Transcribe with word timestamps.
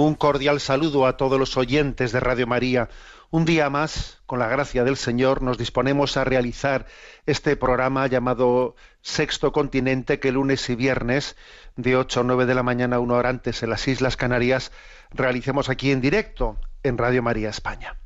Un 0.00 0.14
cordial 0.14 0.60
saludo 0.60 1.08
a 1.08 1.16
todos 1.16 1.40
los 1.40 1.56
oyentes 1.56 2.12
de 2.12 2.20
Radio 2.20 2.46
María. 2.46 2.88
Un 3.30 3.44
día 3.44 3.68
más, 3.68 4.22
con 4.26 4.38
la 4.38 4.46
gracia 4.46 4.84
del 4.84 4.96
Señor, 4.96 5.42
nos 5.42 5.58
disponemos 5.58 6.16
a 6.16 6.22
realizar 6.22 6.86
este 7.26 7.56
programa 7.56 8.06
llamado 8.06 8.76
Sexto 9.02 9.50
Continente, 9.50 10.20
que 10.20 10.30
lunes 10.30 10.70
y 10.70 10.76
viernes, 10.76 11.34
de 11.74 11.96
8 11.96 12.20
a 12.20 12.22
9 12.22 12.46
de 12.46 12.54
la 12.54 12.62
mañana, 12.62 13.00
una 13.00 13.14
hora 13.14 13.30
antes 13.30 13.64
en 13.64 13.70
las 13.70 13.88
Islas 13.88 14.16
Canarias, 14.16 14.70
realicemos 15.10 15.68
aquí 15.68 15.90
en 15.90 16.00
directo 16.00 16.60
en 16.84 16.96
Radio 16.96 17.24
María 17.24 17.50
España. 17.50 17.96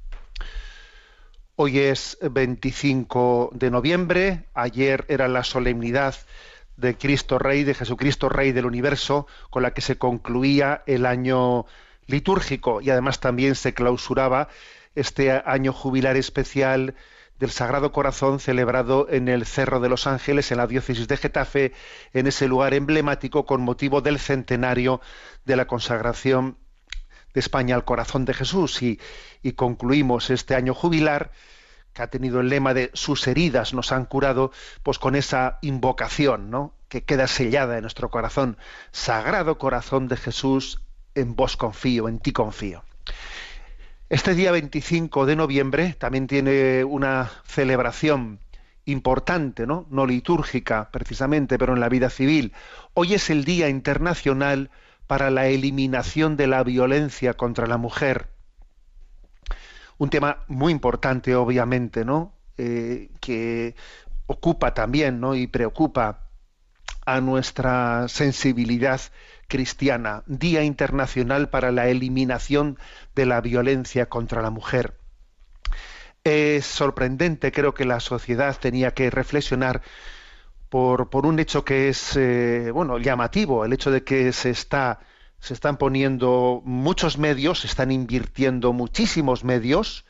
Hoy 1.57 1.79
es 1.79 2.17
25 2.23 3.51
de 3.53 3.71
noviembre, 3.71 4.47
ayer 4.55 5.05
era 5.09 5.29
la 5.29 5.45
solemnidad 5.45 6.15
de 6.77 6.97
Cristo 6.97 7.39
Rey, 7.39 7.65
de 7.65 7.75
Jesucristo 7.75 8.29
Rey 8.29 8.53
del 8.53 8.67
universo, 8.67 9.27
con 9.51 9.63
la 9.63 9.73
que 9.73 9.81
se 9.81 9.99
concluía 9.99 10.83
el 10.87 11.07
año 11.07 11.67
litúrgico 12.07 12.81
y 12.81 12.91
además 12.91 13.21
también 13.21 13.55
se 13.55 13.75
clausuraba 13.75 14.49
este 14.95 15.31
año 15.31 15.73
jubilar 15.73 16.17
especial 16.17 16.95
del 17.39 17.51
Sagrado 17.51 17.91
Corazón 17.91 18.39
celebrado 18.39 19.09
en 19.11 19.29
el 19.29 19.47
Cerro 19.47 19.81
de 19.81 19.89
los 19.89 20.07
Ángeles, 20.07 20.53
en 20.53 20.59
la 20.59 20.67
diócesis 20.67 21.09
de 21.09 21.17
Getafe, 21.17 21.73
en 22.13 22.27
ese 22.27 22.47
lugar 22.47 22.73
emblemático 22.73 23.47
con 23.47 23.63
motivo 23.63 24.01
del 24.01 24.19
centenario 24.19 25.01
de 25.45 25.57
la 25.57 25.67
consagración 25.67 26.57
de 27.35 27.41
España 27.41 27.75
al 27.75 27.85
corazón 27.85 28.25
de 28.25 28.35
Jesús. 28.35 28.81
Y, 28.83 29.01
concluimos 29.57 30.31
este 30.31 30.55
año 30.55 30.73
jubilar 30.73 31.33
que 31.93 32.03
ha 32.03 32.07
tenido 32.09 32.41
el 32.41 32.49
lema 32.49 32.75
de 32.75 32.91
sus 32.95 33.27
heridas 33.27 33.75
nos 33.75 33.93
han 33.93 34.07
curado, 34.07 34.53
pues 34.83 34.99
con 34.99 35.15
esa 35.15 35.59
invocación, 35.63 36.51
¿no? 36.51 36.75
que 36.89 37.05
queda 37.05 37.27
sellada 37.27 37.77
en 37.77 37.83
nuestro 37.83 38.11
corazón. 38.11 38.59
Sagrado 38.91 39.59
corazón 39.59 40.09
de 40.09 40.17
Jesús, 40.17 40.83
en 41.15 41.35
vos 41.37 41.57
confío, 41.57 42.09
en 42.09 42.19
ti 42.19 42.33
confío. 42.33 42.85
Este 44.11 44.35
día 44.35 44.53
25 44.53 45.25
de 45.25 45.37
noviembre 45.37 45.97
también 45.99 46.27
tiene 46.27 46.85
una 46.85 47.31
celebración 47.47 48.41
importante, 48.85 49.67
¿no? 49.67 49.87
No 49.91 50.07
litúrgica 50.07 50.91
precisamente, 50.91 51.57
pero 51.59 51.73
en 51.73 51.81
la 51.81 51.89
vida 51.89 52.11
civil. 52.11 52.53
Hoy 52.93 53.15
es 53.15 53.31
el 53.31 53.45
Día 53.45 53.71
Internacional 53.71 54.71
para 55.07 55.31
la 55.31 55.47
eliminación 55.47 56.37
de 56.37 56.47
la 56.47 56.63
violencia 56.63 57.35
contra 57.35 57.67
la 57.67 57.79
mujer 57.79 58.29
un 60.03 60.11
tema 60.11 60.39
muy 60.49 60.73
importante, 60.73 61.37
obviamente, 61.37 62.05
¿no? 62.05 62.35
Eh, 62.59 63.11
que 63.21 63.77
ocupa 64.27 64.75
también, 64.75 65.21
¿no? 65.21 65.37
Y 65.37 65.47
preocupa 65.47 66.25
a 67.07 67.21
nuestra 67.21 68.09
sensibilidad 68.09 69.01
cristiana. 69.47 70.25
Día 70.27 70.65
Internacional 70.65 71.51
para 71.51 71.71
la 71.71 71.87
Eliminación 71.87 72.81
de 73.15 73.27
la 73.27 73.41
Violencia 73.41 74.07
contra 74.07 74.43
la 74.43 74.51
Mujer. 74.51 74.99
Es 76.25 76.67
sorprendente, 76.67 77.53
creo 77.53 77.73
que 77.73 77.85
la 77.85 78.01
sociedad 78.01 78.59
tenía 78.59 78.95
que 78.95 79.09
reflexionar 79.09 79.83
por, 80.69 81.11
por 81.11 81.27
un 81.27 81.39
hecho 81.39 81.65
que 81.65 81.89
es, 81.89 82.17
eh, 82.17 82.73
bueno, 82.73 82.99
llamativo, 82.99 83.65
el 83.65 83.73
hecho 83.73 83.93
de 83.93 84.03
que 84.03 84.33
se 84.33 84.51
está 84.51 84.99
se 85.43 85.55
están 85.55 85.77
poniendo 85.77 86.63
muchos 86.65 87.19
medios, 87.19 87.63
se 87.63 87.67
están 87.67 87.91
invirtiendo 87.91 88.73
muchísimos 88.73 89.43
medios 89.43 90.05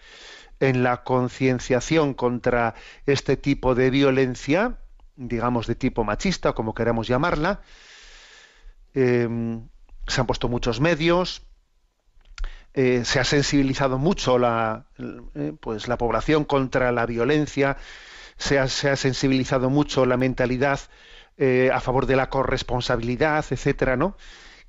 en 0.61 0.83
la 0.83 1.05
concienciación 1.05 2.13
contra 2.13 2.75
este 3.07 3.39
tipo 3.39 3.75
de 3.75 3.89
violencia, 3.89 4.77
digamos 5.17 5.67
de 5.67 5.75
tipo 5.75 6.05
machista, 6.05 6.53
como 6.53 6.75
queramos 6.75 7.09
llamarla. 7.09 7.63
Eh, 8.93 9.27
se 10.07 10.21
han 10.21 10.27
puesto 10.27 10.51
muchos 10.51 10.81
medios, 10.83 11.47
eh, 12.75 13.01
se 13.07 13.19
ha 13.19 13.25
sensibilizado 13.25 13.97
mucho 13.97 14.39
la, 14.39 14.85
eh, 15.35 15.55
pues 15.59 15.89
la 15.89 15.97
población 15.97 16.45
contra 16.45 16.93
la 16.93 17.07
violencia, 17.07 17.79
se 18.37 18.59
ha, 18.59 18.69
se 18.69 18.91
ha 18.91 18.97
sensibilizado 18.97 19.71
mucho 19.71 20.05
la 20.05 20.19
mentalidad 20.19 20.81
a 21.73 21.81
favor 21.81 22.07
de 22.07 22.15
la 22.15 22.29
corresponsabilidad, 22.29 23.45
etcétera, 23.51 23.97
¿no? 23.97 24.17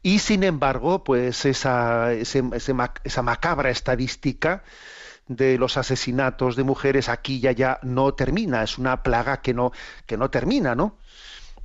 Y 0.03 0.19
sin 0.19 0.44
embargo, 0.44 1.03
pues 1.03 1.46
esa, 1.46 2.12
ese, 2.12 2.44
esa 2.53 3.22
macabra 3.22 3.69
estadística 3.69 4.64
de 5.28 5.58
los 5.58 5.78
asesinatos 5.78 6.58
de 6.58 6.64
mujeres 6.64 7.08
aquí 7.08 7.38
y 7.38 7.47
allá 7.47 7.80
no 7.81 8.13
termina, 8.13 8.63
es 8.63 8.78
una 8.78 9.02
plaga 9.02 9.42
que 9.42 9.53
no, 9.53 9.72
que 10.06 10.18
no 10.18 10.30
termina, 10.30 10.75
¿no? 10.75 10.97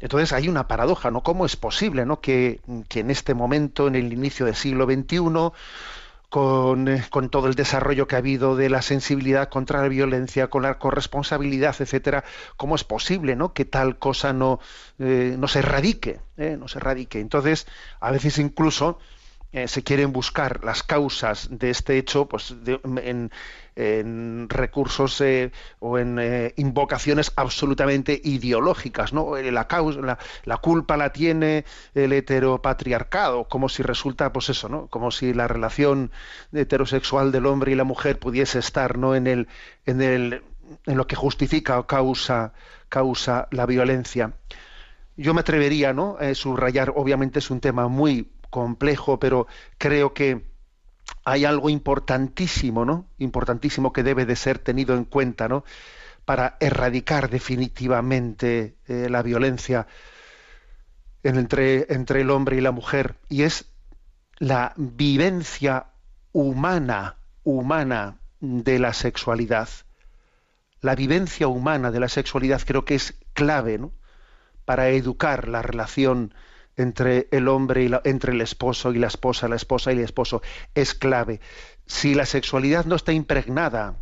Entonces 0.01 0.33
hay 0.33 0.49
una 0.49 0.69
paradoja, 0.69 1.11
¿no? 1.11 1.23
¿Cómo 1.23 1.45
es 1.45 1.57
posible, 1.57 2.07
¿no? 2.07 2.21
Que 2.21 2.61
en 2.95 3.11
este 3.11 3.35
momento, 3.35 3.89
en 3.89 3.97
el 3.97 4.13
inicio 4.13 4.47
del 4.47 4.55
siglo 4.55 4.87
XXI, 4.87 5.19
con, 6.29 6.89
eh, 6.89 7.05
con, 7.11 7.31
todo 7.31 7.47
el 7.49 7.55
desarrollo 7.55 8.07
que 8.07 8.15
ha 8.15 8.19
habido 8.19 8.57
de 8.57 8.69
la 8.69 8.83
sensibilidad 8.83 9.49
contra 9.49 9.83
la 9.83 9.89
violencia, 9.89 10.49
con 10.49 10.63
la 10.63 10.79
corresponsabilidad, 10.79 11.75
etcétera, 11.79 12.25
cómo 12.57 12.75
es 12.77 12.85
posible, 12.85 13.37
¿no? 13.37 13.53
Que 13.55 13.65
tal 13.65 13.99
cosa 13.99 14.33
no, 14.33 14.61
eh, 14.99 15.37
no 15.39 15.49
se 15.49 15.61
erradique, 15.61 16.21
¿eh? 16.37 16.57
no 16.59 16.69
se 16.69 16.79
erradique. 16.79 17.21
Entonces, 17.21 17.67
a 18.01 18.11
veces 18.11 18.39
incluso 18.39 18.99
eh, 19.51 19.67
se 19.67 19.83
quieren 19.83 20.13
buscar 20.13 20.63
las 20.63 20.83
causas 20.83 21.49
de 21.51 21.71
este 21.71 21.97
hecho, 21.97 22.27
pues 22.27 22.55
en, 22.67 23.31
recursos 24.51 25.21
eh, 25.23 25.53
o 25.79 25.99
en 25.99 26.19
eh, 26.19 26.53
invocaciones 26.57 27.33
absolutamente 27.35 28.21
ideológicas, 28.23 29.15
¿no? 29.15 29.37
La, 29.39 29.67
causa, 29.67 30.01
la, 30.01 30.19
la, 30.45 30.57
culpa 30.59 30.99
la 30.99 31.13
tiene 31.15 31.65
el 31.95 32.13
heteropatriarcado, 32.13 33.45
como 33.45 33.71
si 33.71 33.83
resulta, 33.83 34.33
pues 34.35 34.51
eso, 34.51 34.69
¿no? 34.69 34.89
Como 34.89 35.11
si 35.11 35.33
la 35.33 35.49
relación 35.49 36.11
heterosexual 36.53 37.33
del 37.33 37.47
hombre 37.47 37.73
y 37.73 37.75
la 37.75 37.85
mujer 37.85 38.19
pudiese 38.19 38.59
estar, 38.59 38.99
¿no? 38.99 39.15
En 39.15 39.27
el, 39.27 39.49
en 39.87 40.03
el, 40.03 40.43
en 40.85 40.97
lo 40.99 41.07
que 41.07 41.17
justifica 41.17 41.79
o 41.79 41.87
causa, 41.87 42.53
causa 42.91 43.49
la 43.51 43.65
violencia. 43.65 44.35
Yo 45.17 45.33
me 45.33 45.41
atrevería, 45.41 45.95
¿no? 45.95 46.19
Subrayar, 46.35 46.93
obviamente 46.95 47.39
es 47.39 47.51
un 47.51 47.61
tema 47.61 47.89
muy 47.89 48.29
complejo, 48.51 49.19
pero 49.19 49.47
creo 49.79 50.15
que 50.15 50.47
hay 51.25 51.45
algo 51.45 51.71
importantísimo, 51.71 52.85
¿no? 52.85 53.07
Importantísimo 53.19 53.93
que 53.93 54.03
debe 54.03 54.27
de 54.27 54.37
ser 54.37 54.59
tenido 54.59 54.95
en 54.97 55.05
cuenta, 55.05 55.49
¿no? 55.49 55.65
Para 56.25 56.57
erradicar 56.61 57.31
definitivamente 57.31 58.77
eh, 58.87 59.09
la 59.11 59.23
violencia 59.23 59.87
en, 61.23 61.37
entre, 61.37 61.93
entre 61.93 62.21
el 62.21 62.31
hombre 62.31 62.57
y 62.57 62.61
la 62.61 62.73
mujer, 62.73 63.17
y 63.29 63.43
es 63.43 63.67
la 64.39 64.73
vivencia 64.77 65.87
humana, 66.33 67.17
humana 67.45 68.19
de 68.41 68.79
la 68.79 68.93
sexualidad. 68.93 69.69
la 70.81 70.95
vivencia 70.95 71.49
humana 71.49 71.91
de 71.91 71.99
la 71.99 72.09
sexualidad 72.09 72.63
creo 72.65 72.85
que 72.85 72.95
es 72.95 73.15
clave 73.33 73.79
¿no? 73.79 73.91
para 74.65 74.91
educar 74.91 75.49
la 75.49 75.61
relación 75.61 76.35
entre 76.79 77.29
el 77.33 77.49
hombre 77.49 77.83
y 77.85 77.89
la- 77.89 78.01
entre 78.05 78.33
el 78.33 78.41
esposo 78.41 78.93
y 78.93 78.99
la 78.99 79.09
esposa, 79.09 79.49
la 79.49 79.57
esposa 79.57 79.93
y 79.93 79.99
el 79.99 80.05
esposo. 80.05 80.41
Es 80.75 80.95
clave. 80.95 81.41
Si 81.87 82.15
la 82.15 82.25
sexualidad 82.25 82.87
no 82.87 82.97
está 82.97 83.13
impregnada 83.13 83.97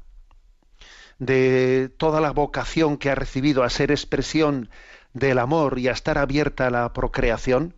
de 1.19 1.91
toda 1.97 2.21
la 2.21 2.31
vocación 2.31 2.99
que 2.99 3.11
ha 3.11 3.15
recibido 3.15 3.63
a 3.65 3.71
ser 3.71 3.91
expresión 3.91 4.71
del 5.15 5.39
amor 5.39 5.79
y 5.79 5.89
a 5.89 5.93
estar 5.93 6.19
abierta 6.19 6.67
a 6.67 6.71
la 6.71 6.93
procreación, 6.93 7.75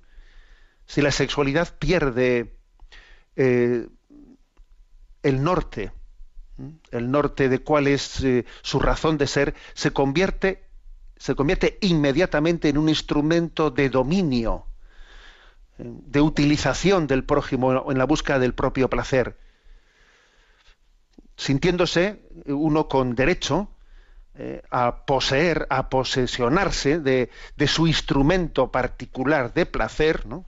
si 0.86 1.02
la 1.02 1.12
sexualidad 1.12 1.76
pierde 1.78 2.56
eh, 3.36 3.86
el 5.22 5.42
norte, 5.44 5.92
el 6.90 7.10
norte 7.10 7.48
de 7.48 7.60
cuál 7.60 7.86
es 7.86 8.24
eh, 8.24 8.44
su 8.62 8.80
razón 8.80 9.18
de 9.18 9.28
ser, 9.28 9.54
se 9.74 9.92
convierte, 9.92 10.64
se 11.16 11.36
convierte 11.36 11.78
inmediatamente 11.82 12.68
en 12.68 12.78
un 12.78 12.88
instrumento 12.88 13.70
de 13.70 13.90
dominio, 13.90 14.66
de 15.78 16.20
utilización 16.20 17.06
del 17.06 17.24
prójimo 17.24 17.90
en 17.90 17.98
la 17.98 18.04
búsqueda 18.04 18.38
del 18.38 18.54
propio 18.54 18.90
placer 18.90 19.36
sintiéndose 21.38 22.20
uno 22.46 22.88
con 22.88 23.14
derecho 23.14 23.70
eh, 24.34 24.62
a 24.70 25.06
poseer, 25.06 25.66
a 25.70 25.88
posesionarse 25.88 26.98
de, 26.98 27.30
de 27.56 27.66
su 27.68 27.86
instrumento 27.86 28.70
particular 28.70 29.54
de 29.54 29.64
placer, 29.64 30.26
¿no? 30.26 30.44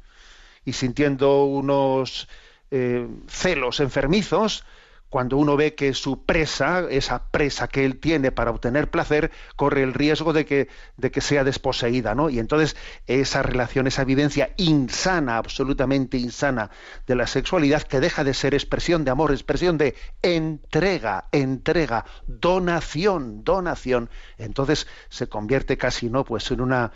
y 0.65 0.75
sintiendo 0.75 1.45
unos 1.45 2.29
eh, 2.71 3.09
celos 3.29 3.81
enfermizos 3.81 4.65
cuando 5.11 5.37
uno 5.37 5.57
ve 5.57 5.75
que 5.75 5.93
su 5.93 6.25
presa, 6.25 6.87
esa 6.89 7.25
presa 7.31 7.67
que 7.69 7.85
él 7.85 7.99
tiene 7.99 8.31
para 8.31 8.53
obtener 8.53 8.91
placer, 8.91 9.33
corre 9.57 9.83
el 9.83 9.93
riesgo 9.93 10.33
de 10.33 10.47
que, 10.47 10.69
de 10.97 11.11
que 11.11 11.21
sea 11.21 11.43
desposeída, 11.43 12.15
¿no? 12.15 12.31
Y 12.31 12.39
entonces 12.39 12.77
esa 13.09 13.43
relación, 13.43 13.89
esa 13.89 14.05
vivencia 14.05 14.55
insana, 14.57 15.37
absolutamente 15.37 16.17
insana 16.17 16.71
de 17.09 17.17
la 17.17 17.27
sexualidad, 17.27 17.83
que 17.83 17.99
deja 17.99 18.23
de 18.23 18.35
ser 18.35 18.55
expresión 18.55 19.05
de 19.05 19.11
amor, 19.11 19.33
expresión 19.33 19.77
de 19.79 19.97
entrega, 20.23 21.25
entrega, 21.33 22.05
donación, 22.29 23.43
donación, 23.43 24.11
entonces 24.39 24.87
se 25.09 25.29
convierte 25.29 25.77
casi, 25.77 26.09
¿no? 26.09 26.25
Pues 26.25 26.51
en 26.53 26.61
una 26.61 26.93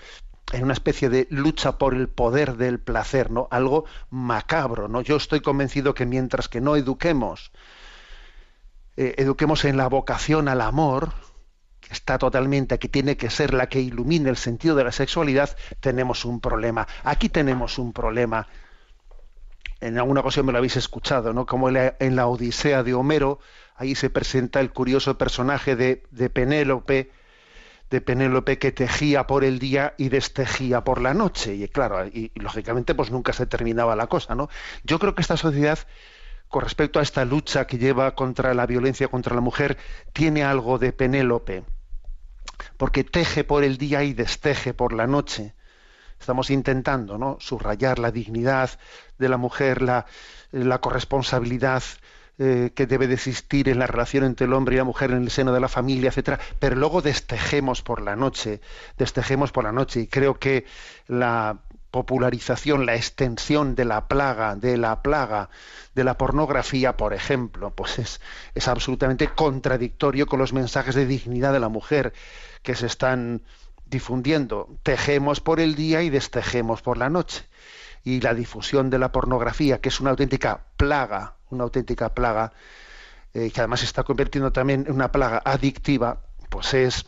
en 0.52 0.62
una 0.62 0.74
especie 0.74 1.08
de 1.08 1.26
lucha 1.30 1.78
por 1.78 1.94
el 1.94 2.08
poder 2.08 2.56
del 2.56 2.78
placer, 2.78 3.30
¿no? 3.30 3.48
Algo 3.50 3.86
macabro, 4.10 4.88
¿no? 4.88 5.00
Yo 5.00 5.16
estoy 5.16 5.40
convencido 5.40 5.94
que 5.94 6.06
mientras 6.06 6.48
que 6.48 6.60
no 6.60 6.76
eduquemos 6.76 7.50
eh, 8.96 9.14
eduquemos 9.18 9.64
en 9.64 9.76
la 9.76 9.88
vocación 9.88 10.48
al 10.48 10.60
amor, 10.60 11.12
que 11.80 11.92
está 11.92 12.18
totalmente, 12.18 12.78
que 12.78 12.88
tiene 12.88 13.16
que 13.16 13.30
ser 13.30 13.52
la 13.52 13.68
que 13.68 13.80
ilumine 13.80 14.30
el 14.30 14.36
sentido 14.36 14.76
de 14.76 14.84
la 14.84 14.92
sexualidad, 14.92 15.56
tenemos 15.80 16.24
un 16.24 16.40
problema. 16.40 16.86
Aquí 17.02 17.28
tenemos 17.28 17.78
un 17.78 17.92
problema. 17.92 18.48
En 19.80 19.98
alguna 19.98 20.20
ocasión 20.20 20.46
me 20.46 20.52
lo 20.52 20.58
habéis 20.58 20.76
escuchado, 20.76 21.32
¿no? 21.32 21.44
Como 21.44 21.68
en 21.68 22.16
la, 22.16 22.26
Odisea 22.26 22.82
de 22.82 22.94
Homero, 22.94 23.40
ahí 23.76 23.94
se 23.94 24.08
presenta 24.10 24.60
el 24.60 24.72
curioso 24.72 25.18
personaje 25.18 25.76
de, 25.76 26.04
de 26.10 26.30
Penélope, 26.30 27.10
de 27.90 28.00
Penélope 28.00 28.58
que 28.58 28.72
tejía 28.72 29.26
por 29.26 29.44
el 29.44 29.58
día 29.58 29.94
y 29.98 30.08
destejía 30.08 30.84
por 30.84 31.02
la 31.02 31.12
noche. 31.12 31.54
Y 31.54 31.68
claro, 31.68 32.06
y 32.06 32.30
lógicamente 32.36 32.94
pues 32.94 33.10
nunca 33.10 33.32
se 33.32 33.46
terminaba 33.46 33.96
la 33.96 34.06
cosa, 34.06 34.34
¿no? 34.34 34.48
Yo 34.84 34.98
creo 34.98 35.14
que 35.14 35.20
esta 35.20 35.36
sociedad 35.36 35.80
con 36.48 36.62
respecto 36.62 37.00
a 37.00 37.02
esta 37.02 37.24
lucha 37.24 37.66
que 37.66 37.78
lleva 37.78 38.14
contra 38.14 38.54
la 38.54 38.66
violencia 38.66 39.08
contra 39.08 39.34
la 39.34 39.40
mujer, 39.40 39.76
tiene 40.12 40.44
algo 40.44 40.78
de 40.78 40.92
Penélope, 40.92 41.64
porque 42.76 43.04
teje 43.04 43.44
por 43.44 43.64
el 43.64 43.76
día 43.76 44.02
y 44.04 44.14
desteje 44.14 44.74
por 44.74 44.92
la 44.92 45.06
noche. 45.06 45.54
Estamos 46.20 46.50
intentando 46.50 47.18
¿no? 47.18 47.36
subrayar 47.40 47.98
la 47.98 48.10
dignidad 48.10 48.70
de 49.18 49.28
la 49.28 49.36
mujer, 49.36 49.82
la, 49.82 50.06
corresponsabilidad 50.80 51.82
eh, 52.38 52.72
que 52.74 52.86
debe 52.86 53.06
de 53.06 53.14
existir 53.14 53.68
en 53.68 53.78
la 53.78 53.86
relación 53.86 54.24
entre 54.24 54.46
el 54.46 54.52
hombre 54.52 54.76
y 54.76 54.78
la 54.78 54.84
mujer 54.84 55.10
en 55.10 55.22
el 55.22 55.30
seno 55.30 55.52
de 55.52 55.60
la 55.60 55.68
familia, 55.68 56.08
etcétera, 56.08 56.40
pero 56.58 56.76
luego 56.76 57.02
destejemos 57.02 57.82
por 57.82 58.00
la 58.00 58.16
noche, 58.16 58.60
destejemos 58.96 59.52
por 59.52 59.64
la 59.64 59.72
noche, 59.72 60.00
y 60.00 60.06
creo 60.06 60.38
que 60.38 60.64
la 61.06 61.58
popularización, 61.94 62.86
la 62.86 62.96
extensión 62.96 63.76
de 63.76 63.84
la 63.84 64.08
plaga, 64.08 64.56
de 64.56 64.76
la 64.76 65.00
plaga 65.00 65.48
de 65.94 66.02
la 66.02 66.18
pornografía, 66.18 66.96
por 66.96 67.14
ejemplo, 67.14 67.70
pues 67.70 68.00
es, 68.00 68.20
es 68.56 68.66
absolutamente 68.66 69.28
contradictorio 69.28 70.26
con 70.26 70.40
los 70.40 70.52
mensajes 70.52 70.96
de 70.96 71.06
dignidad 71.06 71.52
de 71.52 71.60
la 71.60 71.68
mujer 71.68 72.12
que 72.64 72.74
se 72.74 72.86
están 72.86 73.42
difundiendo. 73.86 74.76
Tejemos 74.82 75.38
por 75.38 75.60
el 75.60 75.76
día 75.76 76.02
y 76.02 76.10
destejemos 76.10 76.82
por 76.82 76.98
la 76.98 77.10
noche. 77.10 77.46
Y 78.02 78.20
la 78.20 78.34
difusión 78.34 78.90
de 78.90 78.98
la 78.98 79.12
pornografía, 79.12 79.80
que 79.80 79.90
es 79.90 80.00
una 80.00 80.10
auténtica 80.10 80.64
plaga, 80.76 81.36
una 81.50 81.62
auténtica 81.62 82.12
plaga, 82.12 82.52
eh, 83.34 83.52
que 83.52 83.60
además 83.60 83.80
se 83.80 83.86
está 83.86 84.02
convirtiendo 84.02 84.50
también 84.50 84.86
en 84.88 84.94
una 84.94 85.12
plaga 85.12 85.40
adictiva, 85.44 86.22
pues 86.50 86.74
es, 86.74 87.06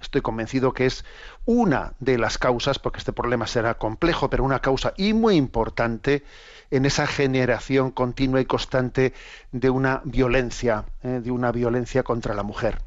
estoy 0.00 0.20
convencido 0.20 0.72
que 0.72 0.86
es 0.86 1.04
una 1.44 1.94
de 2.00 2.18
las 2.18 2.38
causas, 2.38 2.78
porque 2.78 2.98
este 2.98 3.12
problema 3.12 3.46
será 3.46 3.74
complejo, 3.74 4.30
pero 4.30 4.44
una 4.44 4.60
causa 4.60 4.94
y 4.96 5.12
muy 5.12 5.36
importante 5.36 6.24
en 6.70 6.84
esa 6.84 7.06
generación 7.06 7.90
continua 7.90 8.40
y 8.40 8.44
constante 8.44 9.14
de 9.52 9.70
una 9.70 10.02
violencia, 10.04 10.84
eh, 11.02 11.20
de 11.22 11.30
una 11.30 11.52
violencia 11.52 12.02
contra 12.02 12.34
la 12.34 12.42
mujer. 12.42 12.82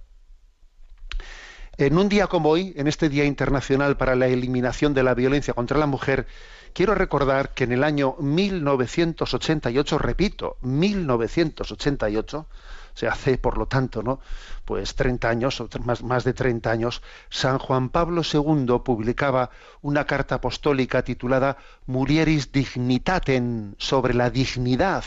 En 1.78 1.98
un 1.98 2.10
día 2.10 2.28
como 2.28 2.50
hoy, 2.50 2.74
en 2.76 2.88
este 2.88 3.10
Día 3.10 3.26
Internacional 3.26 3.98
para 3.98 4.16
la 4.16 4.28
Eliminación 4.28 4.94
de 4.94 5.04
la 5.04 5.16
Violencia 5.16 5.54
contra 5.54 5.80
la 5.80 5.88
Mujer, 5.88 6.28
quiero 6.74 6.94
recordar 6.94 7.54
que 7.54 7.64
en 7.64 7.72
el 7.72 7.84
año 7.84 8.16
1988, 8.20 9.98
repito, 9.98 10.58
1988, 10.62 12.46
se 12.94 13.08
hace, 13.08 13.38
por 13.38 13.58
lo 13.58 13.68
tanto, 13.68 14.04
¿no? 14.04 14.20
Pues 14.66 14.96
30 14.96 15.30
años, 15.30 15.62
o 15.62 15.70
más, 15.84 16.04
más 16.04 16.24
de 16.24 16.34
30 16.34 16.72
años, 16.72 17.02
San 17.30 17.58
Juan 17.58 17.90
Pablo 17.90 18.22
II 18.22 18.80
publicaba 18.84 19.50
una 19.82 20.06
carta 20.06 20.36
apostólica 20.36 21.04
titulada 21.04 21.58
Mulieris 21.88 22.52
Dignitatem 22.52 23.76
sobre 23.78 24.14
la 24.14 24.30
dignidad 24.30 25.04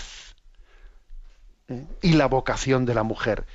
¿eh? 1.68 1.86
y 2.02 2.12
la 2.14 2.26
vocación 2.26 2.84
de 2.84 2.94
la 2.94 3.02
mujer. 3.02 3.46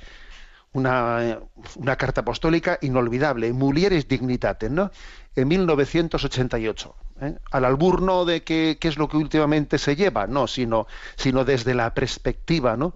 Una, 0.72 1.18
eh, 1.20 1.38
una, 1.76 1.96
carta 1.96 2.20
apostólica 2.20 2.78
inolvidable, 2.80 3.52
Mulieris 3.52 4.06
Dignitatem, 4.06 4.72
¿no? 4.72 4.92
En 5.34 5.48
1988. 5.48 6.94
¿eh? 7.22 7.34
Al 7.50 7.64
albur 7.64 8.02
no 8.02 8.24
de 8.24 8.44
qué 8.44 8.78
es 8.80 8.96
lo 8.96 9.08
que 9.08 9.16
últimamente 9.16 9.78
se 9.78 9.96
lleva, 9.96 10.28
no, 10.28 10.46
sino, 10.46 10.86
sino 11.16 11.44
desde 11.44 11.74
la 11.74 11.92
perspectiva, 11.92 12.76
¿no? 12.76 12.94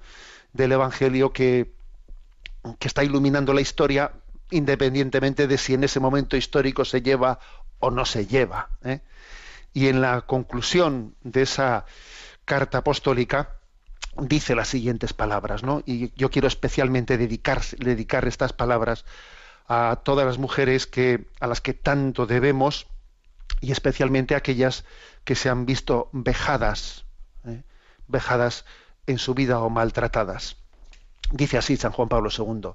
Del 0.54 0.72
Evangelio 0.72 1.32
que, 1.32 1.74
que, 2.78 2.88
está 2.88 3.04
iluminando 3.04 3.52
la 3.52 3.60
historia 3.60 4.12
independientemente 4.50 5.46
de 5.46 5.58
si 5.58 5.74
en 5.74 5.84
ese 5.84 6.00
momento 6.00 6.36
histórico 6.36 6.84
se 6.84 7.02
lleva 7.02 7.40
o 7.80 7.90
no 7.90 8.06
se 8.06 8.26
lleva. 8.26 8.70
¿eh? 8.84 9.00
Y 9.74 9.88
en 9.88 10.00
la 10.00 10.22
conclusión 10.22 11.16
de 11.22 11.42
esa 11.42 11.84
carta 12.44 12.78
apostólica 12.78 13.56
dice 14.16 14.54
las 14.54 14.68
siguientes 14.68 15.12
palabras, 15.12 15.64
¿no? 15.64 15.82
Y 15.84 16.12
yo 16.14 16.30
quiero 16.30 16.46
especialmente 16.46 17.18
dedicar, 17.18 17.62
dedicar 17.78 18.26
estas 18.26 18.52
palabras 18.52 19.04
a 19.66 20.00
todas 20.04 20.24
las 20.24 20.38
mujeres 20.38 20.86
que, 20.86 21.26
a 21.40 21.48
las 21.48 21.60
que 21.60 21.74
tanto 21.74 22.26
debemos 22.26 22.86
y 23.60 23.72
especialmente 23.72 24.34
a 24.34 24.38
aquellas 24.38 24.84
que 25.24 25.34
se 25.34 25.48
han 25.48 25.66
visto 25.66 26.10
vejadas, 26.12 27.06
¿eh? 27.44 27.62
vejadas 28.06 28.64
en 29.06 29.18
su 29.18 29.34
vida 29.34 29.60
o 29.60 29.70
maltratadas. 29.70 30.56
Dice 31.30 31.58
así 31.58 31.76
San 31.76 31.92
Juan 31.92 32.08
Pablo 32.08 32.30
II, 32.36 32.70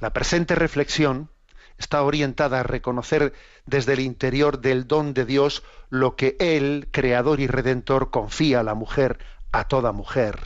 la 0.00 0.12
presente 0.12 0.54
reflexión 0.54 1.30
está 1.78 2.02
orientada 2.02 2.60
a 2.60 2.62
reconocer 2.62 3.32
desde 3.66 3.94
el 3.94 4.00
interior 4.00 4.60
del 4.60 4.86
don 4.86 5.14
de 5.14 5.24
Dios 5.24 5.62
lo 5.90 6.16
que 6.16 6.36
Él, 6.38 6.88
Creador 6.90 7.40
y 7.40 7.46
Redentor, 7.46 8.10
confía 8.10 8.60
a 8.60 8.64
la 8.64 8.74
mujer, 8.74 9.18
a 9.52 9.68
toda 9.68 9.92
mujer. 9.92 10.40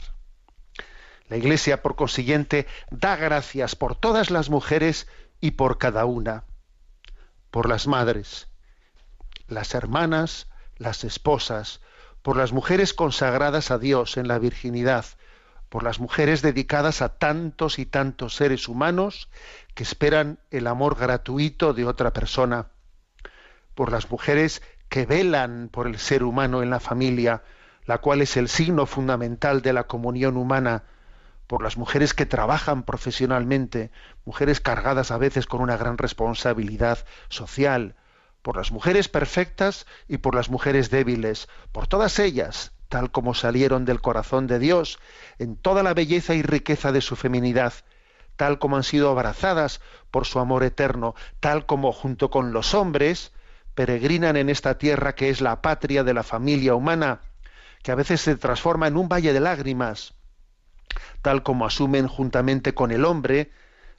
La 1.27 1.37
Iglesia, 1.37 1.81
por 1.81 1.95
consiguiente, 1.95 2.65
da 2.89 3.15
gracias 3.15 3.75
por 3.75 3.95
todas 3.95 4.31
las 4.31 4.49
mujeres 4.49 5.07
y 5.39 5.51
por 5.51 5.77
cada 5.77 6.05
una, 6.05 6.43
por 7.51 7.69
las 7.69 7.87
madres, 7.87 8.47
las 9.47 9.73
hermanas, 9.75 10.47
las 10.77 11.03
esposas, 11.03 11.81
por 12.21 12.37
las 12.37 12.51
mujeres 12.51 12.93
consagradas 12.93 13.71
a 13.71 13.77
Dios 13.77 14.17
en 14.17 14.27
la 14.27 14.39
virginidad, 14.39 15.05
por 15.69 15.83
las 15.83 15.99
mujeres 15.99 16.41
dedicadas 16.41 17.01
a 17.01 17.17
tantos 17.17 17.79
y 17.79 17.85
tantos 17.85 18.35
seres 18.35 18.67
humanos 18.67 19.29
que 19.75 19.83
esperan 19.83 20.39
el 20.51 20.67
amor 20.67 20.97
gratuito 20.97 21.73
de 21.73 21.85
otra 21.85 22.11
persona, 22.11 22.67
por 23.75 23.91
las 23.91 24.09
mujeres 24.09 24.61
que 24.89 25.05
velan 25.05 25.69
por 25.71 25.87
el 25.87 25.99
ser 25.99 26.23
humano 26.23 26.63
en 26.63 26.71
la 26.71 26.79
familia, 26.79 27.43
la 27.85 27.99
cual 27.99 28.21
es 28.21 28.35
el 28.35 28.49
signo 28.49 28.85
fundamental 28.85 29.61
de 29.61 29.73
la 29.73 29.85
comunión 29.85 30.35
humana, 30.35 30.83
por 31.47 31.63
las 31.63 31.77
mujeres 31.77 32.13
que 32.13 32.25
trabajan 32.25 32.83
profesionalmente, 32.83 33.91
mujeres 34.25 34.59
cargadas 34.59 35.09
a 35.11 35.17
veces 35.17 35.47
con 35.47 35.61
una 35.61 35.77
gran 35.77 35.97
responsabilidad 35.97 37.05
social, 37.29 37.95
por 38.41 38.57
las 38.57 38.71
mujeres 38.71 39.09
perfectas 39.09 39.85
y 40.07 40.17
por 40.17 40.35
las 40.35 40.49
mujeres 40.49 40.89
débiles, 40.89 41.47
por 41.71 41.87
todas 41.87 42.19
ellas, 42.19 42.71
tal 42.87 43.11
como 43.11 43.33
salieron 43.33 43.85
del 43.85 44.01
corazón 44.01 44.47
de 44.47 44.59
Dios, 44.59 44.99
en 45.37 45.55
toda 45.55 45.83
la 45.83 45.93
belleza 45.93 46.33
y 46.33 46.41
riqueza 46.41 46.91
de 46.91 47.01
su 47.01 47.15
feminidad, 47.15 47.73
tal 48.35 48.57
como 48.57 48.77
han 48.77 48.83
sido 48.83 49.09
abrazadas 49.09 49.81
por 50.11 50.25
su 50.25 50.39
amor 50.39 50.63
eterno, 50.63 51.15
tal 51.39 51.65
como 51.65 51.91
junto 51.91 52.29
con 52.29 52.53
los 52.53 52.73
hombres 52.73 53.31
peregrinan 53.75 54.37
en 54.37 54.49
esta 54.49 54.77
tierra 54.77 55.13
que 55.13 55.29
es 55.29 55.41
la 55.41 55.61
patria 55.61 56.03
de 56.03 56.13
la 56.13 56.23
familia 56.23 56.75
humana, 56.75 57.21
que 57.83 57.91
a 57.91 57.95
veces 57.95 58.21
se 58.21 58.35
transforma 58.35 58.87
en 58.87 58.97
un 58.97 59.07
valle 59.07 59.33
de 59.33 59.39
lágrimas, 59.39 60.15
tal 61.21 61.43
como 61.43 61.65
asumen 61.65 62.07
juntamente 62.07 62.73
con 62.73 62.91
el 62.91 63.05
hombre 63.05 63.51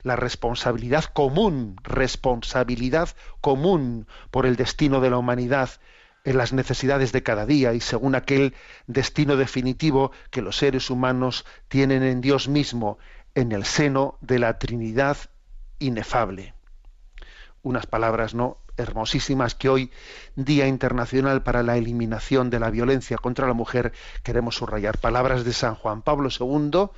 la 0.02 0.16
responsabilidad 0.16 1.04
común, 1.04 1.76
responsabilidad 1.82 3.10
común 3.40 4.06
por 4.30 4.46
el 4.46 4.56
destino 4.56 5.00
de 5.00 5.10
la 5.10 5.18
humanidad 5.18 5.70
en 6.24 6.36
las 6.36 6.52
necesidades 6.52 7.12
de 7.12 7.22
cada 7.22 7.46
día 7.46 7.72
y 7.72 7.80
según 7.80 8.14
aquel 8.14 8.54
destino 8.86 9.36
definitivo 9.36 10.12
que 10.30 10.42
los 10.42 10.56
seres 10.56 10.90
humanos 10.90 11.46
tienen 11.68 12.02
en 12.02 12.20
Dios 12.20 12.48
mismo, 12.48 12.98
en 13.34 13.52
el 13.52 13.64
seno 13.64 14.18
de 14.20 14.38
la 14.38 14.58
Trinidad 14.58 15.16
inefable. 15.78 16.54
Unas 17.62 17.86
palabras 17.86 18.34
no 18.34 18.58
hermosísimas 18.76 19.54
que 19.54 19.68
hoy, 19.68 19.90
Día 20.36 20.66
Internacional 20.66 21.42
para 21.42 21.62
la 21.62 21.76
Eliminación 21.76 22.50
de 22.50 22.60
la 22.60 22.70
Violencia 22.70 23.18
contra 23.18 23.46
la 23.46 23.52
Mujer, 23.52 23.92
queremos 24.22 24.56
subrayar. 24.56 24.98
Palabras 24.98 25.44
de 25.44 25.52
San 25.52 25.74
Juan 25.74 26.02
Pablo 26.02 26.30
II 26.30 26.88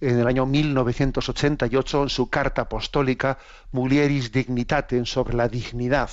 en 0.00 0.18
el 0.18 0.26
año 0.26 0.46
1988 0.46 2.02
en 2.04 2.08
su 2.08 2.30
carta 2.30 2.62
apostólica 2.62 3.38
Mulieris 3.72 4.32
Dignitatem 4.32 5.04
sobre 5.04 5.36
la 5.36 5.48
dignidad 5.48 6.10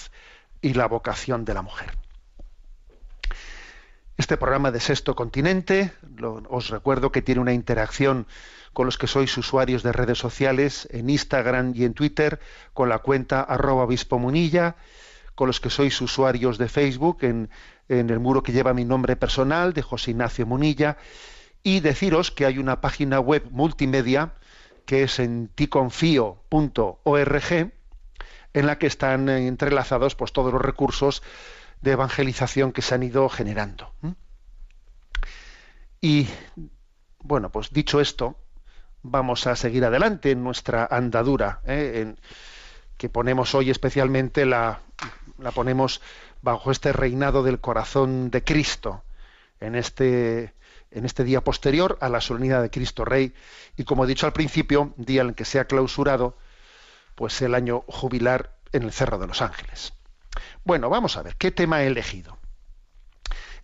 y 0.61 0.73
la 0.73 0.87
vocación 0.87 1.45
de 1.45 1.53
la 1.53 1.61
mujer. 1.61 1.97
Este 4.17 4.37
programa 4.37 4.71
de 4.71 4.79
Sexto 4.79 5.15
Continente, 5.15 5.91
os 6.49 6.69
recuerdo 6.69 7.11
que 7.11 7.21
tiene 7.21 7.41
una 7.41 7.53
interacción 7.53 8.27
con 8.71 8.85
los 8.85 8.97
que 8.97 9.07
sois 9.07 9.37
usuarios 9.37 9.83
de 9.83 9.91
redes 9.91 10.17
sociales 10.17 10.87
en 10.91 11.09
Instagram 11.09 11.73
y 11.75 11.83
en 11.83 11.93
Twitter 11.93 12.39
con 12.73 12.89
la 12.89 12.99
cuenta 12.99 13.41
arroba 13.41 13.87
munilla 14.11 14.75
con 15.35 15.47
los 15.47 15.59
que 15.59 15.69
sois 15.69 15.99
usuarios 16.01 16.57
de 16.57 16.69
Facebook 16.69 17.19
en, 17.21 17.49
el 17.87 18.19
muro 18.19 18.41
que 18.41 18.53
lleva 18.53 18.73
mi 18.73 18.85
nombre 18.85 19.15
personal 19.15 19.73
de 19.73 19.81
José 19.81 20.11
Ignacio 20.11 20.45
Munilla 20.45 20.97
y 21.65 21.79
deciros 21.79 22.29
que 22.29 22.45
hay 22.45 22.59
una 22.59 22.79
página 22.79 23.19
web 23.19 23.47
multimedia 23.49 24.35
que 24.85 25.01
es 25.01 25.17
en 25.17 25.47
ticonfio.org 25.47 26.43
en 28.53 28.67
la 28.67 28.77
que 28.77 28.85
están 28.85 29.27
entrelazados 29.29 30.13
pues 30.13 30.31
todos 30.31 30.53
los 30.53 30.61
recursos 30.61 31.23
de 31.81 31.93
evangelización 31.93 32.71
que 32.71 32.83
se 32.83 32.93
han 32.93 33.01
ido 33.01 33.27
generando. 33.29 33.91
Y 35.99 36.27
bueno, 37.17 37.49
pues 37.49 37.73
dicho 37.73 37.99
esto, 37.99 38.37
vamos 39.01 39.47
a 39.47 39.55
seguir 39.55 39.85
adelante 39.85 40.29
en 40.29 40.43
nuestra 40.43 40.87
andadura, 40.89 41.61
¿eh? 41.65 41.93
en, 41.95 42.19
que 42.97 43.09
ponemos 43.09 43.55
hoy 43.55 43.71
especialmente 43.71 44.45
la, 44.45 44.81
la 45.39 45.49
ponemos 45.49 45.99
bajo 46.43 46.69
este 46.69 46.93
reinado 46.93 47.41
del 47.41 47.59
corazón 47.59 48.29
de 48.29 48.43
Cristo 48.43 49.03
en 49.59 49.73
este 49.73 50.53
en 50.95 51.05
este 51.05 51.23
día 51.23 51.41
posterior 51.41 51.97
a 52.01 52.09
la 52.09 52.21
solemnidad 52.21 52.61
de 52.61 52.69
Cristo 52.69 53.05
Rey 53.05 53.33
y 53.75 53.83
como 53.83 54.05
he 54.05 54.07
dicho 54.07 54.25
al 54.25 54.33
principio, 54.33 54.93
día 54.97 55.21
en 55.21 55.29
el 55.29 55.35
que 55.35 55.45
se 55.45 55.59
ha 55.59 55.65
clausurado 55.65 56.37
pues 57.15 57.41
el 57.41 57.53
año 57.53 57.83
jubilar 57.87 58.57
en 58.71 58.83
el 58.83 58.91
Cerro 58.91 59.19
de 59.19 59.27
los 59.27 59.41
Ángeles. 59.41 59.93
Bueno, 60.63 60.89
vamos 60.89 61.17
a 61.17 61.21
ver 61.21 61.35
qué 61.35 61.51
tema 61.51 61.83
he 61.83 61.87
elegido. 61.87 62.37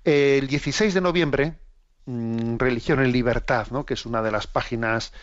El 0.03 0.47
16 0.47 0.93
de 0.93 1.01
noviembre, 1.01 1.55
mm, 2.05 2.57
Religión 2.57 2.99
en 2.99 3.11
Libertad, 3.11 3.67
¿no? 3.71 3.85
que 3.85 3.93
es 3.93 4.05
una 4.05 4.21
de 4.21 4.31
las 4.31 4.47
páginas 4.47 5.13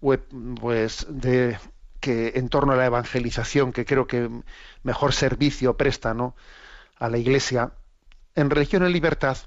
web 0.00 0.24
pues 0.60 1.06
de 1.08 1.58
que 1.98 2.34
en 2.36 2.48
torno 2.48 2.72
a 2.72 2.76
la 2.76 2.86
evangelización, 2.86 3.72
que 3.72 3.84
creo 3.84 4.06
que 4.06 4.30
mejor 4.84 5.12
servicio 5.12 5.76
presta 5.76 6.14
¿no? 6.14 6.36
a 6.98 7.08
la 7.08 7.18
Iglesia, 7.18 7.72
en 8.36 8.50
Religión 8.50 8.84
en 8.84 8.92
Libertad 8.92 9.38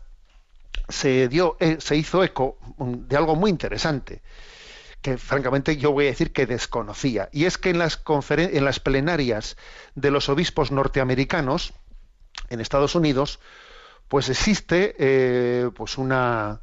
se, 0.90 1.28
dio, 1.28 1.58
eh, 1.60 1.78
se 1.80 1.96
hizo 1.96 2.24
eco 2.24 2.58
de 2.78 3.18
algo 3.18 3.36
muy 3.36 3.50
interesante, 3.50 4.22
que 5.02 5.18
francamente 5.18 5.78
yo 5.78 5.92
voy 5.92 6.06
a 6.06 6.10
decir 6.10 6.32
que 6.32 6.46
desconocía, 6.46 7.30
y 7.32 7.46
es 7.46 7.58
que 7.58 7.70
en 7.70 7.80
las, 7.80 8.02
en 8.28 8.66
las 8.66 8.80
plenarias 8.80 9.58
de 9.96 10.12
los 10.12 10.30
obispos 10.30 10.72
norteamericanos, 10.72 11.74
en 12.50 12.60
Estados 12.60 12.96
Unidos, 12.96 13.40
pues 14.08 14.30
existe 14.30 14.96
eh, 15.00 15.70
pues 15.74 15.98
una, 15.98 16.62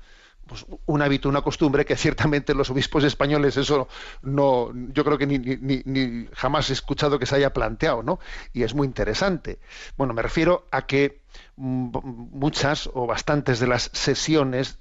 pues, 0.48 0.66
un 0.86 1.02
hábito, 1.02 1.28
una 1.28 1.42
costumbre 1.42 1.84
que 1.84 1.96
ciertamente 1.96 2.54
los 2.54 2.70
obispos 2.70 3.04
españoles 3.04 3.56
eso 3.56 3.86
no, 4.22 4.72
yo 4.92 5.04
creo 5.04 5.18
que 5.18 5.26
ni, 5.26 6.28
jamás 6.32 6.70
he 6.70 6.72
escuchado 6.72 7.18
que 7.18 7.26
se 7.26 7.36
haya 7.36 7.52
planteado, 7.52 8.02
¿no? 8.02 8.18
Y 8.52 8.62
es 8.62 8.74
muy 8.74 8.86
interesante. 8.86 9.58
Bueno, 9.96 10.14
me 10.14 10.22
refiero 10.22 10.66
a 10.70 10.86
que 10.86 11.20
mm, 11.56 11.90
muchas 12.32 12.88
o 12.92 13.06
bastantes 13.06 13.60
de 13.60 13.66
las 13.66 13.90
sesiones 13.92 14.78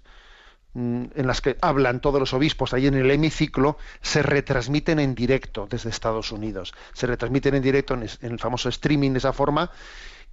mm, 0.74 1.06
en 1.16 1.28
las 1.28 1.42
que 1.42 1.58
hablan 1.62 2.00
todos 2.00 2.20
los 2.20 2.34
obispos 2.34 2.74
ahí 2.74 2.88
en 2.88 2.96
el 2.96 3.12
hemiciclo 3.12 3.78
se 4.02 4.24
retransmiten 4.24 5.00
en 5.00 5.14
directo 5.14 5.68
desde 5.70 5.90
Estados 5.90 6.32
Unidos. 6.32 6.74
Se 6.94 7.08
retransmiten 7.08 7.56
en 7.56 7.62
directo 7.62 7.94
en 7.94 8.08
el 8.22 8.40
famoso 8.40 8.70
streaming 8.70 9.12
de 9.12 9.20
esa 9.20 9.34
forma 9.34 9.70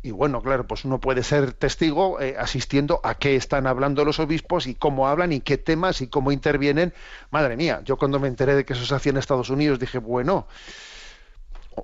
y 0.04 0.11
bueno, 0.11 0.42
claro, 0.42 0.66
pues 0.66 0.84
uno 0.84 1.00
puede 1.00 1.23
ser 1.23 1.54
testigo 1.54 2.20
eh, 2.20 2.37
asistiendo 2.38 3.00
a 3.02 3.14
qué 3.14 3.37
están 3.37 3.66
hablando 3.66 4.04
los 4.04 4.18
obispos 4.18 4.66
y 4.66 4.75
cómo 4.75 5.08
hablan 5.08 5.32
y 5.32 5.40
qué 5.40 5.56
temas 5.56 6.02
y 6.02 6.08
cómo 6.08 6.30
intervienen. 6.30 6.92
Madre 7.30 7.56
mía, 7.56 7.80
yo 7.87 7.96
cuando 7.96 8.20
me 8.20 8.28
enteré 8.28 8.54
de 8.54 8.66
que 8.66 8.75
eso 8.75 8.84
se 8.84 8.94
hacía 8.94 9.12
en 9.12 9.16
Estados 9.16 9.49
Unidos 9.49 9.78
dije, 9.78 9.96
bueno, 9.96 10.46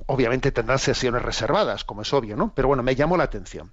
obviamente 0.04 0.52
tendrán 0.52 0.78
sesiones 0.78 1.22
reservadas, 1.22 1.82
como 1.84 2.02
es 2.02 2.12
obvio, 2.12 2.36
¿no? 2.36 2.52
Pero 2.54 2.68
bueno, 2.68 2.82
me 2.82 2.94
llamó 2.94 3.16
la 3.16 3.24
atención. 3.24 3.72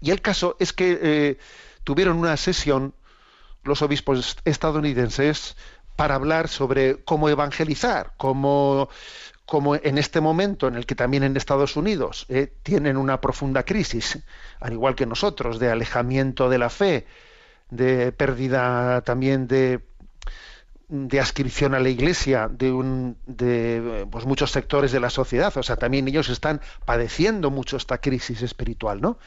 Y 0.00 0.12
el 0.12 0.22
caso 0.22 0.54
es 0.60 0.72
que 0.72 1.00
eh, 1.02 1.38
tuvieron 1.82 2.16
una 2.16 2.36
sesión 2.36 2.94
los 3.64 3.82
obispos 3.82 4.36
estadounidenses 4.44 5.56
para 5.96 6.14
hablar 6.14 6.46
sobre 6.46 7.02
cómo 7.02 7.28
evangelizar, 7.28 8.12
cómo 8.18 8.88
como 9.46 9.74
en 9.74 9.98
este 9.98 10.20
momento 10.20 10.68
en 10.68 10.74
el 10.74 10.86
que 10.86 10.94
también 10.94 11.22
en 11.22 11.36
Estados 11.36 11.76
Unidos 11.76 12.26
eh, 12.28 12.52
tienen 12.62 12.96
una 12.96 13.20
profunda 13.20 13.62
crisis, 13.64 14.18
al 14.60 14.72
igual 14.72 14.94
que 14.94 15.06
nosotros, 15.06 15.58
de 15.58 15.70
alejamiento 15.70 16.48
de 16.48 16.58
la 16.58 16.70
fe, 16.70 17.06
de 17.70 18.12
pérdida 18.12 19.02
también 19.02 19.46
de, 19.46 19.84
de 20.88 21.20
ascripción 21.20 21.74
a 21.74 21.80
la 21.80 21.88
Iglesia 21.90 22.48
de, 22.50 22.72
un, 22.72 23.18
de 23.26 24.06
pues, 24.10 24.24
muchos 24.24 24.50
sectores 24.50 24.92
de 24.92 25.00
la 25.00 25.10
sociedad, 25.10 25.54
o 25.56 25.62
sea, 25.62 25.76
también 25.76 26.08
ellos 26.08 26.28
están 26.30 26.60
padeciendo 26.86 27.50
mucho 27.50 27.76
esta 27.76 27.98
crisis 27.98 28.42
espiritual, 28.42 29.00
¿no? 29.00 29.18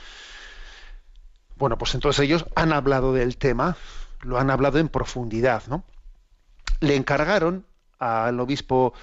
Bueno, 1.57 1.77
pues 1.77 1.95
entonces 1.95 2.24
ellos 2.24 2.45
han 2.55 2.71
hablado 2.71 3.13
del 3.13 3.38
tema, 3.38 3.77
lo 4.21 4.39
han 4.39 4.50
hablado 4.50 4.77
en 4.79 4.89
profundidad, 4.89 5.63
¿no? 5.67 5.83
Le 6.79 6.95
encargaron 6.95 7.65
al 8.00 8.39
obispo 8.39 8.93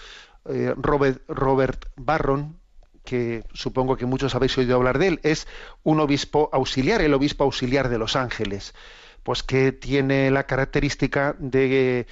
eh, 0.47 0.75
Robert, 0.77 1.87
Barron, 1.97 2.59
que 3.05 3.45
supongo 3.53 3.97
que 3.97 4.07
muchos 4.07 4.35
habéis 4.35 4.57
oído 4.57 4.77
hablar 4.77 4.99
de 4.99 5.09
él, 5.09 5.21
es 5.23 5.47
un 5.83 6.01
obispo 6.01 6.49
auxiliar, 6.53 7.03
el 7.03 7.15
obispo 7.15 7.45
auxiliar 7.45 7.89
de 7.89 7.99
Los 7.99 8.17
Ángeles, 8.17 8.75
pues 9.23 9.43
que 9.43 9.73
tiene 9.73 10.31
la 10.31 10.45
característica 10.45 11.37
de 11.39 12.07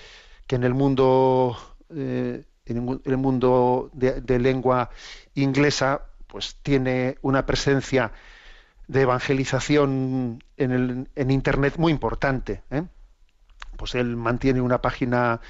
que 0.46 0.56
en 0.56 0.64
el 0.64 0.74
mundo, 0.74 1.56
eh, 1.90 2.44
en 2.66 3.00
el 3.04 3.16
mundo 3.16 3.90
de, 3.92 4.38
lengua 4.38 4.90
inglesa, 5.34 6.02
pues 6.26 6.56
tiene 6.62 7.16
una 7.22 7.46
presencia 7.46 8.12
de 8.86 9.02
evangelización 9.02 10.42
en, 10.56 10.70
el, 10.70 11.08
en 11.14 11.30
internet 11.30 11.74
muy 11.78 11.92
importante. 11.92 12.62
¿eh? 12.70 12.84
Pues 13.76 13.94
él 13.94 14.16
mantiene 14.16 14.60
una 14.60 14.82
página, 14.82 15.40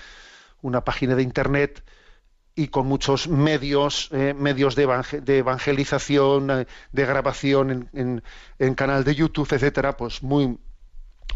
una 0.61 0.85
página 0.85 1.15
de 1.15 1.23
internet 1.23 1.83
y 2.54 2.68
con 2.68 2.87
muchos 2.87 3.28
medios, 3.28 4.09
eh, 4.12 4.35
medios 4.35 4.75
de, 4.75 4.82
evangelización, 5.38 6.50
eh, 6.50 6.66
de 6.92 7.06
grabación 7.06 7.88
en, 7.92 8.23
en, 8.59 8.75
canal 8.75 9.04
de 9.04 9.14
YouTube, 9.14 9.52
etcétera, 9.52 9.97
pues 9.97 10.23
muy 10.23 10.59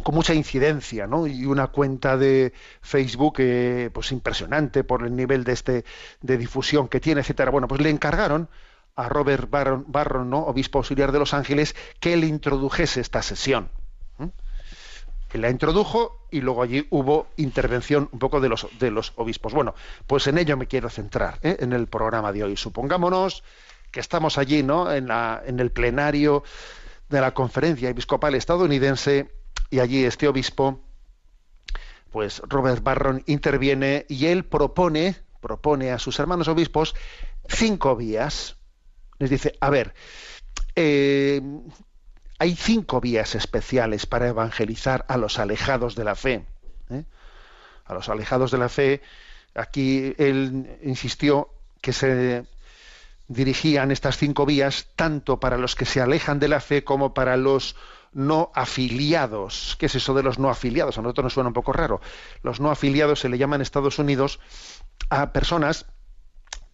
con 0.02 0.14
mucha 0.14 0.35
incidencia, 0.35 1.06
¿no? 1.06 1.26
Y 1.26 1.46
una 1.46 1.68
cuenta 1.68 2.16
de 2.16 2.52
Facebook 2.82 3.37
eh, 3.38 3.90
pues 3.92 4.12
impresionante 4.12 4.85
por 4.85 5.06
el 5.06 5.16
nivel 5.16 5.44
de 5.44 5.52
este 5.52 5.85
de 6.20 6.37
difusión 6.37 6.88
que 6.88 7.00
tiene, 7.00 7.23
etcétera. 7.23 7.50
Bueno, 7.50 7.68
pues 7.68 7.80
le 7.80 7.90
encargaron 7.90 8.49
a 8.94 9.08
Robert 9.08 9.49
Barron, 9.50 10.32
obispo 10.35 10.78
auxiliar 10.78 11.12
de 11.12 11.18
Los 11.18 11.35
Ángeles, 11.35 11.75
que 12.00 12.16
le 12.16 12.26
introdujese 12.26 13.00
esta 13.00 13.23
sesión. 13.23 13.70
La 15.37 15.50
introdujo 15.50 16.26
y 16.31 16.40
luego 16.40 16.62
allí 16.62 16.87
hubo 16.90 17.28
intervención 17.37 18.09
un 18.12 18.19
poco 18.19 18.40
de 18.40 18.49
los, 18.49 18.66
de 18.78 18.90
los 18.90 19.12
obispos. 19.16 19.52
Bueno, 19.52 19.75
pues 20.07 20.26
en 20.26 20.38
ello 20.38 20.57
me 20.57 20.66
quiero 20.66 20.88
centrar, 20.88 21.38
¿eh? 21.43 21.57
en 21.61 21.73
el 21.73 21.87
programa 21.87 22.33
de 22.33 22.45
hoy. 22.45 22.57
Supongámonos 22.57 23.43
que 23.90 24.00
estamos 24.00 24.38
allí, 24.38 24.62
¿no? 24.62 24.93
En, 24.93 25.09
la, 25.09 25.43
en 25.47 25.61
el 25.61 25.71
plenario 25.71 26.43
de 27.09 27.21
la 27.21 27.35
conferencia 27.35 27.88
episcopal 27.88 28.35
estadounidense 28.35 29.31
y 29.71 29.81
allí 29.81 30.05
este 30.05 30.28
obispo, 30.28 30.81
pues 32.11 32.43
Robert 32.47 32.83
Barron 32.83 33.23
interviene 33.26 34.07
y 34.09 34.26
él 34.26 34.45
propone, 34.45 35.16
propone 35.40 35.93
a 35.93 35.99
sus 35.99 36.19
hermanos 36.19 36.49
obispos 36.49 36.95
cinco 37.49 37.97
vías. 37.97 38.57
Les 39.19 39.31
dice, 39.31 39.57
a 39.61 39.71
ver, 39.71 39.95
eh, 40.75 41.40
hay 42.38 42.55
cinco 42.55 43.00
vías 43.00 43.35
especiales 43.35 44.07
para 44.07 44.28
evangelizar 44.28 45.05
a 45.09 45.16
los 45.16 45.38
alejados 45.38 45.95
de 45.95 46.05
la 46.05 46.14
fe. 46.14 46.45
¿eh? 46.90 47.05
A 47.85 47.95
los 47.95 48.09
alejados 48.09 48.50
de 48.50 48.59
la 48.59 48.69
fe, 48.69 49.02
aquí 49.55 50.14
él 50.19 50.78
insistió 50.83 51.50
que 51.81 51.93
se 51.93 52.45
dirigían 53.28 53.90
estas 53.90 54.16
cinco 54.16 54.47
vías 54.47 54.88
tanto 54.97 55.40
para 55.40 55.57
los 55.57 55.75
que 55.75 55.85
se 55.85 56.00
alejan 56.00 56.38
de 56.38 56.49
la 56.49 56.61
fe 56.61 56.85
como 56.85 57.14
para 57.14 57.37
los 57.37 57.76
no 58.12 58.50
afiliados. 58.55 59.76
¿Qué 59.78 59.87
es 59.87 59.95
eso 59.95 60.14
de 60.14 60.23
los 60.23 60.38
no 60.38 60.49
afiliados? 60.49 60.99
A 60.99 61.02
nosotros 61.02 61.25
nos 61.25 61.33
suena 61.33 61.49
un 61.49 61.55
poco 61.55 61.73
raro. 61.73 62.00
Los 62.43 62.61
no 62.61 62.71
afiliados 62.71 63.21
se 63.21 63.28
le 63.28 63.38
llaman 63.38 63.59
en 63.59 63.62
Estados 63.62 63.99
Unidos 63.99 64.40
a 65.11 65.33
personas 65.33 65.87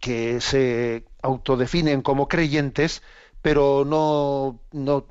que 0.00 0.40
se 0.40 1.04
autodefinen 1.22 2.02
como 2.02 2.28
creyentes, 2.28 3.02
pero 3.40 3.84
no, 3.86 4.60
no, 4.72 5.06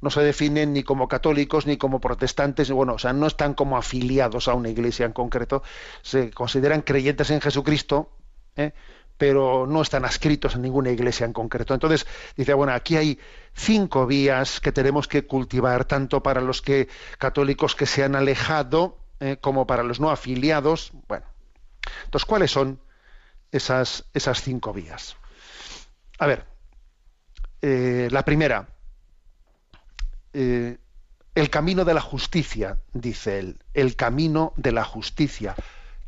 no 0.00 0.10
se 0.10 0.22
definen 0.22 0.72
ni 0.72 0.82
como 0.82 1.08
católicos 1.08 1.66
ni 1.66 1.76
como 1.76 2.00
protestantes, 2.00 2.70
bueno, 2.70 2.94
o 2.94 2.98
sea, 2.98 3.12
no 3.12 3.26
están 3.26 3.54
como 3.54 3.76
afiliados 3.76 4.48
a 4.48 4.54
una 4.54 4.68
iglesia 4.68 5.06
en 5.06 5.12
concreto, 5.12 5.62
se 6.02 6.30
consideran 6.30 6.82
creyentes 6.82 7.30
en 7.30 7.40
Jesucristo, 7.40 8.10
¿eh? 8.56 8.72
pero 9.20 9.66
no 9.66 9.82
están 9.82 10.06
adscritos 10.06 10.54
en 10.54 10.62
ninguna 10.62 10.90
iglesia 10.90 11.26
en 11.26 11.34
concreto. 11.34 11.74
Entonces, 11.74 12.06
dice, 12.36 12.54
bueno, 12.54 12.72
aquí 12.72 12.96
hay 12.96 13.18
cinco 13.52 14.06
vías 14.06 14.60
que 14.60 14.72
tenemos 14.72 15.08
que 15.08 15.26
cultivar, 15.26 15.84
tanto 15.84 16.22
para 16.22 16.40
los 16.40 16.62
que 16.62 16.88
católicos 17.18 17.74
que 17.74 17.84
se 17.84 18.02
han 18.02 18.16
alejado, 18.16 18.96
¿eh? 19.20 19.36
como 19.38 19.66
para 19.66 19.82
los 19.82 20.00
no 20.00 20.10
afiliados. 20.10 20.92
Bueno, 21.06 21.26
entonces, 22.04 22.24
¿cuáles 22.24 22.50
son 22.50 22.80
esas, 23.52 24.06
esas 24.14 24.40
cinco 24.40 24.72
vías? 24.72 25.16
A 26.18 26.26
ver, 26.26 26.46
eh, 27.60 28.08
la 28.10 28.24
primera, 28.24 28.68
eh, 30.32 30.78
el 31.34 31.50
camino 31.50 31.84
de 31.84 31.94
la 31.94 32.00
justicia, 32.00 32.78
dice 32.92 33.38
él, 33.38 33.58
el 33.74 33.96
camino 33.96 34.52
de 34.56 34.72
la 34.72 34.84
justicia, 34.84 35.54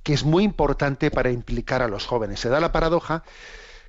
que 0.02 0.12
es 0.12 0.24
muy 0.24 0.44
importante 0.44 1.10
para 1.10 1.30
implicar 1.30 1.82
a 1.82 1.88
los 1.88 2.06
jóvenes. 2.06 2.40
Se 2.40 2.48
da 2.48 2.60
la 2.60 2.72
paradoja 2.72 3.22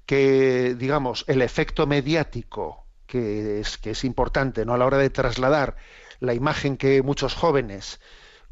que, 0.06 0.76
digamos, 0.78 1.26
el 1.28 1.42
efecto 1.42 1.88
mediático, 1.88 2.86
que 3.08 3.60
es, 3.60 3.78
que 3.78 3.92
es 3.92 4.04
importante 4.04 4.66
¿no? 4.66 4.74
a 4.74 4.78
la 4.78 4.86
hora 4.86 4.98
de 4.98 5.10
trasladar 5.10 5.76
la 6.20 6.34
imagen 6.34 6.78
que 6.78 7.02
muchos 7.02 7.34
jóvenes, 7.36 8.00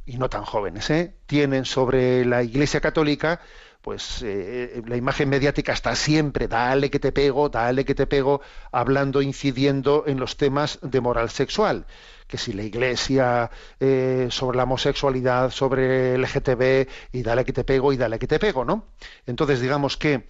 y 0.06 0.18
no 0.18 0.30
tan 0.30 0.44
jóvenes, 0.44 0.90
¿eh? 0.90 1.16
tienen 1.26 1.66
sobre 1.66 2.26
la 2.26 2.44
Iglesia 2.44 2.82
Católica, 2.82 3.40
pues 3.82 4.22
eh, 4.24 4.82
la 4.86 4.96
imagen 4.96 5.30
mediática 5.30 5.74
está 5.74 5.96
siempre, 5.96 6.48
dale 6.48 6.90
que 6.90 7.00
te 7.00 7.12
pego, 7.12 7.50
dale 7.50 7.84
que 7.84 7.96
te 7.96 8.08
pego, 8.08 8.42
hablando, 8.72 9.22
incidiendo 9.22 10.04
en 10.06 10.20
los 10.20 10.38
temas 10.38 10.80
de 10.82 11.02
moral 11.02 11.30
sexual. 11.30 11.86
Que 12.28 12.38
si 12.38 12.54
la 12.54 12.64
iglesia, 12.64 13.50
eh, 13.80 14.28
sobre 14.30 14.58
la 14.58 14.64
homosexualidad, 14.64 15.50
sobre 15.50 16.16
el 16.16 16.22
LGTB, 16.22 16.88
y 17.12 17.24
dale 17.24 17.44
que 17.44 17.54
te 17.54 17.64
pego, 17.64 17.92
y 17.92 17.98
dale 17.98 18.20
que 18.20 18.28
te 18.28 18.40
pego, 18.40 18.64
¿no? 18.64 18.86
Entonces, 19.26 19.60
digamos 19.60 19.98
que 19.98 20.28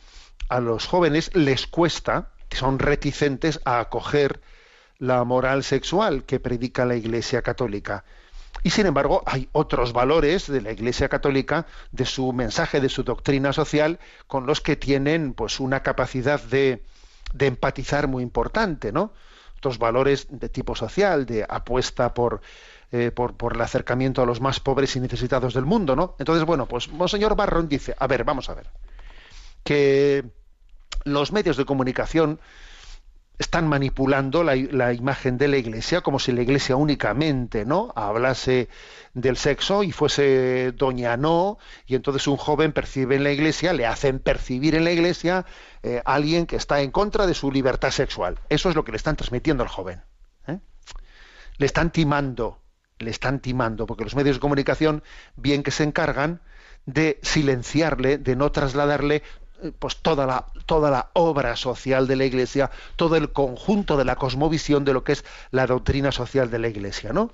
a 0.50 0.60
los 0.60 0.88
jóvenes 0.88 1.36
les 1.36 1.67
cuesta, 1.67 2.29
son 2.50 2.79
reticentes 2.79 3.60
a 3.65 3.79
acoger 3.79 4.41
la 4.98 5.23
moral 5.23 5.63
sexual 5.63 6.23
que 6.23 6.39
predica 6.39 6.86
la 6.86 6.95
iglesia 6.95 7.41
católica. 7.41 8.06
Y 8.63 8.69
sin 8.69 8.86
embargo, 8.86 9.24
hay 9.26 9.50
otros 9.54 9.91
valores 9.93 10.47
de 10.47 10.62
la 10.62 10.71
Iglesia 10.71 11.10
Católica, 11.10 11.65
de 11.91 12.06
su 12.06 12.32
mensaje, 12.32 12.80
de 12.80 12.89
su 12.89 13.04
doctrina 13.04 13.54
social, 13.54 14.00
con 14.28 14.45
los 14.45 14.62
que 14.62 14.76
tienen 14.76 15.34
pues 15.34 15.60
una 15.60 15.82
capacidad 15.82 16.41
de, 16.41 16.84
de 17.34 17.47
empatizar 17.47 18.08
muy 18.08 18.24
importante, 18.24 18.91
¿no? 18.91 19.13
Otros 19.58 19.78
valores 19.78 20.28
de 20.30 20.50
tipo 20.50 20.76
social, 20.76 21.26
de 21.26 21.45
apuesta 21.47 22.13
por, 22.13 22.41
eh, 22.91 23.12
por, 23.12 23.36
por, 23.36 23.56
el 23.56 23.62
acercamiento 23.62 24.21
a 24.21 24.26
los 24.26 24.41
más 24.41 24.60
pobres 24.60 24.95
y 24.95 25.00
necesitados 25.00 25.54
del 25.54 25.65
mundo, 25.65 25.95
¿no? 25.95 26.15
Entonces, 26.19 26.45
bueno, 26.45 26.67
pues 26.67 26.89
Monseñor 26.89 27.36
Barrón 27.36 27.67
dice, 27.67 27.95
a 27.97 28.08
ver, 28.08 28.24
vamos 28.24 28.50
a 28.50 28.54
ver, 28.54 28.67
que 29.63 30.24
los 31.04 31.32
medios 31.32 31.58
de 31.58 31.65
comunicación 31.65 32.39
están 33.41 33.67
manipulando 33.67 34.43
la, 34.43 34.56
imagen 34.93 35.39
de 35.39 35.47
la 35.47 35.58
iglesia 35.58 36.01
como 36.01 36.19
si 36.19 36.32
la 36.32 36.43
iglesia 36.43 36.75
únicamente 36.75 37.65
no 37.65 37.91
hablase 37.95 38.69
del 39.15 39.36
sexo 39.36 39.82
y 39.82 39.91
fuese 39.91 40.71
doña 40.73 41.17
no 41.17 41.58
y 41.88 41.95
entonces 41.95 42.27
un 42.27 42.38
joven 42.38 42.71
percibe 42.71 43.15
en 43.15 43.23
la 43.23 43.32
iglesia 43.32 43.73
le 43.73 43.88
hacen 43.88 44.19
percibir 44.19 44.75
en 44.75 44.84
la 44.84 44.91
iglesia 44.91 45.45
eh, 45.82 46.04
alguien 46.06 46.45
que 46.45 46.56
está 46.56 46.82
en 46.82 46.91
contra 46.91 47.25
de 47.25 47.34
su 47.34 47.51
libertad 47.51 47.89
sexual 47.89 48.39
eso 48.49 48.69
es 48.69 48.75
lo 48.75 48.86
que 48.86 48.91
le 48.91 48.97
están 48.97 49.15
transmitiendo 49.15 49.63
al 49.63 49.69
joven 49.69 50.04
¿eh? 50.45 50.60
le 51.58 51.65
están 51.65 51.91
timando 51.91 52.62
le 52.99 53.10
están 53.10 53.39
timando 53.39 53.88
porque 53.88 54.04
los 54.04 54.15
medios 54.15 54.36
de 54.36 54.39
comunicación 54.39 55.04
bien 55.36 55.63
que 55.63 55.71
se 55.71 55.84
encargan 55.84 56.41
de 56.86 57.19
silenciarle 57.23 58.19
de 58.19 58.36
no 58.36 58.51
trasladarle 58.51 59.23
pues 59.80 59.97
toda 59.97 60.26
la, 60.26 60.45
toda 60.65 60.89
la 60.91 61.10
obra 61.13 61.56
social 61.56 62.08
de 62.08 62.15
la 62.15 62.26
Iglesia, 62.26 62.71
todo 62.95 63.15
el 63.15 63.32
conjunto 63.32 63.97
de 63.97 64.06
la 64.06 64.15
cosmovisión 64.15 64.86
de 64.86 64.93
lo 64.93 65.04
que 65.04 65.13
es 65.13 65.26
la 65.52 65.67
doctrina 65.67 66.12
social 66.12 66.50
de 66.50 66.60
la 66.60 66.67
Iglesia, 66.67 67.13
¿no? 67.13 67.32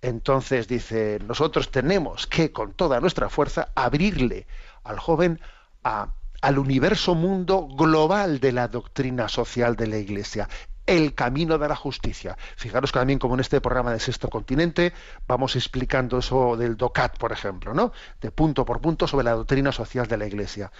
Entonces 0.00 0.68
dice, 0.68 1.18
nosotros 1.26 1.70
tenemos 1.70 2.26
que 2.26 2.52
con 2.52 2.72
toda 2.72 3.00
nuestra 3.00 3.28
fuerza 3.28 3.72
abrirle 3.74 4.46
al 4.84 5.00
joven 5.00 5.40
a, 5.82 6.12
al 6.40 6.58
universo 6.58 7.14
mundo 7.14 7.66
global 7.66 8.38
de 8.38 8.52
la 8.52 8.68
doctrina 8.68 9.28
social 9.28 9.74
de 9.74 9.88
la 9.88 9.98
Iglesia, 9.98 10.48
el 10.86 11.14
camino 11.14 11.58
de 11.58 11.68
la 11.68 11.74
justicia. 11.74 12.38
Fijaros 12.56 12.92
que 12.92 13.00
también 13.00 13.18
como 13.18 13.34
en 13.34 13.40
este 13.40 13.60
programa 13.60 13.92
de 13.92 14.00
Sexto 14.00 14.28
Continente 14.28 14.92
vamos 15.26 15.56
explicando 15.56 16.18
eso 16.18 16.56
del 16.56 16.76
DOCAT, 16.76 17.18
por 17.18 17.32
ejemplo, 17.32 17.74
¿no? 17.74 17.92
De 18.20 18.30
punto 18.30 18.64
por 18.64 18.80
punto 18.80 19.08
sobre 19.08 19.24
la 19.24 19.32
doctrina 19.32 19.72
social 19.72 20.06
de 20.06 20.16
la 20.16 20.26
Iglesia 20.26 20.70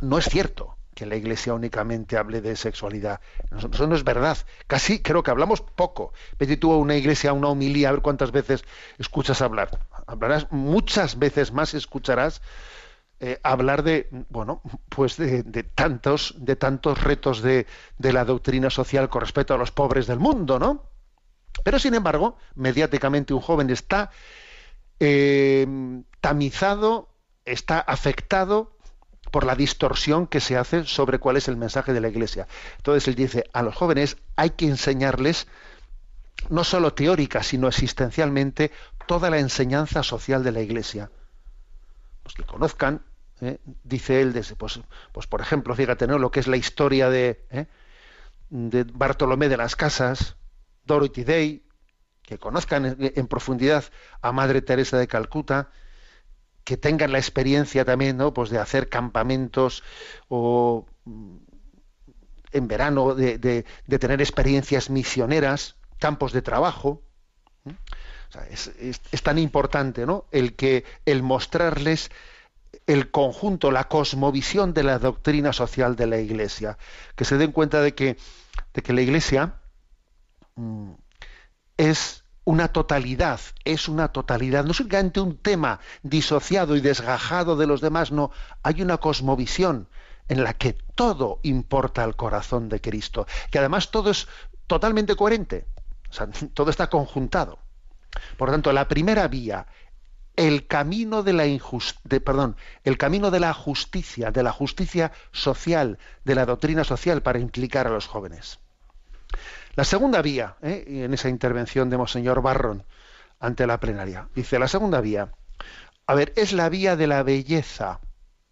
no 0.00 0.18
es 0.18 0.26
cierto 0.26 0.76
que 0.94 1.06
la 1.06 1.16
Iglesia 1.16 1.54
únicamente 1.54 2.16
hable 2.16 2.40
de 2.40 2.56
sexualidad. 2.56 3.20
Eso 3.56 3.86
no 3.86 3.96
es 3.96 4.04
verdad. 4.04 4.38
Casi 4.66 5.00
creo 5.02 5.22
que 5.22 5.30
hablamos 5.30 5.60
poco. 5.60 6.12
Vete 6.38 6.56
tú 6.56 6.72
a 6.72 6.78
una 6.78 6.94
iglesia, 6.94 7.30
a 7.30 7.32
una 7.32 7.48
homilía, 7.48 7.88
a 7.88 7.92
ver 7.92 8.00
cuántas 8.00 8.30
veces 8.30 8.64
escuchas 8.98 9.42
hablar. 9.42 9.80
Hablarás 10.06 10.50
muchas 10.52 11.18
veces 11.18 11.52
más, 11.52 11.74
escucharás 11.74 12.40
eh, 13.20 13.40
hablar 13.42 13.82
de, 13.82 14.08
bueno, 14.28 14.60
pues 14.88 15.16
de, 15.16 15.42
de, 15.42 15.62
tantos, 15.62 16.34
de 16.38 16.56
tantos 16.56 17.02
retos 17.02 17.42
de, 17.42 17.66
la 17.98 18.24
doctrina 18.24 18.70
social 18.70 19.08
con 19.08 19.20
respecto 19.20 19.54
a 19.54 19.58
los 19.58 19.70
pobres 19.70 20.06
del 20.06 20.18
mundo, 20.18 20.58
¿no? 20.58 20.82
Pero 21.62 21.78
sin 21.78 21.94
embargo, 21.94 22.36
mediáticamente 22.54 23.32
un 23.32 23.40
joven 23.40 23.70
está 23.70 24.10
eh, 25.00 25.66
tamizado, 26.20 27.08
está 27.44 27.78
afectado 27.80 28.73
por 29.34 29.46
la 29.46 29.56
distorsión 29.56 30.28
que 30.28 30.38
se 30.38 30.56
hace 30.56 30.84
sobre 30.84 31.18
cuál 31.18 31.36
es 31.36 31.48
el 31.48 31.56
mensaje 31.56 31.92
de 31.92 32.00
la 32.00 32.06
Iglesia. 32.06 32.46
Entonces 32.76 33.08
él 33.08 33.16
dice, 33.16 33.50
a 33.52 33.64
los 33.64 33.74
jóvenes 33.74 34.16
hay 34.36 34.50
que 34.50 34.66
enseñarles 34.66 35.48
no 36.50 36.62
solo 36.62 36.94
teórica, 36.94 37.42
sino 37.42 37.66
existencialmente 37.66 38.70
toda 39.08 39.30
la 39.30 39.40
enseñanza 39.40 40.04
social 40.04 40.44
de 40.44 40.52
la 40.52 40.60
Iglesia. 40.60 41.10
Pues 42.22 42.36
que 42.36 42.44
conozcan, 42.44 43.02
¿eh? 43.40 43.58
dice 43.82 44.20
él, 44.20 44.40
pues, 44.56 44.80
pues, 45.10 45.26
por 45.26 45.40
ejemplo, 45.40 45.74
fíjate, 45.74 46.06
¿no? 46.06 46.20
lo 46.20 46.30
que 46.30 46.38
es 46.38 46.46
la 46.46 46.56
historia 46.56 47.10
de, 47.10 47.44
¿eh? 47.50 47.66
de 48.50 48.84
Bartolomé 48.84 49.48
de 49.48 49.56
las 49.56 49.74
Casas, 49.74 50.36
Dorothy 50.84 51.24
Day, 51.24 51.66
que 52.22 52.38
conozcan 52.38 52.96
en 53.00 53.26
profundidad 53.26 53.82
a 54.22 54.30
Madre 54.30 54.62
Teresa 54.62 54.96
de 54.96 55.08
Calcuta, 55.08 55.70
que 56.64 56.76
tengan 56.76 57.12
la 57.12 57.18
experiencia 57.18 57.84
también, 57.84 58.16
¿no? 58.16 58.32
Pues 58.32 58.50
de 58.50 58.58
hacer 58.58 58.88
campamentos 58.88 59.82
o 60.28 60.86
mm, 61.04 61.36
en 62.52 62.68
verano 62.68 63.14
de, 63.14 63.64
tener 63.98 64.20
experiencias 64.20 64.88
misioneras, 64.88 65.76
campos 65.98 66.32
de 66.32 66.42
trabajo. 66.42 67.02
O 67.66 68.32
sea, 68.32 68.46
es, 68.48 69.22
tan 69.22 69.38
importante, 69.38 70.06
¿no? 70.06 70.26
El 70.30 70.54
que 70.56 70.84
el 71.04 71.22
mostrarles 71.22 72.10
el 72.86 73.10
conjunto, 73.10 73.70
la 73.70 73.88
cosmovisión 73.88 74.74
de 74.74 74.82
la 74.82 74.98
doctrina 74.98 75.52
social 75.52 75.96
de 75.96 76.06
la 76.06 76.18
Iglesia, 76.18 76.76
que 77.14 77.24
se 77.24 77.38
den 77.38 77.52
cuenta 77.52 77.80
de 77.80 77.94
que, 77.94 78.16
de 78.72 78.82
que 78.82 78.92
la 78.92 79.02
Iglesia 79.02 79.60
mm, 80.56 80.92
es 81.76 82.23
una 82.44 82.68
totalidad, 82.68 83.40
es 83.64 83.88
una 83.88 84.08
totalidad, 84.08 84.64
no 84.64 84.72
es 84.72 84.80
únicamente 84.80 85.20
un 85.20 85.36
tema 85.36 85.80
disociado 86.02 86.76
y 86.76 86.80
desgajado 86.80 87.56
de 87.56 87.66
los 87.66 87.80
demás, 87.80 88.12
no, 88.12 88.30
hay 88.62 88.82
una 88.82 88.98
cosmovisión 88.98 89.88
en 90.28 90.44
la 90.44 90.54
que 90.54 90.74
todo 90.94 91.40
importa 91.42 92.04
al 92.04 92.16
corazón 92.16 92.68
de 92.68 92.80
Cristo, 92.80 93.26
que 93.50 93.58
además 93.58 93.90
todo 93.90 94.10
es 94.10 94.28
totalmente 94.66 95.16
coherente, 95.16 95.66
todo 96.54 96.70
está 96.70 96.88
conjuntado. 96.88 97.58
Por 98.36 98.48
lo 98.48 98.54
tanto, 98.54 98.72
la 98.72 98.88
primera 98.88 99.26
vía, 99.28 99.66
el 100.36 100.66
camino 100.66 101.22
de 101.22 101.32
la 101.32 101.44
de, 101.44 102.20
perdón, 102.20 102.56
el 102.82 102.98
camino 102.98 103.30
de 103.30 103.40
la 103.40 103.52
justicia, 103.54 104.30
de 104.30 104.42
la 104.42 104.52
justicia 104.52 105.12
social, 105.32 105.98
de 106.24 106.34
la 106.34 106.46
doctrina 106.46 106.84
social 106.84 107.22
para 107.22 107.38
implicar 107.38 107.86
a 107.86 107.90
los 107.90 108.06
jóvenes. 108.06 108.58
La 109.76 109.82
segunda 109.82 110.22
vía, 110.22 110.56
¿eh? 110.62 110.84
en 110.86 111.14
esa 111.14 111.28
intervención 111.28 111.90
de 111.90 111.96
Monseñor 111.96 112.42
Barron 112.42 112.84
ante 113.40 113.66
la 113.66 113.80
plenaria, 113.80 114.28
dice 114.34 114.58
la 114.60 114.68
segunda 114.68 115.00
vía, 115.00 115.32
a 116.06 116.14
ver, 116.14 116.32
es 116.36 116.52
la 116.52 116.68
vía 116.68 116.94
de 116.94 117.08
la 117.08 117.24
belleza, 117.24 118.00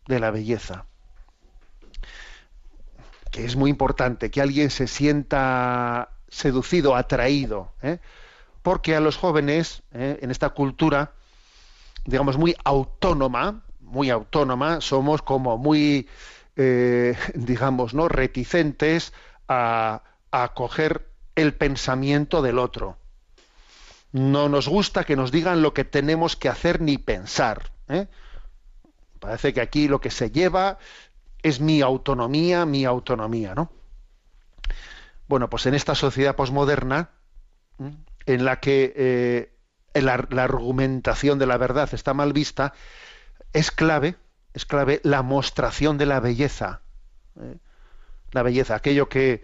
de 0.09 0.19
la 0.19 0.33
belleza, 0.33 0.87
que 3.31 3.45
es 3.45 3.55
muy 3.55 3.71
importante 3.71 4.33
que 4.33 4.41
alguien 4.41 4.71
se 4.71 4.89
sienta 4.89 6.11
seducido, 6.29 6.97
atraído, 6.97 7.73
¿eh? 7.83 7.99
porque 8.63 8.97
a 8.97 9.01
los 9.01 9.17
jóvenes 9.17 9.85
¿eh? 9.93 10.19
en 10.23 10.33
esta 10.33 10.49
cultura, 10.51 11.13
digamos, 12.05 12.37
muy 12.37 12.57
autónoma, 12.65 13.63
muy 13.79 14.11
autónoma, 14.11 14.81
somos 14.81 15.23
como 15.23 15.57
muy, 15.57 16.09
digamos, 17.35 17.95
¿no? 17.95 18.09
reticentes 18.09 19.13
a, 19.47 20.03
a 20.33 20.43
acoger 20.43 21.12
el 21.35 21.55
pensamiento 21.55 22.43
del 22.43 22.59
otro. 22.59 22.99
No 24.13 24.49
nos 24.49 24.69
gusta 24.69 25.05
que 25.05 25.17
nos 25.17 25.33
digan 25.33 25.63
lo 25.63 25.73
que 25.73 25.85
tenemos 25.85 26.37
que 26.37 26.49
hacer 26.49 26.81
ni 26.81 26.99
pensar. 26.99 27.73
¿eh? 27.89 28.09
Parece 29.19 29.55
que 29.55 29.61
aquí 29.61 29.89
lo 29.89 30.01
que 30.01 30.11
se 30.11 30.31
lleva 30.31 30.79
es 31.43 31.61
mi 31.61 31.81
autonomía, 31.81 32.67
mi 32.67 32.85
autonomía, 32.85 33.55
¿no? 33.55 33.73
Bueno, 35.29 35.49
pues 35.49 35.67
en 35.67 35.75
esta 35.75 35.95
sociedad 35.95 36.37
posmoderna, 36.37 37.11
en 38.27 38.45
la 38.45 38.61
que 38.61 38.93
eh, 38.97 39.53
la, 39.95 40.15
argumentación 40.15 41.39
de 41.39 41.47
la 41.47 41.57
verdad 41.57 41.89
está 41.93 42.15
mal 42.15 42.33
vista, 42.33 42.75
es 43.53 43.71
clave, 43.71 44.17
es 44.53 44.67
clave 44.67 45.01
la 45.05 45.23
mostración 45.23 45.99
de 45.99 46.07
la 46.07 46.21
belleza. 46.21 46.83
¿eh? 47.41 47.57
La 48.33 48.43
belleza, 48.43 48.75
aquello 48.75 49.09
que, 49.09 49.43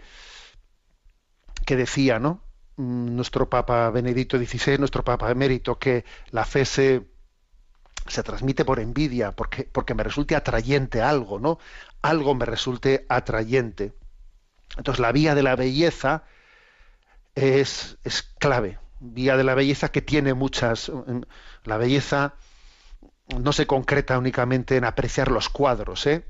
que 1.69 1.75
decía, 1.75 2.17
¿no? 2.17 2.41
Mm, 2.77 3.15
nuestro 3.15 3.47
Papa 3.47 3.91
Benedicto 3.91 4.39
XVI, 4.39 4.79
nuestro 4.79 5.03
Papa 5.03 5.29
emérito, 5.29 5.77
que 5.77 6.03
la 6.31 6.43
fe 6.43 6.65
se, 6.65 7.05
se 8.07 8.23
transmite 8.23 8.65
por 8.65 8.79
envidia, 8.79 9.33
porque, 9.33 9.65
porque 9.71 9.93
me 9.93 10.01
resulte 10.01 10.35
atrayente 10.35 11.03
algo, 11.03 11.37
¿no? 11.37 11.59
Algo 12.01 12.33
me 12.33 12.45
resulte 12.45 13.05
atrayente. 13.07 13.93
Entonces 14.77 14.99
la 14.99 15.11
vía 15.11 15.35
de 15.35 15.43
la 15.43 15.55
belleza 15.55 16.23
es, 17.35 17.99
es 18.03 18.23
clave, 18.23 18.79
vía 18.99 19.37
de 19.37 19.43
la 19.43 19.53
belleza 19.53 19.91
que 19.91 20.01
tiene 20.01 20.33
muchas. 20.33 20.89
Mm, 20.89 21.21
la 21.65 21.77
belleza 21.77 22.33
no 23.39 23.53
se 23.53 23.67
concreta 23.67 24.17
únicamente 24.17 24.75
en 24.75 24.85
apreciar 24.85 25.29
los 25.29 25.49
cuadros, 25.49 26.07
¿eh? 26.07 26.25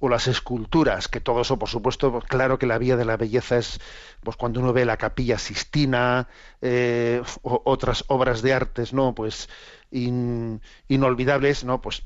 O 0.00 0.08
las 0.08 0.26
esculturas, 0.28 1.08
que 1.08 1.20
todo 1.20 1.40
eso, 1.40 1.58
por 1.58 1.68
supuesto, 1.68 2.12
pues, 2.12 2.24
claro 2.24 2.58
que 2.58 2.66
la 2.66 2.78
vía 2.78 2.96
de 2.96 3.04
la 3.04 3.16
belleza 3.16 3.56
es 3.58 3.80
pues 4.22 4.36
cuando 4.36 4.60
uno 4.60 4.72
ve 4.72 4.84
la 4.84 4.96
capilla 4.96 5.38
Sistina, 5.38 6.28
eh, 6.60 7.22
o 7.42 7.62
otras 7.64 8.04
obras 8.08 8.42
de 8.42 8.52
artes, 8.52 8.92
¿no? 8.92 9.14
Pues 9.14 9.48
inolvidables, 9.90 11.64
¿no? 11.64 11.80
Pues 11.80 12.02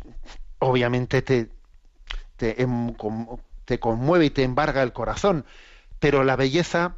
obviamente 0.58 1.22
te, 1.22 1.50
te, 2.36 2.62
em, 2.62 2.94
te 3.64 3.80
conmueve 3.80 4.26
y 4.26 4.30
te 4.30 4.42
embarga 4.44 4.82
el 4.82 4.92
corazón, 4.92 5.44
pero 5.98 6.24
la 6.24 6.36
belleza 6.36 6.96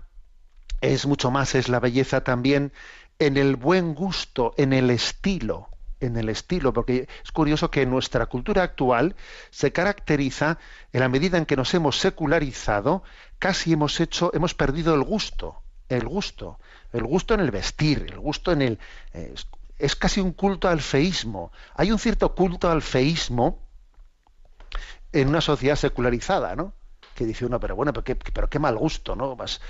es 0.81 1.07
mucho 1.07 1.31
más, 1.31 1.55
es 1.55 1.69
la 1.69 1.81
belleza 1.81 2.25
también 2.25 2.73
en 3.19 3.37
el 3.37 3.57
buen 3.57 3.95
gusto, 3.95 4.55
en 4.57 4.73
el 4.73 4.91
estilo, 4.91 5.70
en 6.01 6.17
el 6.17 6.29
estilo, 6.29 6.73
porque 6.73 7.09
es 7.25 7.33
curioso 7.33 7.71
que 7.71 7.87
nuestra 7.87 8.27
cultura 8.27 8.63
actual 8.63 9.17
se 9.51 9.73
caracteriza 9.73 10.59
en 10.93 11.01
la 11.01 11.09
medida 11.09 11.39
en 11.39 11.47
que 11.47 11.57
nos 11.57 11.73
hemos 11.75 11.99
secularizado, 11.99 13.03
casi 13.39 13.73
hemos 13.73 14.01
hecho, 14.01 14.31
hemos 14.35 14.55
perdido 14.55 14.95
el 14.95 15.03
gusto, 15.03 15.63
el 15.89 16.07
gusto, 16.07 16.59
el 16.93 17.05
gusto 17.05 17.35
en 17.35 17.41
el 17.41 17.51
vestir, 17.51 18.07
el 18.11 18.19
gusto 18.19 18.53
en 18.53 18.63
el 18.63 18.79
es, 19.13 19.47
es 19.79 19.97
casi 19.97 20.21
un 20.21 20.33
culto 20.33 20.69
al 20.69 20.81
feísmo. 20.81 21.53
Hay 21.75 21.91
un 21.91 21.99
cierto 21.99 22.35
culto 22.35 22.71
al 22.71 22.83
feísmo 22.83 23.59
en 25.13 25.29
una 25.29 25.41
sociedad 25.41 25.77
secularizada, 25.77 26.55
¿no? 26.55 26.75
Que 27.21 27.27
dice 27.27 27.45
uno, 27.45 27.61
pero 27.61 27.77
bueno, 27.77 27.93
pero 27.93 28.03
qué, 28.03 28.17
pero 28.17 28.49
qué 28.49 28.59
mal 28.59 28.79
gusto, 28.79 29.15
¿no? 29.15 29.37
Vas, 29.37 29.61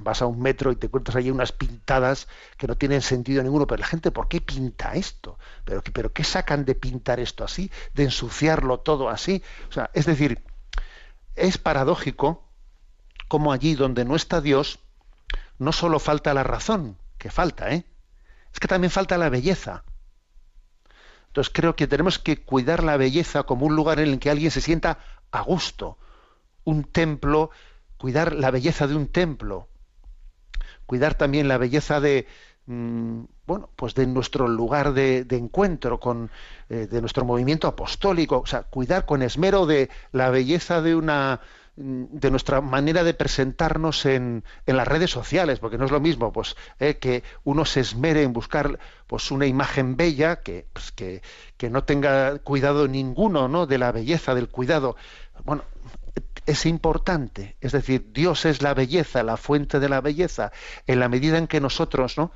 vas 0.00 0.20
a 0.20 0.26
un 0.26 0.40
metro 0.40 0.72
y 0.72 0.74
te 0.74 0.86
encuentras 0.86 1.14
ahí 1.14 1.30
unas 1.30 1.52
pintadas 1.52 2.26
que 2.56 2.66
no 2.66 2.74
tienen 2.74 3.02
sentido 3.02 3.40
ninguno, 3.40 3.68
pero 3.68 3.78
la 3.78 3.86
gente, 3.86 4.10
¿por 4.10 4.26
qué 4.26 4.40
pinta 4.40 4.94
esto? 4.94 5.38
¿Pero, 5.64 5.80
pero 5.92 6.12
qué 6.12 6.24
sacan 6.24 6.64
de 6.64 6.74
pintar 6.74 7.20
esto 7.20 7.44
así? 7.44 7.70
¿De 7.94 8.02
ensuciarlo 8.02 8.80
todo 8.80 9.10
así? 9.10 9.44
O 9.68 9.72
sea, 9.72 9.90
es 9.94 10.06
decir, 10.06 10.42
es 11.36 11.56
paradójico 11.56 12.42
como 13.28 13.52
allí 13.52 13.76
donde 13.76 14.04
no 14.04 14.16
está 14.16 14.40
Dios, 14.40 14.80
no 15.60 15.70
solo 15.70 16.00
falta 16.00 16.34
la 16.34 16.42
razón, 16.42 16.98
que 17.16 17.30
falta, 17.30 17.70
¿eh? 17.70 17.84
Es 18.52 18.58
que 18.58 18.66
también 18.66 18.90
falta 18.90 19.16
la 19.18 19.28
belleza. 19.28 19.84
Entonces 21.28 21.52
creo 21.54 21.76
que 21.76 21.86
tenemos 21.86 22.18
que 22.18 22.42
cuidar 22.42 22.82
la 22.82 22.96
belleza 22.96 23.44
como 23.44 23.66
un 23.66 23.76
lugar 23.76 24.00
en 24.00 24.08
el 24.08 24.18
que 24.18 24.30
alguien 24.30 24.50
se 24.50 24.60
sienta 24.60 24.98
a 25.30 25.42
gusto, 25.42 25.96
un 26.66 26.84
templo, 26.84 27.50
cuidar 27.96 28.34
la 28.34 28.50
belleza 28.50 28.86
de 28.86 28.94
un 28.94 29.08
templo, 29.08 29.68
cuidar 30.84 31.14
también 31.14 31.48
la 31.48 31.56
belleza 31.56 32.00
de 32.00 32.26
mm, 32.66 33.24
bueno, 33.46 33.70
pues 33.76 33.94
de 33.94 34.06
nuestro 34.06 34.48
lugar 34.48 34.92
de, 34.92 35.24
encuentro, 35.30 36.00
con, 36.00 36.30
eh, 36.68 36.88
de 36.90 37.00
nuestro 37.00 37.24
movimiento 37.24 37.68
apostólico, 37.68 38.40
o 38.40 38.46
sea, 38.46 38.64
cuidar 38.64 39.06
con 39.06 39.22
esmero 39.22 39.66
de 39.66 39.88
la 40.12 40.30
belleza 40.30 40.82
de 40.82 40.96
una 40.96 41.40
mm, 41.76 42.04
de 42.10 42.30
nuestra 42.32 42.60
manera 42.60 43.04
de 43.04 43.14
presentarnos 43.14 44.04
en, 44.04 44.42
en 44.66 44.76
las 44.76 44.88
redes 44.88 45.10
sociales, 45.10 45.60
porque 45.60 45.78
no 45.78 45.84
es 45.84 45.92
lo 45.92 46.00
mismo 46.00 46.32
pues 46.32 46.56
eh, 46.80 46.96
que 46.98 47.22
uno 47.44 47.64
se 47.64 47.80
esmere 47.80 48.24
en 48.24 48.32
buscar 48.32 48.80
pues 49.06 49.30
una 49.30 49.46
imagen 49.46 49.96
bella 49.96 50.40
que, 50.40 50.66
pues, 50.72 50.90
que, 50.90 51.22
que 51.56 51.70
no 51.70 51.84
tenga 51.84 52.38
cuidado 52.40 52.88
ninguno 52.88 53.46
¿no? 53.46 53.66
de 53.66 53.78
la 53.78 53.92
belleza, 53.92 54.34
del 54.34 54.48
cuidado. 54.48 54.96
Bueno, 55.44 55.64
es 56.46 56.66
importante. 56.66 57.56
Es 57.60 57.72
decir, 57.72 58.12
Dios 58.12 58.44
es 58.44 58.62
la 58.62 58.74
belleza, 58.74 59.22
la 59.22 59.36
fuente 59.36 59.80
de 59.80 59.88
la 59.88 60.00
belleza. 60.00 60.52
En 60.86 61.00
la 61.00 61.08
medida 61.08 61.38
en 61.38 61.46
que 61.46 61.60
nosotros 61.60 62.16
¿no? 62.16 62.32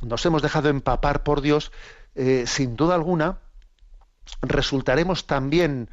nos 0.00 0.24
hemos 0.26 0.42
dejado 0.42 0.68
empapar 0.68 1.22
por 1.22 1.40
Dios, 1.40 1.72
eh, 2.14 2.44
sin 2.46 2.76
duda 2.76 2.94
alguna, 2.94 3.38
resultaremos 4.42 5.26
también 5.26 5.90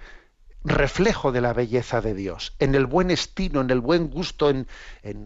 reflejo 0.64 1.32
de 1.32 1.42
la 1.42 1.54
belleza 1.54 2.02
de 2.02 2.16
Dios, 2.16 2.56
en 2.58 2.74
el 2.74 2.88
buen 2.88 3.12
estilo, 3.12 3.62
en 3.62 3.70
el 3.70 3.80
buen 3.80 4.10
gusto, 4.10 4.50
en, 4.50 4.68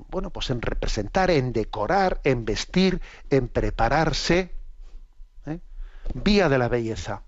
bueno, 0.09 0.31
pues 0.31 0.49
en 0.49 0.61
representar, 0.61 1.31
en 1.31 1.53
decorar, 1.53 2.19
en 2.25 2.43
vestir, 2.43 3.01
en 3.29 3.47
prepararse, 3.47 4.53
¿eh? 5.45 5.59
vía 6.13 6.49
de 6.49 6.57
la 6.57 6.67
belleza. 6.67 7.23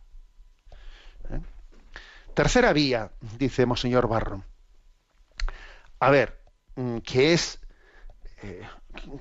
Tercera 2.41 2.73
vía, 2.73 3.11
dice 3.37 3.67
Monseñor 3.67 4.07
Barro, 4.07 4.43
a 5.99 6.09
ver, 6.09 6.41
mm, 6.75 6.97
que 6.97 7.33
es 7.33 7.59
eh, 8.41 8.63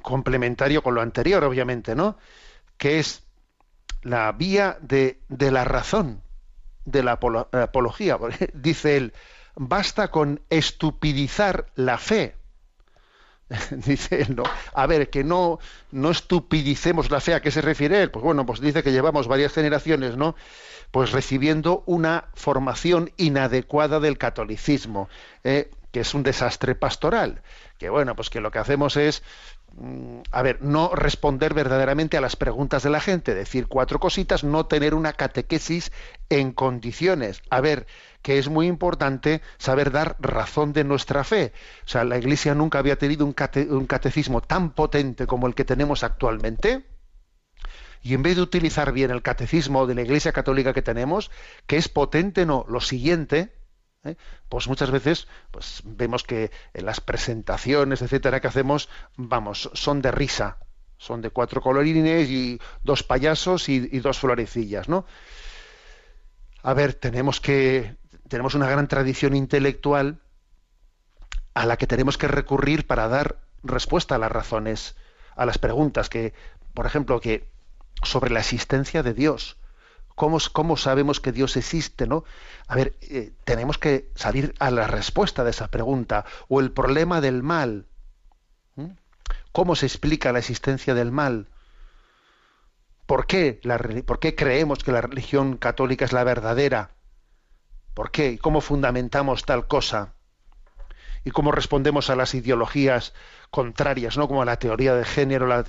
complementario 0.00 0.83
con 0.83 0.94
lo 0.94 1.02
anterior, 1.02 1.44
obviamente, 1.44 1.94
¿no? 1.94 2.16
Que 2.78 2.98
es 2.98 3.22
la 4.00 4.33
vía 4.33 4.78
de, 4.80 5.20
la 5.28 5.64
razón, 5.64 6.22
de 6.87 7.02
la 7.02 7.12
apología. 7.12 8.16
dice 8.54 8.96
él, 8.96 9.12
basta 9.54 10.11
con 10.11 10.40
estupidizar 10.48 11.66
la 11.74 11.98
fe. 11.98 12.37
dice 13.70 14.22
él, 14.22 14.36
¿no? 14.36 14.44
A 14.74 14.86
ver, 14.86 15.10
que 15.10 15.24
no, 15.24 15.58
no 15.90 16.10
estupidicemos 16.10 17.10
la 17.10 17.20
fe. 17.20 17.34
¿A 17.34 17.40
qué 17.40 17.50
se 17.50 17.60
refiere 17.60 18.02
él? 18.02 18.10
Pues 18.10 18.24
bueno, 18.24 18.46
pues 18.46 18.60
dice 18.60 18.82
que 18.82 18.92
llevamos 18.92 19.28
varias 19.28 19.52
generaciones, 19.52 20.16
¿no? 20.16 20.36
Pues 20.90 21.12
recibiendo 21.12 21.82
una 21.86 22.26
formación 22.34 23.12
inadecuada 23.16 24.00
del 24.00 24.18
catolicismo. 24.18 25.08
¿eh? 25.44 25.70
que 25.92 26.00
es 26.00 26.14
un 26.14 26.22
desastre 26.22 26.74
pastoral, 26.74 27.42
que 27.78 27.90
bueno, 27.90 28.14
pues 28.14 28.30
que 28.30 28.40
lo 28.40 28.50
que 28.50 28.58
hacemos 28.58 28.96
es, 28.96 29.22
a 30.33 30.42
ver, 30.42 30.61
no 30.62 30.90
responder 30.94 31.54
verdaderamente 31.54 32.16
a 32.16 32.20
las 32.20 32.37
preguntas 32.37 32.83
de 32.83 32.90
la 32.90 33.00
gente, 33.00 33.35
decir 33.35 33.66
cuatro 33.66 33.98
cositas, 33.98 34.44
no 34.44 34.66
tener 34.66 34.94
una 34.94 35.12
catequesis 35.12 35.92
en 36.28 36.52
condiciones. 36.52 37.42
A 37.50 37.61
ver, 37.61 37.87
que 38.22 38.38
es 38.38 38.48
muy 38.48 38.66
importante 38.66 39.40
saber 39.59 39.90
dar 39.90 40.16
razón 40.18 40.72
de 40.72 40.85
nuestra 40.85 41.24
fe. 41.24 41.52
O 41.85 41.88
sea, 41.88 42.04
la 42.04 42.18
Iglesia 42.18 42.54
nunca 42.54 42.78
había 42.78 42.98
tenido 42.98 43.24
un, 43.24 43.35
un 43.70 43.87
catecismo 43.87 44.40
tan 44.40 44.72
potente 44.72 45.26
como 45.26 45.46
el 45.46 45.54
que 45.54 45.64
tenemos 45.64 46.04
actualmente. 46.04 46.85
Y 48.02 48.14
en 48.14 48.22
vez 48.22 48.37
de 48.37 48.42
utilizar 48.42 48.92
bien 48.92 49.11
el 49.11 49.22
catecismo 49.22 49.87
de 49.87 49.94
la 49.94 50.02
Iglesia 50.02 50.33
Católica 50.33 50.72
que 50.72 50.83
tenemos, 50.83 51.30
que 51.66 51.76
es 51.76 51.88
potente, 51.88 52.46
no, 52.46 52.64
lo 52.68 52.80
siguiente, 52.80 53.52
¿eh? 54.04 54.16
pues 54.48 54.68
muchas 54.68 54.90
veces 54.90 55.28
pues 55.50 55.82
vemos 55.84 56.24
que 56.24 56.50
en 56.74 56.86
las 56.86 57.00
presentaciones, 57.00 58.02
etcétera, 58.02 58.40
que 58.40 58.48
hacemos, 58.48 58.88
vamos, 59.16 59.70
son 59.74 60.02
de 60.02 60.10
risa, 60.10 60.58
son 60.96 61.20
de 61.20 61.30
cuatro 61.30 61.60
colorines 61.60 62.28
y 62.28 62.60
dos 62.82 63.02
payasos 63.02 63.68
y, 63.68 63.88
y 63.90 64.00
dos 64.00 64.18
florecillas, 64.18 64.88
¿no? 64.88 65.06
A 66.62 66.74
ver, 66.74 66.94
tenemos 66.94 67.40
que 67.40 67.96
tenemos 68.28 68.54
una 68.54 68.68
gran 68.68 68.86
tradición 68.86 69.34
intelectual 69.34 70.20
a 71.54 71.66
la 71.66 71.76
que 71.76 71.86
tenemos 71.86 72.16
que 72.16 72.28
recurrir 72.28 72.86
para 72.86 73.08
dar 73.08 73.38
respuesta 73.62 74.14
a 74.14 74.18
las 74.18 74.30
razones, 74.30 74.94
a 75.36 75.46
las 75.46 75.58
preguntas 75.58 76.08
que, 76.08 76.32
por 76.74 76.86
ejemplo, 76.86 77.20
que 77.20 77.48
sobre 78.02 78.30
la 78.30 78.40
existencia 78.40 79.02
de 79.02 79.14
Dios. 79.14 79.59
¿Cómo, 80.20 80.76
sabemos 80.76 81.18
que 81.18 81.33
Dios 81.33 81.56
existe? 81.56 82.06
¿no? 82.06 82.24
A 82.68 82.74
ver, 82.74 82.94
eh, 83.00 83.33
tenemos 83.44 83.78
que 83.78 84.11
salir 84.14 84.54
a 84.59 84.70
la 84.70 84.87
respuesta 84.87 85.44
de 85.44 85.50
esa 85.50 85.68
pregunta. 85.68 86.26
O 86.48 86.61
el 86.61 86.72
problema 86.72 87.22
del 87.22 87.42
mal. 87.42 87.87
¿Mm? 88.76 88.90
¿Cómo 89.52 89.76
se 89.76 89.87
explica 89.87 90.30
la 90.30 90.40
existencia 90.40 90.92
del 90.92 91.11
mal? 91.11 91.46
¿Por 93.06 93.26
qué, 93.26 93.62
¿Por 94.04 94.18
qué 94.18 94.35
creemos 94.35 94.85
que 94.85 94.92
la 94.92 95.00
religión 95.00 95.56
católica 95.56 96.04
es 96.04 96.12
la 96.12 96.22
verdadera? 96.22 96.90
¿Por 97.94 98.11
qué? 98.11 98.38
¿Cómo 98.38 98.61
fundamentamos 98.61 99.46
tal 99.46 99.68
cosa? 99.68 100.12
¿Y 101.24 101.30
cómo 101.30 101.52
respondemos 101.52 102.09
a 102.11 102.16
las 102.16 102.35
ideologías 102.35 103.12
contrarias, 103.50 104.16
¿no? 104.16 104.28
como 104.28 104.44
la 104.44 104.59
teoría 104.59 104.94
de 104.94 105.04
género, 105.04 105.46
la, 105.46 105.64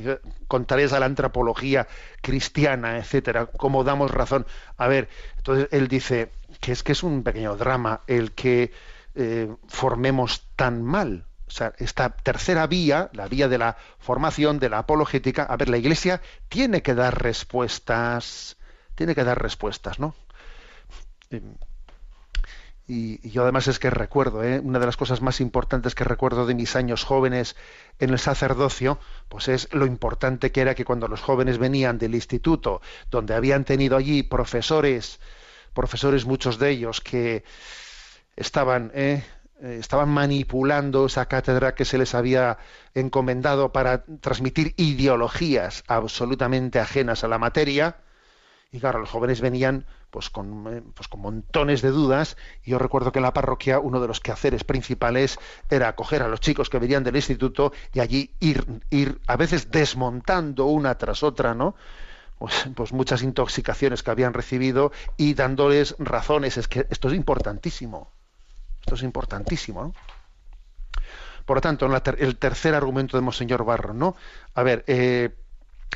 contrarias 0.47 0.93
a 0.93 0.99
la 0.99 1.07
antropología 1.07 1.87
cristiana, 2.21 2.97
etcétera? 2.97 3.47
¿Cómo 3.47 3.83
damos 3.83 4.11
razón? 4.11 4.45
A 4.77 4.87
ver, 4.87 5.09
entonces 5.37 5.67
él 5.71 5.87
dice 5.87 6.31
que 6.59 6.71
es 6.71 6.83
que 6.83 6.93
es 6.93 7.03
un 7.03 7.23
pequeño 7.23 7.55
drama 7.57 8.01
el 8.07 8.31
que 8.31 8.71
eh, 9.15 9.53
formemos 9.67 10.47
tan 10.55 10.83
mal. 10.83 11.25
O 11.47 11.51
sea, 11.51 11.73
esta 11.79 12.11
tercera 12.11 12.65
vía, 12.65 13.09
la 13.11 13.27
vía 13.27 13.49
de 13.49 13.57
la 13.57 13.75
formación, 13.99 14.57
de 14.57 14.69
la 14.69 14.79
apologética, 14.79 15.43
a 15.43 15.57
ver, 15.57 15.67
la 15.67 15.77
Iglesia 15.77 16.21
tiene 16.47 16.81
que 16.81 16.95
dar 16.95 17.21
respuestas, 17.21 18.55
tiene 18.95 19.15
que 19.15 19.25
dar 19.25 19.41
respuestas, 19.41 19.99
¿no? 19.99 20.15
Y, 22.87 23.27
yo 23.29 23.43
además 23.43 23.67
es 23.67 23.79
que 23.79 23.89
recuerdo, 23.89 24.43
¿eh? 24.43 24.59
una 24.59 24.79
de 24.79 24.85
las 24.85 24.97
cosas 24.97 25.21
más 25.21 25.39
importantes 25.39 25.95
que 25.95 26.03
recuerdo 26.03 26.45
de 26.45 26.55
mis 26.55 26.75
años 26.75 27.03
jóvenes 27.03 27.55
en 27.99 28.09
el 28.09 28.19
sacerdocio, 28.19 28.99
pues 29.29 29.47
es 29.47 29.73
lo 29.73 29.85
importante 29.85 30.51
que 30.51 30.61
era 30.61 30.75
que 30.75 30.85
cuando 30.85 31.07
los 31.07 31.21
jóvenes 31.21 31.57
venían 31.57 31.97
del 31.97 32.15
instituto, 32.15 32.81
donde 33.09 33.33
habían 33.33 33.63
tenido 33.63 33.97
allí 33.97 34.23
profesores, 34.23 35.19
profesores 35.73 36.25
muchos 36.25 36.59
de 36.59 36.69
ellos 36.71 37.01
que 37.01 37.43
estaban, 38.35 38.91
¿eh? 38.93 39.23
Eh, 39.61 39.77
estaban 39.79 40.09
manipulando 40.09 41.05
esa 41.05 41.27
cátedra 41.27 41.75
que 41.75 41.85
se 41.85 41.99
les 41.99 42.15
había 42.15 42.57
encomendado 42.95 43.71
para 43.71 44.03
transmitir 44.19 44.73
ideologías 44.75 45.83
absolutamente 45.87 46.79
ajenas 46.79 47.23
a 47.23 47.27
la 47.27 47.37
materia, 47.37 47.97
y 48.73 48.79
claro, 48.79 48.99
los 48.99 49.09
jóvenes 49.09 49.41
venían 49.41 49.85
pues 50.09 50.29
con, 50.29 50.65
eh, 50.73 50.81
pues 50.95 51.09
con 51.09 51.19
montones 51.19 51.81
de 51.81 51.89
dudas. 51.89 52.37
Y 52.63 52.71
yo 52.71 52.79
recuerdo 52.79 53.11
que 53.11 53.19
en 53.19 53.23
la 53.23 53.33
parroquia 53.33 53.79
uno 53.79 53.99
de 53.99 54.07
los 54.07 54.21
quehaceres 54.21 54.63
principales 54.63 55.39
era 55.69 55.89
acoger 55.89 56.23
a 56.23 56.29
los 56.29 56.39
chicos 56.39 56.69
que 56.69 56.79
venían 56.79 57.03
del 57.03 57.17
instituto 57.17 57.73
y 57.93 57.99
allí 57.99 58.33
ir, 58.39 58.65
ir 58.89 59.19
a 59.27 59.35
veces 59.35 59.71
desmontando 59.71 60.67
una 60.67 60.97
tras 60.97 61.21
otra, 61.21 61.53
¿no? 61.53 61.75
Pues, 62.39 62.69
pues 62.73 62.93
muchas 62.93 63.23
intoxicaciones 63.23 64.03
que 64.03 64.11
habían 64.11 64.33
recibido 64.33 64.93
y 65.17 65.33
dándoles 65.33 65.95
razones. 65.99 66.55
Es 66.55 66.69
que 66.69 66.87
esto 66.89 67.09
es 67.09 67.13
importantísimo. 67.13 68.09
Esto 68.79 68.95
es 68.95 69.03
importantísimo, 69.03 69.83
¿no? 69.83 69.93
Por 71.45 71.57
lo 71.57 71.61
tanto, 71.61 71.89
el 72.19 72.37
tercer 72.37 72.73
argumento 72.73 73.17
de 73.17 73.21
Monseñor 73.21 73.65
Barro, 73.65 73.93
¿no? 73.93 74.15
A 74.53 74.63
ver, 74.63 74.85
eh, 74.87 75.35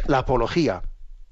la 0.08 0.20
apología 0.20 0.82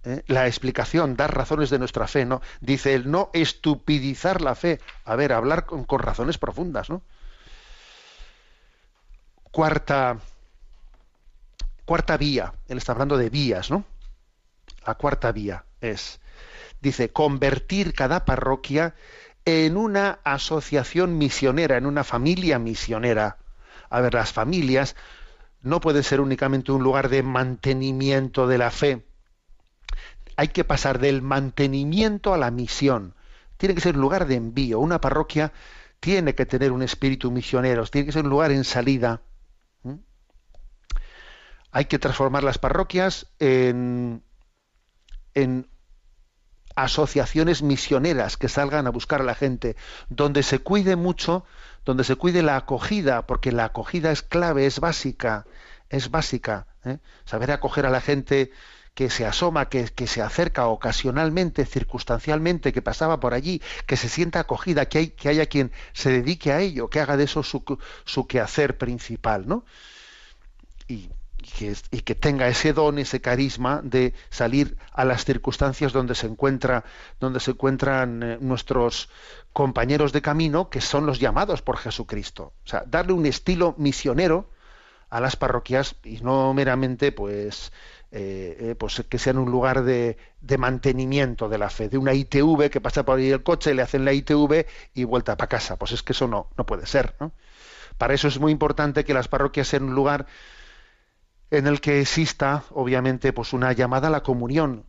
¿eh? 0.04 0.24
la 0.28 0.48
explicación, 0.48 1.16
dar 1.16 1.36
razones 1.36 1.70
de 1.70 1.80
nuestra 1.80 2.08
fe, 2.08 2.26
¿no? 2.26 2.42
Dice 2.62 2.94
el 2.94 3.10
no 3.10 3.30
estupidizar 3.34 4.42
la 4.42 4.56
fe. 4.56 4.80
A 5.06 5.16
ver, 5.16 5.34
hablar 5.34 5.66
con, 5.66 5.86
razones 6.00 6.38
profundas, 6.38 6.90
¿no? 6.90 7.02
Cuarta, 9.52 10.18
cuarta 11.86 12.18
vía, 12.18 12.54
él 12.68 12.78
está 12.78 12.94
hablando 12.94 13.18
de 13.18 13.30
vías, 13.30 13.70
¿no? 13.70 13.86
La 14.86 14.96
cuarta 14.96 15.32
vía 15.32 15.66
es, 15.80 16.20
dice, 16.82 17.12
convertir 17.12 17.94
cada 17.94 18.26
parroquia 18.26 18.96
en 19.46 19.78
una 19.78 20.20
asociación 20.24 21.18
misionera, 21.18 21.78
en 21.78 21.86
una 21.86 22.04
familia 22.04 22.60
misionera. 22.60 23.38
A 23.90 24.02
ver, 24.02 24.14
las 24.14 24.34
familias 24.34 24.96
no 25.62 25.80
pueden 25.80 26.04
ser 26.04 26.20
únicamente 26.20 26.72
un 26.72 26.84
lugar 26.84 27.10
de 27.10 27.24
mantenimiento 27.24 28.48
de 28.48 28.58
la 28.58 28.72
fe, 28.72 29.06
hay 30.36 30.50
que 30.50 30.64
pasar 30.64 31.00
del 31.00 31.22
mantenimiento 31.22 32.34
a 32.34 32.38
la 32.38 32.52
misión. 32.52 33.16
Tiene 33.58 33.76
que 33.76 33.82
ser 33.82 33.96
un 33.96 34.02
lugar 34.02 34.28
de 34.28 34.36
envío. 34.36 34.80
Una 34.80 35.00
parroquia 35.00 35.54
tiene 36.00 36.36
que 36.36 36.46
tener 36.46 36.72
un 36.72 36.82
espíritu 36.82 37.32
misionero, 37.32 37.86
tiene 37.86 38.06
que 38.06 38.12
ser 38.12 38.24
un 38.24 38.30
lugar 38.30 38.52
en 38.52 38.64
salida. 38.64 39.22
¿Mm? 39.84 39.96
Hay 41.72 41.86
que 41.86 42.00
transformar 42.00 42.44
las 42.44 42.58
parroquias 42.58 43.28
en, 43.40 44.24
en 45.34 45.68
asociaciones 46.76 47.62
misioneras 47.62 48.38
que 48.38 48.50
salgan 48.50 48.88
a 48.88 48.92
buscar 48.92 49.22
a 49.22 49.26
la 49.26 49.36
gente, 49.36 49.76
donde 50.10 50.44
se 50.44 50.60
cuide 50.60 50.96
mucho, 50.96 51.46
donde 51.86 52.04
se 52.04 52.16
cuide 52.16 52.42
la 52.42 52.58
acogida, 52.58 53.26
porque 53.28 53.52
la 53.52 53.66
acogida 53.66 54.12
es 54.12 54.24
clave, 54.24 54.66
es 54.66 54.80
básica, 54.80 55.46
es 55.90 56.10
básica. 56.10 56.68
¿eh? 56.84 56.98
Saber 57.26 57.52
acoger 57.52 57.86
a 57.86 57.92
la 57.92 58.02
gente 58.02 58.52
que 58.94 59.10
se 59.10 59.26
asoma, 59.26 59.70
que, 59.70 59.88
se 60.08 60.22
acerca 60.22 60.68
ocasionalmente, 60.68 61.66
circunstancialmente, 61.66 62.74
que 62.74 62.82
pasaba 62.82 63.20
por 63.20 63.34
allí, 63.34 63.62
que 63.88 63.98
se 63.98 64.08
sienta 64.08 64.42
acogida, 64.42 64.86
que, 64.88 64.98
hay, 65.00 65.08
que 65.10 65.30
haya 65.30 65.48
quien 65.48 65.72
se 65.94 66.12
dedique 66.12 66.52
a 66.52 66.60
ello, 66.60 66.90
que 66.90 67.00
haga 67.00 67.18
de 67.18 67.24
eso 67.24 67.44
su, 67.44 67.64
su 68.06 68.28
quehacer 68.28 68.78
principal, 68.78 69.48
¿no? 69.48 69.66
Y, 70.88 71.10
que, 71.58 71.76
y, 71.92 72.02
que, 72.02 72.16
tenga 72.16 72.48
ese 72.48 72.72
don, 72.72 73.00
ese 73.00 73.20
carisma 73.20 73.82
de 73.84 74.14
salir 74.30 74.78
a 74.92 75.06
las 75.06 75.26
circunstancias 75.26 75.92
donde 75.92 76.16
se 76.16 76.28
encuentra, 76.28 76.86
donde 77.20 77.40
se 77.40 77.52
encuentran 77.52 78.24
eh, 78.24 78.38
nuestros 78.40 79.10
compañeros 79.54 80.14
de 80.14 80.22
camino, 80.22 80.70
que 80.70 80.82
son 80.82 81.06
los 81.06 81.20
llamados 81.20 81.62
por 81.62 81.78
Jesucristo. 81.78 82.54
O 82.66 82.68
sea, 82.68 82.84
darle 82.86 83.14
un 83.14 83.26
estilo 83.26 83.74
misionero 83.78 84.50
a 85.10 85.20
las 85.20 85.36
parroquias 85.36 85.96
y 86.04 86.22
no 86.22 86.54
meramente, 86.54 87.12
pues, 87.12 87.72
eh, 88.16 88.58
eh, 88.60 88.76
pues 88.76 89.04
que 89.10 89.18
sean 89.18 89.40
un 89.40 89.50
lugar 89.50 89.84
de, 89.84 90.18
mantenimiento 90.60 91.50
de 91.50 91.58
la 91.58 91.72
fe, 91.72 91.90
de 91.90 91.98
una 91.98 92.14
ITV 92.14 92.70
que 92.70 92.80
pasa 92.80 93.04
por 93.04 93.18
ahí 93.18 93.32
el 93.32 93.42
coche, 93.42 93.74
le 93.74 93.82
hacen 93.82 94.06
la 94.06 94.14
ITV 94.14 94.68
y 94.94 95.04
vuelta 95.04 95.36
para 95.36 95.50
casa. 95.50 95.78
Pues 95.78 95.94
es 95.94 96.04
que 96.04 96.14
eso 96.14 96.28
no, 96.28 96.48
no 96.56 96.64
puede 96.64 96.86
ser. 96.86 97.16
Para 97.98 98.14
eso 98.14 98.28
es 98.28 98.40
muy 98.40 98.52
importante 98.52 99.04
que 99.04 99.16
las 99.16 99.28
parroquias 99.28 99.68
sean 99.68 99.86
un 99.86 99.96
lugar 99.96 100.28
en 101.50 101.66
el 101.66 101.82
que 101.82 102.02
exista, 102.02 102.66
obviamente, 102.70 103.34
pues 103.34 103.52
una 103.52 103.74
llamada 103.74 104.10
a 104.10 104.12
la 104.12 104.22
comunión. 104.22 104.86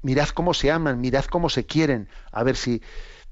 Mirad 0.00 0.30
cómo 0.30 0.54
se 0.54 0.70
aman, 0.70 0.98
mirad 0.98 1.26
cómo 1.26 1.50
se 1.50 1.66
quieren, 1.66 2.08
a 2.30 2.42
ver 2.42 2.56
si, 2.56 2.80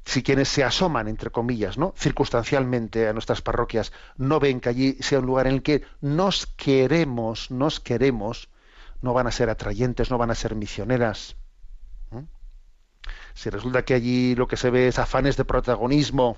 si 0.05 0.23
quienes 0.23 0.49
se 0.49 0.65
asoman, 0.65 1.09
entre 1.09 1.31
comillas, 1.31 1.79
¿no? 1.79 1.95
circunstancialmente 1.97 3.09
a 3.09 3.15
nuestras 3.15 3.41
parroquias, 3.41 3.91
no 4.19 4.39
ven 4.39 4.61
que 4.61 4.69
allí 4.69 4.97
sea 5.01 5.21
un 5.21 5.27
lugar 5.27 5.47
en 5.47 5.55
el 5.55 5.63
que 5.63 5.83
nos 6.03 6.47
queremos, 6.47 7.51
nos 7.51 7.81
queremos, 7.81 8.51
no 9.03 9.13
van 9.13 9.27
a 9.27 9.33
ser 9.33 9.51
atrayentes, 9.51 10.11
no 10.11 10.19
van 10.19 10.31
a 10.31 10.35
ser 10.35 10.55
misioneras. 10.55 11.37
Si 13.35 13.49
resulta 13.49 13.85
que 13.85 13.95
allí 13.95 14.35
lo 14.35 14.49
que 14.49 14.57
se 14.57 14.71
ve 14.71 14.89
es 14.89 14.99
afanes 14.99 15.37
de 15.37 15.45
protagonismo, 15.45 16.37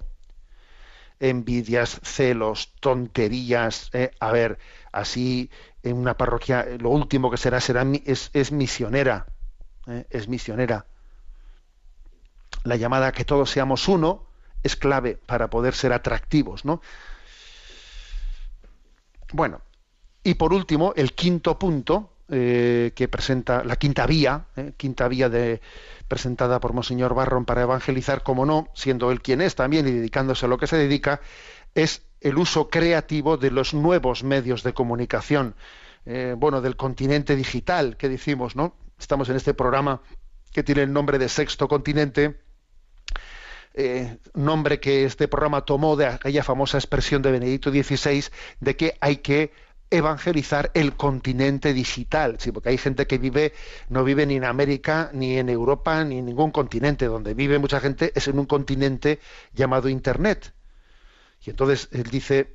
envidias, 1.18 2.01
celos, 2.03 2.75
tonterías, 2.81 3.90
¿eh? 3.92 4.11
a 4.20 4.31
ver, 4.33 4.59
así 4.92 5.51
en 5.83 5.96
una 5.96 6.16
parroquia 6.16 6.66
lo 6.79 6.90
último 6.90 7.31
que 7.31 7.37
será 7.37 7.61
será 7.61 7.85
es, 8.05 8.31
es 8.33 8.53
misionera, 8.53 9.27
¿eh? 9.87 10.07
es 10.11 10.29
misionera. 10.29 10.87
La 12.64 12.77
llamada 12.77 13.09
a 13.09 13.12
que 13.12 13.25
todos 13.25 13.51
seamos 13.51 13.88
uno 13.88 14.27
es 14.62 14.77
clave 14.77 15.18
para 15.27 15.48
poder 15.51 15.75
ser 15.75 15.92
atractivos, 15.92 16.64
¿no? 16.64 16.81
Bueno, 19.33 19.61
y 20.22 20.35
por 20.35 20.53
último, 20.53 20.92
el 20.94 21.14
quinto 21.14 21.59
punto 21.59 22.12
eh, 22.35 22.92
que 22.95 23.09
presenta 23.09 23.62
la 23.62 23.77
quinta 23.77 24.07
vía, 24.07 24.47
eh, 24.57 24.73
quinta 24.79 25.07
vía 25.07 25.29
de, 25.29 25.61
presentada 26.09 26.61
por 26.61 26.73
Monseñor 26.73 27.12
Barron 27.12 27.45
para 27.45 27.61
evangelizar, 27.61 28.23
como 28.23 28.47
no, 28.47 28.71
siendo 28.75 29.12
él 29.12 29.21
quien 29.21 29.42
es 29.42 29.55
también 29.55 29.87
y 29.87 29.90
dedicándose 29.90 30.47
a 30.47 30.49
lo 30.49 30.57
que 30.57 30.66
se 30.66 30.79
dedica, 30.79 31.21
es 31.75 32.07
el 32.23 32.38
uso 32.38 32.71
creativo 32.71 33.37
de 33.37 33.51
los 33.51 33.75
nuevos 33.75 34.25
medios 34.25 34.62
de 34.62 34.73
comunicación, 34.73 35.57
eh, 36.07 36.35
bueno, 36.35 36.62
del 36.62 36.75
continente 36.75 37.37
digital, 37.37 37.99
que 37.99 38.09
decimos, 38.09 38.57
¿no? 38.57 38.77
estamos 38.99 39.29
en 39.29 39.37
este 39.37 39.53
programa 39.53 40.01
que 40.55 40.62
tiene 40.62 40.85
el 40.85 40.92
nombre 40.95 41.18
de 41.18 41.29
Sexto 41.29 41.68
Continente, 41.68 42.40
nombre 44.33 44.81
que 44.81 45.05
este 45.05 45.29
programa 45.29 45.66
tomó 45.66 45.97
de 45.97 46.07
aquella 46.07 46.42
famosa 46.42 46.79
expresión 46.79 47.21
de 47.21 47.31
Benedicto 47.31 47.71
XVI 47.71 48.25
de 48.61 48.77
que 48.77 48.97
hay 49.01 49.16
que 49.18 49.53
evangelizar 49.92 50.70
el 50.74 50.96
continente 50.96 51.72
digital, 51.74 52.37
sí, 52.38 52.50
porque 52.50 52.70
hay 52.70 52.78
gente 52.78 53.07
que 53.07 53.18
vive, 53.18 53.52
no 53.88 54.05
vive 54.05 54.26
ni 54.26 54.37
en 54.37 54.44
América, 54.44 55.11
ni 55.12 55.38
en 55.38 55.48
Europa, 55.48 56.05
ni 56.05 56.18
en 56.18 56.26
ningún 56.26 56.50
continente, 56.50 57.07
donde 57.07 57.35
vive 57.35 57.59
mucha 57.59 57.81
gente 57.81 58.12
es 58.14 58.26
en 58.28 58.38
un 58.38 58.46
continente 58.46 59.20
llamado 59.52 59.88
Internet. 59.88 60.52
Y 61.44 61.50
entonces 61.50 61.88
él 61.92 62.05
dice, 62.05 62.55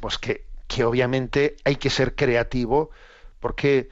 pues 0.00 0.18
que, 0.18 0.46
que 0.68 0.84
obviamente 0.84 1.56
hay 1.64 1.76
que 1.76 1.90
ser 1.90 2.14
creativo, 2.14 2.90
porque 3.40 3.88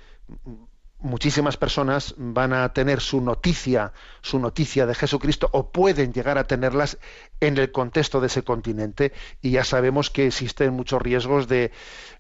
muchísimas 1.05 1.59
personas 1.59 2.15
van 2.17 2.55
a 2.55 2.73
tener 2.73 3.01
su 3.01 3.21
noticia, 3.21 3.93
su 4.23 4.39
noticia 4.39 4.87
de 4.87 4.95
Jesucristo, 4.95 5.49
o 5.53 5.71
pueden 5.71 6.15
llegar 6.15 6.39
a 6.39 6.45
tenerlas 6.45 6.99
en 7.41 7.59
el 7.59 7.71
contexto 7.71 8.21
de 8.21 8.29
ese 8.29 8.43
continente, 8.43 9.13
y 9.43 9.51
ya 9.51 9.65
sabemos 9.65 10.11
que 10.11 10.27
existen 10.27 10.73
muchos 10.73 11.03
riesgos 11.03 11.47
de, 11.47 11.73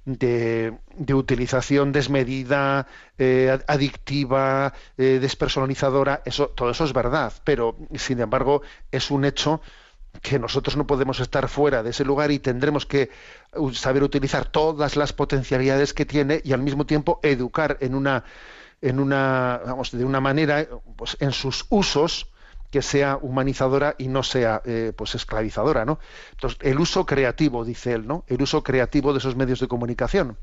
de, 0.04 0.74
utilización 1.14 1.92
desmedida, 1.92 2.86
eh, 3.16 3.58
adictiva, 3.66 4.74
eh, 4.98 5.18
despersonalizadora, 5.18 6.22
eso, 6.26 6.48
todo 6.48 6.70
eso 6.70 6.84
es 6.84 6.92
verdad, 6.92 7.32
pero 7.42 7.76
sin 7.94 8.20
embargo 8.20 8.60
es 8.92 9.10
un 9.10 9.24
hecho 9.24 9.62
que 10.20 10.38
nosotros 10.38 10.76
no 10.76 10.86
podemos 10.86 11.20
estar 11.20 11.48
fuera 11.48 11.82
de 11.82 11.90
ese 11.90 12.04
lugar 12.04 12.30
y 12.30 12.38
tendremos 12.38 12.86
que 12.86 13.10
saber 13.72 14.02
utilizar 14.02 14.44
todas 14.46 14.96
las 14.96 15.12
potencialidades 15.12 15.92
que 15.92 16.04
tiene 16.04 16.40
y 16.44 16.52
al 16.52 16.62
mismo 16.62 16.86
tiempo 16.86 17.18
educar 17.22 17.78
en 17.80 17.94
una 17.94 18.24
en 18.84 19.00
una, 19.00 19.62
vamos, 19.64 19.92
de 19.92 20.04
una 20.04 20.20
manera, 20.20 20.68
pues 20.96 21.16
en 21.18 21.32
sus 21.32 21.64
usos, 21.70 22.30
que 22.70 22.82
sea 22.82 23.18
humanizadora 23.22 23.94
y 23.98 24.08
no 24.08 24.22
sea 24.22 24.60
eh, 24.66 24.92
pues 24.94 25.14
esclavizadora, 25.14 25.86
¿no? 25.86 26.00
Entonces, 26.32 26.58
el 26.60 26.78
uso 26.78 27.06
creativo, 27.06 27.64
dice 27.64 27.94
él, 27.94 28.06
¿no? 28.06 28.24
El 28.26 28.42
uso 28.42 28.62
creativo 28.62 29.12
de 29.12 29.20
esos 29.20 29.36
medios 29.36 29.60
de 29.60 29.68
comunicación, 29.68 30.36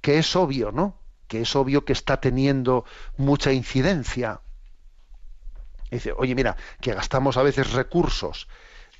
que 0.00 0.18
es 0.18 0.34
obvio, 0.34 0.72
¿no? 0.72 0.98
Que 1.28 1.42
es 1.42 1.54
obvio 1.54 1.84
que 1.84 1.92
está 1.92 2.20
teniendo 2.20 2.84
mucha 3.18 3.52
incidencia. 3.52 4.40
dice, 5.90 6.12
oye, 6.16 6.34
mira, 6.34 6.56
que 6.80 6.92
gastamos 6.92 7.36
a 7.36 7.42
veces 7.42 7.72
recursos 7.72 8.48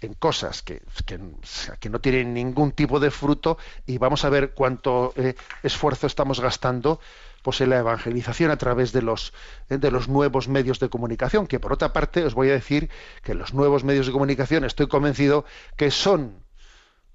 en 0.00 0.14
cosas 0.14 0.62
que, 0.62 0.82
que, 1.06 1.88
no 1.88 2.00
tienen 2.00 2.34
ningún 2.34 2.70
tipo 2.72 3.00
de 3.00 3.10
fruto 3.10 3.58
y 3.86 3.98
vamos 3.98 4.24
a 4.24 4.28
ver 4.28 4.52
cuánto 4.52 5.12
eh, 5.16 5.34
esfuerzo 5.62 6.06
estamos 6.06 6.40
gastando 6.40 7.00
pues 7.46 7.60
en 7.60 7.70
la 7.70 7.78
evangelización 7.78 8.50
a 8.50 8.58
través 8.58 8.90
de 8.90 9.02
los, 9.02 9.32
eh, 9.70 9.78
de 9.78 9.92
los 9.92 10.08
nuevos 10.08 10.48
medios 10.48 10.80
de 10.80 10.88
comunicación, 10.88 11.46
que 11.46 11.60
por 11.60 11.72
otra 11.72 11.92
parte 11.92 12.24
os 12.24 12.34
voy 12.34 12.50
a 12.50 12.54
decir 12.54 12.90
que 13.22 13.34
los 13.34 13.54
nuevos 13.54 13.84
medios 13.84 14.06
de 14.06 14.12
comunicación 14.12 14.64
estoy 14.64 14.88
convencido 14.88 15.44
que 15.76 15.92
son 15.92 16.42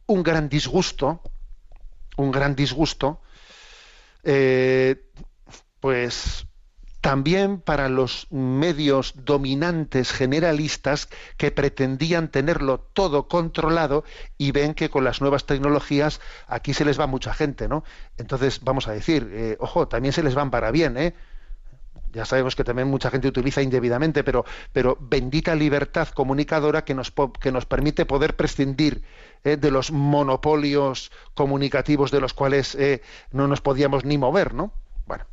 un 0.05 0.23
gran 0.23 0.47
disgusto, 0.47 1.21
un 2.15 2.31
gran 2.31 2.55
disgusto, 2.55 3.21
eh, 4.23 5.03
pues 5.81 6.47
también 7.01 7.59
para 7.59 7.89
los 7.89 8.27
medios 8.31 9.13
dominantes 9.25 10.11
generalistas 10.11 11.09
que 11.37 11.51
pretendían 11.51 12.29
tenerlo 12.29 12.79
todo 12.79 13.27
controlado 13.27 14.03
y 14.37 14.51
ven 14.51 14.75
que 14.75 14.89
con 14.89 15.03
las 15.03 15.19
nuevas 15.19 15.45
tecnologías 15.45 16.21
aquí 16.47 16.73
se 16.75 16.85
les 16.85 16.99
va 16.99 17.07
mucha 17.07 17.33
gente, 17.33 17.67
¿no? 17.67 17.83
Entonces 18.17 18.61
vamos 18.63 18.87
a 18.87 18.91
decir, 18.91 19.29
eh, 19.33 19.57
ojo, 19.59 19.87
también 19.87 20.13
se 20.13 20.21
les 20.21 20.35
van 20.35 20.51
para 20.51 20.69
bien, 20.69 20.95
¿eh? 20.95 21.15
Ya 22.13 22.25
sabemos 22.25 22.55
que 22.55 22.63
también 22.63 22.89
mucha 22.89 23.09
gente 23.09 23.27
utiliza 23.27 23.61
indebidamente, 23.61 24.23
pero, 24.23 24.45
pero 24.73 24.97
bendita 24.99 25.55
libertad 25.55 26.09
comunicadora 26.09 26.83
que 26.83 26.93
nos, 26.93 27.13
que 27.39 27.51
nos 27.51 27.65
permite 27.65 28.05
poder 28.05 28.35
prescindir 28.35 29.01
¿eh? 29.43 29.55
de 29.55 29.71
los 29.71 29.91
monopolios 29.91 31.11
comunicativos 31.33 32.11
de 32.11 32.19
los 32.19 32.33
cuales 32.33 32.75
eh, 32.75 33.01
no 33.31 33.47
nos 33.47 33.61
podíamos 33.61 34.03
ni 34.03 34.17
mover, 34.17 34.53
¿no? 34.53 34.73
Bueno, 35.07 35.25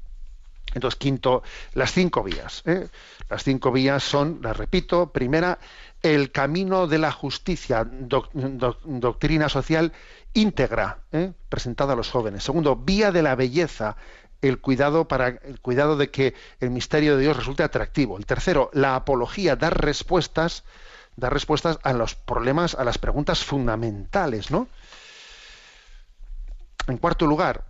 entonces, 0.74 0.98
quinto, 0.98 1.42
las 1.74 1.92
cinco 1.92 2.22
vías. 2.22 2.62
¿eh? 2.66 2.88
Las 3.28 3.44
cinco 3.44 3.72
vías 3.72 4.02
son, 4.02 4.40
las 4.42 4.56
repito, 4.56 5.10
primera, 5.12 5.58
el 6.02 6.30
camino 6.30 6.86
de 6.86 6.98
la 6.98 7.12
justicia, 7.12 7.84
doctrina 7.84 9.48
social 9.48 9.92
íntegra, 10.34 10.98
¿eh? 11.12 11.32
presentada 11.48 11.94
a 11.94 11.96
los 11.96 12.10
jóvenes. 12.10 12.44
Segundo, 12.44 12.76
vía 12.76 13.10
de 13.10 13.22
la 13.22 13.34
belleza, 13.34 13.96
el 14.40 14.60
cuidado 14.60 15.08
para 15.08 15.28
el 15.28 15.60
cuidado 15.60 15.96
de 15.96 16.10
que 16.10 16.34
el 16.60 16.70
misterio 16.70 17.16
de 17.16 17.22
Dios 17.22 17.36
resulte 17.36 17.62
atractivo. 17.62 18.16
El 18.18 18.26
tercero, 18.26 18.70
la 18.72 18.94
apología, 18.94 19.56
dar 19.56 19.82
respuestas, 19.82 20.64
dar 21.16 21.32
respuestas 21.32 21.78
a 21.82 21.92
los 21.92 22.14
problemas, 22.14 22.74
a 22.74 22.84
las 22.84 22.98
preguntas 22.98 23.44
fundamentales, 23.44 24.50
¿no? 24.50 24.68
En 26.86 26.98
cuarto 26.98 27.26
lugar, 27.26 27.64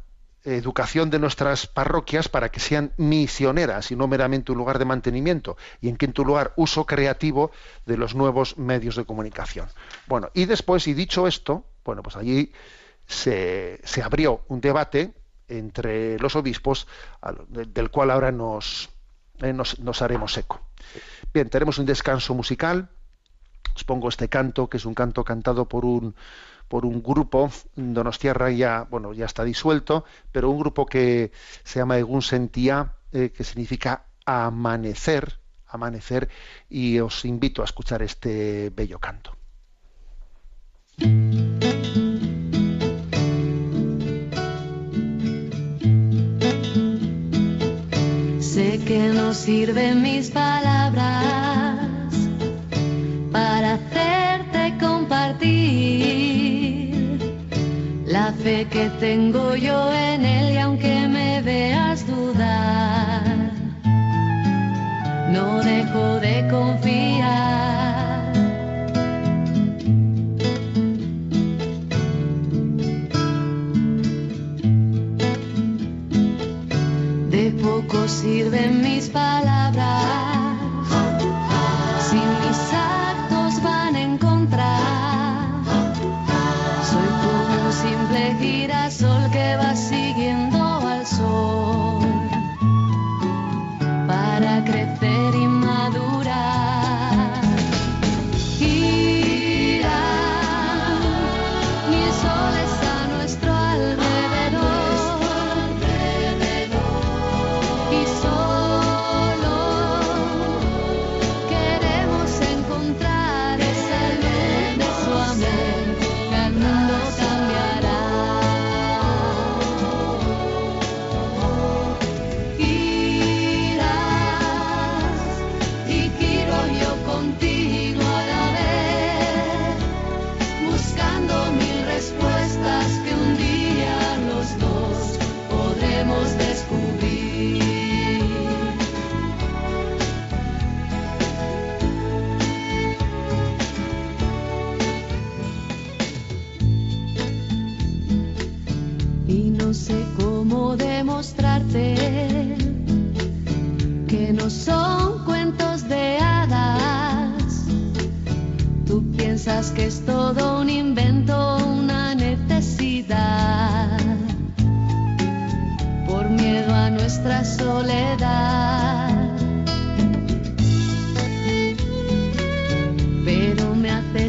educación 0.56 1.11
de 1.11 1.18
nuestras 1.18 1.66
parroquias 1.66 2.28
para 2.28 2.50
que 2.50 2.61
sean 2.61 2.92
misioneras 2.96 3.90
y 3.90 3.96
no 3.96 4.08
meramente 4.08 4.52
un 4.52 4.58
lugar 4.58 4.78
de 4.78 4.84
mantenimiento. 4.84 5.56
Y 5.80 5.88
en 5.88 5.96
quinto 5.96 6.24
lugar, 6.24 6.52
uso 6.56 6.87
creativo 6.87 7.50
de 7.87 7.96
los 7.96 8.14
nuevos 8.14 8.56
medios 8.58 8.96
de 8.96 9.04
comunicación. 9.04 9.68
Bueno, 10.06 10.30
y 10.34 10.46
después, 10.46 10.87
y 10.88 10.94
dicho 10.94 11.26
esto, 11.26 11.64
bueno, 11.84 12.02
pues 12.02 12.16
allí 12.16 12.52
se, 13.06 13.80
abrió 14.02 14.44
un 14.48 14.61
debate 14.61 15.14
entre 15.48 16.18
los 16.18 16.37
obispos, 16.37 16.87
del 17.48 17.90
cual 17.90 18.11
ahora 18.11 18.30
nos, 18.30 18.90
eh, 19.40 19.52
nos, 19.52 19.78
nos 19.80 20.02
haremos 20.02 20.37
eco. 20.37 20.61
Bien, 21.32 21.48
tenemos 21.48 21.78
un 21.78 21.87
descanso 21.87 22.34
musical. 22.34 22.90
Os 23.74 23.84
pongo 23.84 24.08
este 24.08 24.28
canto, 24.28 24.68
que 24.68 24.76
es 24.76 24.84
un 24.84 24.94
canto 24.94 25.24
cantado 25.24 25.68
por 25.68 25.84
un 25.84 26.14
por 26.68 26.85
un 26.85 27.02
grupo, 27.02 27.50
Donostierra 27.74 28.50
ya, 28.50 28.87
bueno, 28.90 29.12
ya 29.12 29.24
está 29.24 29.44
disuelto, 29.44 30.04
pero 30.31 30.50
un 30.50 30.59
grupo 30.59 30.87
que 30.87 31.33
se 31.64 31.81
llama 31.81 31.98
Egun 31.98 32.22
Sentía, 32.22 32.94
eh, 33.12 33.31
que 33.31 33.42
significa 33.42 34.04
amanecer, 34.26 35.38
amanecer, 35.66 36.28
y 36.68 36.98
os 37.00 37.24
invito 37.24 37.62
a 37.62 37.64
escuchar 37.64 38.02
este 38.02 38.70
bello 38.70 38.98
canto. 38.98 39.35
Sé 48.40 48.81
que 48.85 49.12
no 49.14 49.33
sirven 49.33 50.02
mis 50.02 50.31
palabras 50.31 51.88
para 53.31 53.74
hacerte 53.74 54.76
compartir 54.81 56.58
la 58.28 58.34
fe 58.34 58.66
que 58.66 58.90
tengo 59.00 59.56
yo 59.56 59.90
en 59.90 60.22
él 60.22 60.52
y 60.52 60.58
aunque 60.58 61.08
me 61.08 61.40
veas 61.40 62.06
dudar, 62.06 63.22
no 65.32 65.62
dejo 65.62 66.20
de 66.20 66.46
confiar. 66.50 67.38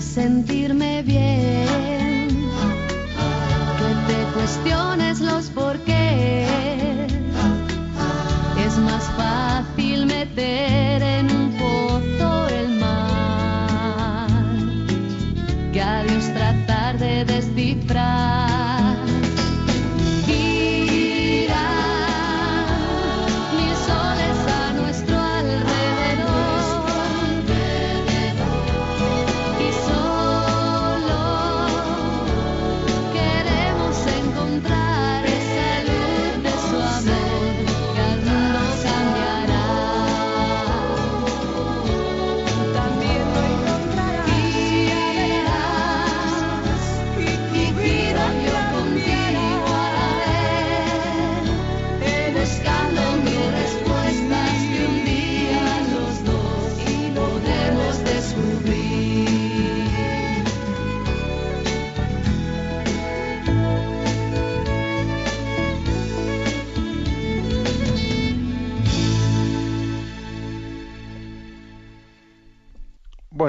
Sentirme 0.02 1.04
bien 1.04 1.49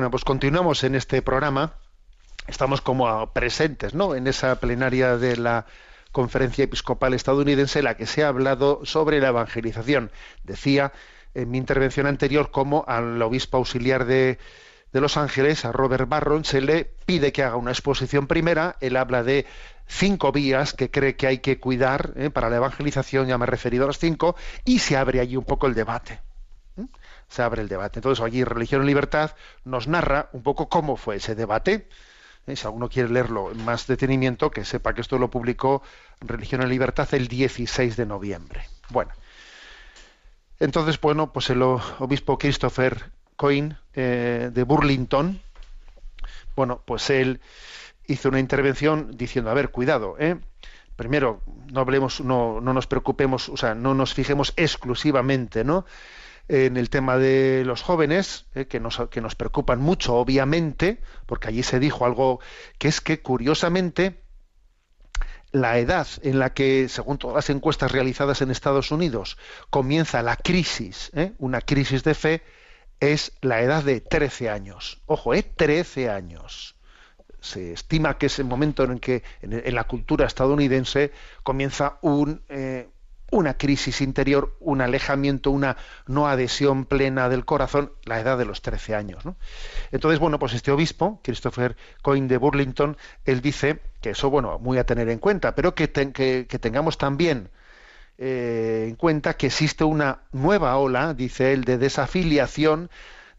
Bueno, 0.01 0.12
pues 0.12 0.24
continuamos 0.24 0.82
en 0.82 0.94
este 0.94 1.20
programa. 1.20 1.74
Estamos 2.46 2.80
como 2.80 3.34
presentes, 3.34 3.92
¿no? 3.92 4.14
En 4.14 4.28
esa 4.28 4.59
plenaria 4.59 5.18
de 5.18 5.36
la 5.36 5.66
Conferencia 6.11 6.64
Episcopal 6.64 7.12
Estadounidense 7.12 7.80
en 7.80 7.84
la 7.84 7.98
que 7.98 8.07
se 8.07 8.24
ha 8.24 8.28
hablado 8.28 8.80
sobre 8.84 9.20
la 9.20 9.28
evangelización. 9.28 10.11
Decía 10.42 10.94
en 11.34 11.51
mi 11.51 11.59
intervención 11.59 12.07
anterior 12.07 12.51
cómo 12.51 12.82
al 12.88 13.20
obispo 13.20 13.59
auxiliar 13.59 14.07
de, 14.07 14.38
de 14.90 15.01
Los 15.03 15.18
Ángeles, 15.18 15.66
a 15.66 15.72
Robert 15.72 16.09
Barron, 16.09 16.46
se 16.46 16.62
le 16.62 16.86
pide 17.05 17.30
que 17.30 17.42
haga 17.42 17.57
una 17.57 17.72
exposición 17.72 18.26
primera. 18.26 18.76
Él 18.80 18.96
habla 18.96 19.22
de 19.22 19.44
cinco 19.86 20.32
vías 20.32 20.72
que 20.72 20.90
cree 20.90 21.14
que 21.16 21.26
hay 21.26 21.38
que 21.40 21.61
cuidar 21.61 22.14
¿eh? 22.16 22.30
para 22.30 22.48
la 22.48 22.57
evangelización, 22.57 23.26
ya 23.26 23.36
me 23.36 23.44
he 23.44 23.48
referido 23.48 23.84
a 23.84 23.88
las 23.88 23.98
cinco, 23.98 24.34
y 24.64 24.78
se 24.78 24.96
abre 24.96 25.20
allí 25.20 25.36
un 25.36 25.44
poco 25.44 25.66
el 25.66 25.74
debate 25.74 26.20
se 27.31 27.43
abre 27.43 27.62
el 27.62 27.68
debate. 27.68 28.01
Entonces, 28.01 28.22
allí 28.22 28.45
Religión 28.45 28.83
y 28.83 28.87
Libertad 28.87 29.35
nos 29.64 29.89
narra 29.89 30.28
un 30.33 30.43
poco 30.43 30.68
cómo 30.68 30.97
fue 30.97 31.16
ese 31.16 31.35
debate. 31.35 31.89
Eh, 32.47 32.57
Si 32.57 32.66
alguno 32.66 32.89
quiere 32.89 33.09
leerlo 33.09 33.53
en 33.53 33.64
más 33.64 33.87
detenimiento, 33.87 34.51
que 34.51 34.64
sepa 34.64 34.93
que 34.93 35.01
esto 35.01 35.18
lo 35.18 35.31
publicó 35.31 35.83
Religión 36.20 36.62
y 36.62 36.66
Libertad 36.66 37.09
el 37.14 37.28
16 37.28 37.97
de 37.97 38.05
noviembre. 38.05 38.66
Bueno, 38.91 39.12
entonces, 40.59 41.01
bueno, 41.01 41.33
pues 41.33 41.49
el 41.51 41.62
obispo 41.62 42.37
Christopher 42.37 43.11
Coyne 43.37 43.76
eh, 43.95 44.51
de 44.53 44.62
Burlington, 44.64 45.41
bueno, 46.57 46.83
pues 46.85 47.09
él 47.11 47.41
hizo 48.07 48.28
una 48.28 48.41
intervención 48.41 49.16
diciendo, 49.16 49.51
a 49.51 49.55
ver, 49.55 49.70
cuidado, 49.70 50.16
¿eh? 50.18 50.37
Primero, 50.97 51.41
no 51.72 51.81
hablemos, 51.81 52.20
no, 52.20 52.61
no 52.61 52.74
nos 52.74 52.87
preocupemos, 52.87 53.49
o 53.49 53.57
sea, 53.57 53.74
no 53.74 53.95
nos 53.95 54.12
fijemos 54.12 54.53
exclusivamente, 54.57 55.64
¿no? 55.64 55.87
En 56.51 56.76
el 56.76 56.90
tema 56.90 57.16
de 57.16 57.62
los 57.64 57.80
jóvenes, 57.80 58.46
eh, 58.57 58.66
que, 58.66 58.80
nos, 58.80 59.01
que 59.09 59.20
nos 59.20 59.36
preocupan 59.36 59.80
mucho, 59.80 60.16
obviamente, 60.16 60.98
porque 61.26 61.46
allí 61.46 61.62
se 61.62 61.78
dijo 61.78 62.05
algo 62.05 62.40
que 62.76 62.88
es 62.88 63.01
que, 63.01 63.22
curiosamente, 63.22 64.20
la 65.53 65.78
edad 65.78 66.09
en 66.22 66.40
la 66.40 66.53
que, 66.53 66.88
según 66.88 67.18
todas 67.18 67.36
las 67.36 67.51
encuestas 67.51 67.92
realizadas 67.92 68.42
en 68.42 68.51
Estados 68.51 68.90
Unidos, 68.90 69.38
comienza 69.70 70.22
la 70.22 70.34
crisis, 70.34 71.12
¿eh? 71.14 71.34
una 71.38 71.61
crisis 71.61 72.03
de 72.03 72.14
fe, 72.14 72.42
es 72.98 73.32
la 73.42 73.62
edad 73.62 73.84
de 73.84 74.01
13 74.01 74.51
años. 74.51 75.01
Ojo, 75.07 75.34
¿eh? 75.34 75.44
13 75.44 76.11
años. 76.11 76.74
Se 77.40 77.72
estima 77.72 78.18
que 78.18 78.26
es 78.26 78.40
el 78.40 78.46
momento 78.46 78.82
en 78.82 78.98
que 78.98 79.22
en, 79.40 79.53
en 79.53 79.74
la 79.76 79.84
cultura 79.84 80.26
estadounidense 80.26 81.12
comienza 81.44 81.98
un, 82.03 82.42
eh, 82.48 82.88
una 83.31 83.55
crisis 83.57 84.01
interior, 84.01 84.57
un 84.61 84.81
alejamiento, 84.81 85.51
una 85.51 85.76
no 86.07 86.26
adhesión 86.28 86.85
plena 86.85 87.28
del 87.28 87.45
corazón, 87.45 87.93
la 88.05 88.20
edad 88.20 88.37
de 88.39 88.45
los 88.45 88.61
13 88.62 88.95
años. 88.95 89.24
¿no? 89.24 89.37
Entonces, 89.93 90.18
bueno, 90.18 90.39
pues 90.39 90.53
este 90.55 90.70
obispo, 90.72 91.20
Christopher 91.22 91.76
Coyne 92.03 92.28
de 92.28 92.37
Burlington, 92.39 92.97
él 93.24 93.41
dice 93.41 93.81
que 94.01 94.11
eso, 94.11 94.31
bueno, 94.31 94.59
muy 94.59 94.78
a 94.78 94.85
tener 94.85 95.09
en 95.09 95.18
cuenta, 95.18 95.55
pero 95.55 95.74
que, 95.74 95.89
ten- 95.89 96.12
que- 96.12 96.47
que 96.49 96.59
tengamos 96.59 96.99
también 96.99 97.51
eh, 98.18 98.87
en 98.89 98.97
cuenta 98.97 99.35
que 99.35 99.47
existe 99.47 99.85
una 99.85 100.20
nueva 100.33 100.76
ola, 100.76 101.14
dice 101.14 101.53
él, 101.53 101.64
de 101.64 101.78
desafiliación 101.78 102.91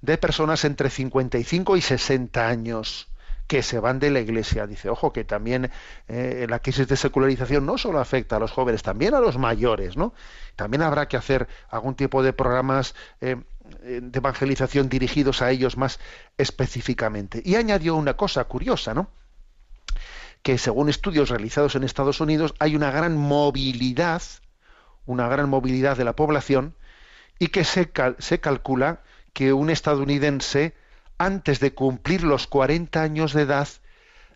de 0.01 0.17
personas 0.17 0.65
entre 0.65 0.89
55 0.89 1.77
y 1.77 1.81
60 1.81 2.47
años 2.47 3.07
que 3.51 3.63
se 3.63 3.81
van 3.81 3.99
de 3.99 4.11
la 4.11 4.21
iglesia. 4.21 4.65
Dice, 4.65 4.87
ojo, 4.87 5.11
que 5.11 5.25
también 5.25 5.69
eh, 6.07 6.45
la 6.49 6.59
crisis 6.59 6.87
de 6.87 6.95
secularización 6.95 7.65
no 7.65 7.77
solo 7.77 7.99
afecta 7.99 8.37
a 8.37 8.39
los 8.39 8.49
jóvenes, 8.51 8.81
también 8.81 9.13
a 9.13 9.19
los 9.19 9.37
mayores, 9.37 9.97
¿no? 9.97 10.13
También 10.55 10.81
habrá 10.83 11.09
que 11.09 11.17
hacer 11.17 11.49
algún 11.69 11.95
tipo 11.95 12.23
de 12.23 12.31
programas 12.31 12.95
eh, 13.19 13.35
de 13.81 14.17
evangelización 14.17 14.87
dirigidos 14.87 15.41
a 15.41 15.51
ellos 15.51 15.75
más 15.75 15.99
específicamente. 16.37 17.41
Y 17.43 17.55
añadió 17.55 17.97
una 17.97 18.13
cosa 18.15 18.45
curiosa, 18.45 18.93
¿no? 18.93 19.09
que 20.43 20.57
según 20.57 20.87
estudios 20.87 21.27
realizados 21.27 21.75
en 21.75 21.83
Estados 21.83 22.21
Unidos 22.21 22.53
hay 22.57 22.77
una 22.77 22.89
gran 22.89 23.17
movilidad, 23.17 24.21
una 25.05 25.27
gran 25.27 25.49
movilidad 25.49 25.97
de 25.97 26.05
la 26.05 26.15
población 26.15 26.73
y 27.37 27.47
que 27.49 27.65
se, 27.65 27.91
cal- 27.91 28.15
se 28.19 28.39
calcula 28.39 29.01
que 29.33 29.51
un 29.51 29.69
estadounidense 29.69 30.73
antes 31.21 31.59
de 31.59 31.75
cumplir 31.75 32.23
los 32.23 32.47
40 32.47 32.99
años 32.99 33.33
de 33.33 33.43
edad 33.43 33.67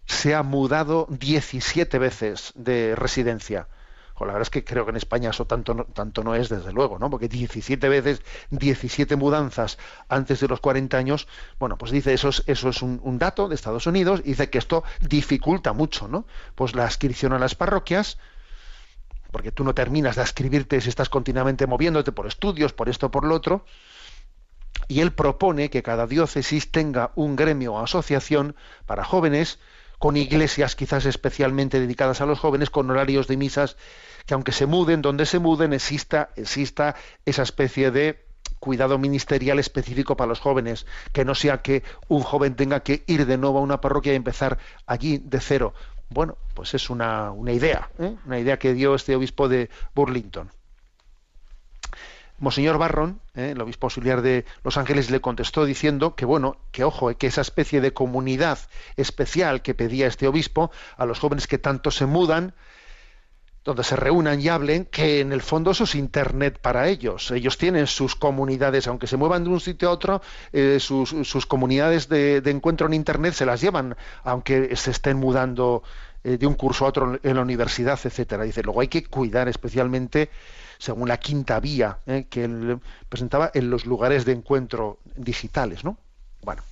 se 0.05 0.35
ha 0.35 0.43
mudado 0.43 1.07
17 1.09 1.97
veces 1.97 2.53
de 2.53 2.95
residencia. 2.95 3.67
Jo, 4.13 4.25
la 4.25 4.33
verdad 4.33 4.43
es 4.43 4.51
que 4.51 4.63
creo 4.63 4.85
que 4.85 4.91
en 4.91 4.97
España 4.97 5.31
eso 5.31 5.45
tanto 5.45 5.73
no, 5.73 5.85
tanto 5.85 6.23
no 6.23 6.35
es, 6.35 6.47
desde 6.47 6.71
luego, 6.71 6.99
¿no? 6.99 7.09
Porque 7.09 7.27
17 7.27 7.89
veces, 7.89 8.21
17 8.51 9.15
mudanzas 9.15 9.79
antes 10.09 10.39
de 10.39 10.47
los 10.47 10.59
40 10.59 10.95
años, 10.95 11.27
bueno, 11.59 11.75
pues 11.75 11.91
dice, 11.91 12.13
eso 12.13 12.29
es, 12.29 12.43
eso 12.45 12.69
es 12.69 12.83
un, 12.83 13.17
dato 13.17 13.49
de 13.49 13.55
Estados 13.55 13.87
Unidos, 13.87 14.21
y 14.23 14.29
dice 14.29 14.51
que 14.51 14.59
esto 14.59 14.83
dificulta 15.01 15.73
mucho, 15.73 16.07
¿no? 16.07 16.27
Pues 16.53 16.75
la 16.75 16.85
inscripción 16.85 17.33
a 17.33 17.39
las 17.39 17.55
parroquias, 17.55 18.19
porque 19.31 19.51
tú 19.51 19.63
no 19.63 19.73
terminas 19.73 20.17
de 20.17 20.21
inscribirte 20.21 20.79
si 20.81 20.89
estás 20.89 21.09
continuamente 21.09 21.65
moviéndote 21.65 22.11
por 22.11 22.27
estudios, 22.27 22.73
por 22.73 22.89
esto, 22.89 23.09
por 23.09 23.25
lo 23.25 23.33
otro, 23.33 23.65
y 24.87 25.01
él 25.01 25.11
propone 25.11 25.69
que 25.69 25.83
cada 25.83 26.07
diócesis 26.07 26.71
tenga 26.71 27.11
un 27.15 27.35
gremio 27.35 27.73
o 27.73 27.79
asociación 27.79 28.55
para 28.85 29.03
jóvenes, 29.03 29.59
con 29.99 30.17
iglesias 30.17 30.75
quizás 30.75 31.05
especialmente 31.05 31.79
dedicadas 31.79 32.21
a 32.21 32.25
los 32.25 32.39
jóvenes, 32.39 32.69
con 32.69 32.89
horarios 32.89 33.27
de 33.27 33.37
misas, 33.37 33.77
que 34.25 34.33
aunque 34.33 34.51
se 34.51 34.65
muden, 34.65 35.01
donde 35.01 35.25
se 35.25 35.39
muden, 35.39 35.73
exista, 35.73 36.29
exista 36.35 36.95
esa 37.25 37.43
especie 37.43 37.91
de 37.91 38.25
cuidado 38.59 38.97
ministerial 38.97 39.59
específico 39.59 40.17
para 40.17 40.29
los 40.29 40.39
jóvenes, 40.39 40.85
que 41.13 41.25
no 41.25 41.35
sea 41.35 41.61
que 41.61 41.83
un 42.07 42.21
joven 42.21 42.55
tenga 42.55 42.81
que 42.81 43.03
ir 43.07 43.25
de 43.25 43.37
nuevo 43.37 43.59
a 43.59 43.61
una 43.61 43.81
parroquia 43.81 44.13
y 44.13 44.15
empezar 44.15 44.57
allí 44.85 45.19
de 45.19 45.39
cero. 45.39 45.73
Bueno, 46.09 46.37
pues 46.53 46.73
es 46.73 46.89
una, 46.89 47.31
una 47.31 47.51
idea, 47.51 47.89
¿eh? 47.99 48.15
una 48.25 48.39
idea 48.39 48.57
que 48.57 48.73
dio 48.73 48.95
este 48.95 49.15
obispo 49.15 49.49
de 49.49 49.69
Burlington. 49.93 50.51
Monseñor 52.37 52.77
Barron, 52.77 53.21
eh, 53.33 53.51
el 53.51 53.61
obispo 53.61 53.87
auxiliar 53.87 54.21
de 54.21 54.45
Los 54.63 54.77
Ángeles, 54.77 55.09
le 55.09 55.21
contestó 55.21 55.65
diciendo 55.65 56.15
que 56.15 56.25
bueno, 56.25 56.57
que 56.71 56.83
ojo, 56.83 57.09
eh, 57.09 57.15
que 57.15 57.27
esa 57.27 57.41
especie 57.41 57.79
de 57.81 57.93
comunidad 57.93 58.59
especial 58.97 59.61
que 59.61 59.73
pedía 59.73 60.07
este 60.07 60.27
obispo 60.27 60.71
a 60.97 61.05
los 61.05 61.19
jóvenes 61.19 61.47
que 61.47 61.57
tanto 61.57 61.91
se 61.91 62.05
mudan, 62.05 62.53
donde 63.63 63.83
se 63.83 63.95
reúnan 63.95 64.41
y 64.41 64.49
hablen, 64.49 64.85
que 64.85 65.21
en 65.21 65.31
el 65.31 65.41
fondo 65.41 65.71
eso 65.71 65.85
es 65.85 65.95
Internet 65.95 66.59
para 66.61 66.87
ellos. 66.87 67.31
Ellos 67.31 67.57
tienen 67.57 67.87
sus 67.87 68.15
comunidades, 68.15 68.87
aunque 68.87 69.07
se 69.07 69.17
muevan 69.17 69.43
de 69.43 69.49
un 69.49 69.59
sitio 69.59 69.89
a 69.89 69.91
otro, 69.91 70.21
eh, 70.51 70.77
sus, 70.79 71.09
sus 71.09 71.45
comunidades 71.45 72.07
de, 72.09 72.41
de 72.41 72.51
encuentro 72.51 72.85
en 72.85 72.93
Internet 72.93 73.33
se 73.33 73.45
las 73.45 73.61
llevan, 73.61 73.95
aunque 74.23 74.75
se 74.75 74.91
estén 74.91 75.17
mudando 75.17 75.83
de 76.23 76.47
un 76.47 76.55
curso 76.55 76.85
a 76.85 76.89
otro 76.89 77.19
en 77.21 77.35
la 77.35 77.41
universidad, 77.43 77.99
etcétera. 78.03 78.43
Dice, 78.43 78.63
luego 78.63 78.81
hay 78.81 78.87
que 78.87 79.05
cuidar 79.05 79.47
especialmente, 79.47 80.31
según 80.77 81.07
la 81.07 81.17
quinta 81.17 81.59
vía 81.59 81.99
eh, 82.05 82.27
que 82.29 82.45
él 82.45 82.79
presentaba, 83.09 83.51
en 83.53 83.69
los 83.69 83.85
lugares 83.85 84.25
de 84.25 84.33
encuentro 84.33 84.99
digitales, 85.15 85.83
¿no? 85.83 85.97
Bueno, 86.41 86.63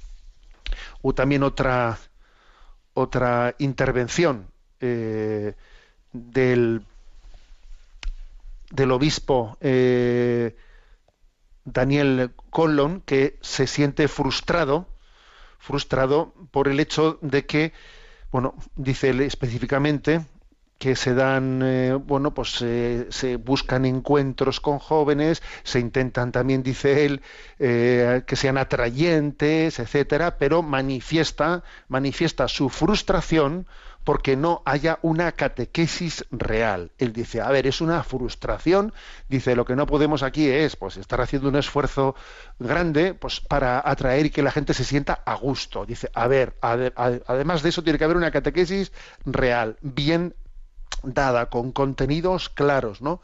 hubo 1.01 1.13
también 1.13 1.43
otra 1.43 1.97
otra 2.93 3.55
intervención 3.57 4.47
eh, 4.79 5.55
del 6.11 6.85
del 8.69 8.91
obispo 8.91 9.57
eh, 9.61 10.55
Daniel 11.65 12.31
Collon 12.49 13.01
que 13.01 13.37
se 13.41 13.67
siente 13.67 14.07
frustrado 14.07 14.87
frustrado 15.57 16.33
por 16.51 16.67
el 16.67 16.79
hecho 16.79 17.17
de 17.21 17.45
que 17.45 17.73
bueno 18.31 18.55
dice 18.75 19.09
él 19.09 19.21
específicamente 19.21 20.25
que 20.83 20.95
se 20.95 21.13
dan 21.13 21.61
eh, 21.63 21.93
bueno 21.93 22.33
pues 22.33 22.61
eh, 22.61 23.07
se 23.09 23.37
buscan 23.37 23.85
encuentros 23.85 24.59
con 24.59 24.79
jóvenes 24.79 25.41
se 25.63 25.79
intentan 25.79 26.31
también 26.31 26.61
dice 26.63 27.05
él 27.05 27.21
eh, 27.59 28.23
que 28.27 28.35
sean 28.35 28.57
atrayentes 28.57 29.79
etcétera 29.79 30.37
pero 30.37 30.61
manifiesta 30.61 31.63
manifiesta 31.87 32.47
su 32.47 32.69
frustración 32.69 33.65
porque 34.03 34.35
no 34.35 34.61
haya 34.65 34.99
una 35.01 35.31
catequesis 35.31 36.25
real. 36.29 36.91
Él 36.97 37.13
dice, 37.13 37.39
a 37.39 37.49
ver, 37.51 37.67
es 37.67 37.79
una 37.79 38.03
frustración, 38.03 38.93
dice, 39.29 39.55
lo 39.55 39.63
que 39.63 39.77
no 39.77 39.85
podemos 39.85 40.23
aquí 40.23 40.49
es 40.49 40.75
pues 40.75 40.97
estar 40.97 41.21
haciendo 41.21 41.47
un 41.47 41.55
esfuerzo 41.55 42.13
grande 42.59 43.13
pues 43.13 43.39
para 43.39 43.81
atraer 43.89 44.25
y 44.25 44.29
que 44.29 44.43
la 44.43 44.51
gente 44.51 44.73
se 44.73 44.83
sienta 44.83 45.21
a 45.25 45.35
gusto. 45.35 45.85
Dice, 45.85 46.09
a 46.13 46.27
ver, 46.27 46.55
ade- 46.61 46.93
además 47.27 47.63
de 47.63 47.69
eso 47.69 47.83
tiene 47.83 47.97
que 47.97 48.05
haber 48.05 48.17
una 48.17 48.31
catequesis 48.31 48.91
real, 49.25 49.77
bien 49.81 50.35
dada, 51.03 51.49
con 51.49 51.71
contenidos 51.71 52.49
claros, 52.49 53.01
¿no? 53.01 53.21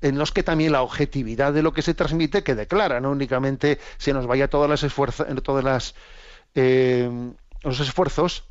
en 0.00 0.18
los 0.18 0.32
que 0.32 0.42
también 0.42 0.72
la 0.72 0.82
objetividad 0.82 1.52
de 1.52 1.62
lo 1.62 1.72
que 1.72 1.82
se 1.82 1.94
transmite 1.94 2.42
quede 2.42 2.66
clara, 2.66 3.00
no 3.00 3.10
únicamente 3.10 3.78
se 3.96 4.12
nos 4.12 4.26
vaya 4.26 4.48
todas 4.48 4.68
las 4.68 4.82
esfuerzos, 4.82 5.26
las 5.64 5.94
eh, 6.54 7.10
los 7.62 7.80
esfuerzos 7.80 8.44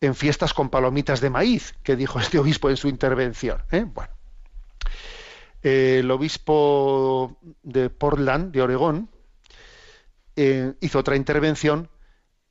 en 0.00 0.14
fiestas 0.14 0.54
con 0.54 0.70
palomitas 0.70 1.20
de 1.20 1.30
maíz, 1.30 1.74
que 1.82 1.96
dijo 1.96 2.20
este 2.20 2.38
obispo 2.38 2.70
en 2.70 2.76
su 2.76 2.88
intervención. 2.88 3.62
¿eh? 3.70 3.84
Bueno, 3.86 4.12
Eh, 5.62 5.98
el 6.00 6.10
obispo 6.10 7.36
de 7.62 7.90
Portland, 7.90 8.50
de 8.50 8.62
Oregón, 8.62 9.10
eh, 10.36 10.72
hizo 10.80 10.98
otra 11.00 11.16
intervención 11.16 11.90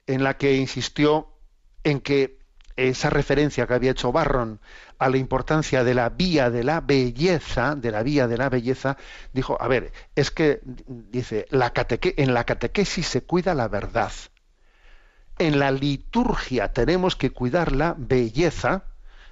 en 0.05 0.23
la 0.23 0.37
que 0.37 0.57
insistió 0.57 1.27
en 1.83 2.01
que 2.01 2.37
esa 2.75 3.09
referencia 3.09 3.65
que 3.65 3.73
había 3.73 3.91
hecho 3.91 4.11
Barron 4.11 4.61
a 4.99 5.09
la 5.09 5.17
importancia 5.17 5.85
de 5.85 5.93
la 5.93 6.09
vía 6.09 6.49
de 6.49 6.63
la 6.63 6.81
belleza, 6.81 7.75
de 7.75 7.89
la 7.89 8.03
vía 8.03 8.27
de 8.27 8.37
la 8.37 8.49
belleza, 8.49 8.97
dijo, 9.33 9.59
a 9.59 9.67
ver, 9.69 9.93
es 10.15 10.29
que, 10.29 10.59
dice, 10.63 11.47
en 11.49 12.33
la 12.33 12.43
catequesis 12.43 13.07
se 13.07 13.23
cuida 13.23 13.55
la 13.55 13.69
verdad. 13.69 14.11
En 15.37 15.57
la 15.57 15.71
liturgia 15.71 16.73
tenemos 16.73 17.15
que 17.15 17.31
cuidar 17.31 17.71
la 17.71 17.95
belleza 17.97 18.83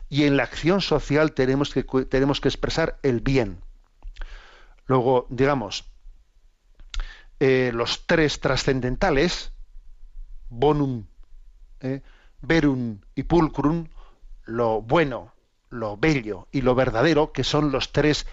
y 0.07 0.23
en 0.23 0.37
la 0.37 0.43
acción 0.43 0.79
social 0.79 1.33
tenemos 1.33 1.73
que, 1.73 1.83
tenemos 2.05 2.39
que 2.39 2.47
expresar 2.47 2.97
el 3.03 3.19
bien. 3.19 3.59
Luego, 4.85 5.27
digamos, 5.29 5.83
eh, 7.41 7.71
los 7.73 8.07
tres 8.07 8.39
trascendentales, 8.39 9.51
bonum, 10.47 11.05
eh, 11.81 12.01
verum 12.41 13.01
y 13.15 13.23
pulcrum, 13.23 13.89
lo 14.45 14.81
bueno, 14.81 15.33
lo 15.69 15.97
bello 15.97 16.47
y 16.51 16.61
lo 16.61 16.75
verdadero, 16.75 17.31
que 17.31 17.43
son 17.43 17.71
los 17.71 17.91
tres 17.91 18.25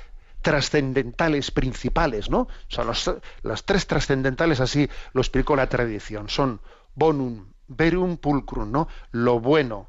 trascendentales 0.42 1.50
principales, 1.50 2.30
¿no? 2.30 2.48
Son 2.68 2.86
los, 2.86 3.10
las 3.42 3.64
tres 3.64 3.86
trascendentales, 3.86 4.60
así 4.60 4.88
lo 5.12 5.20
explicó 5.20 5.56
la 5.56 5.68
tradición. 5.68 6.28
Son 6.28 6.60
bonum, 6.94 7.46
verum, 7.66 8.18
pulcrum, 8.18 8.70
¿no? 8.70 8.88
Lo 9.10 9.40
bueno, 9.40 9.88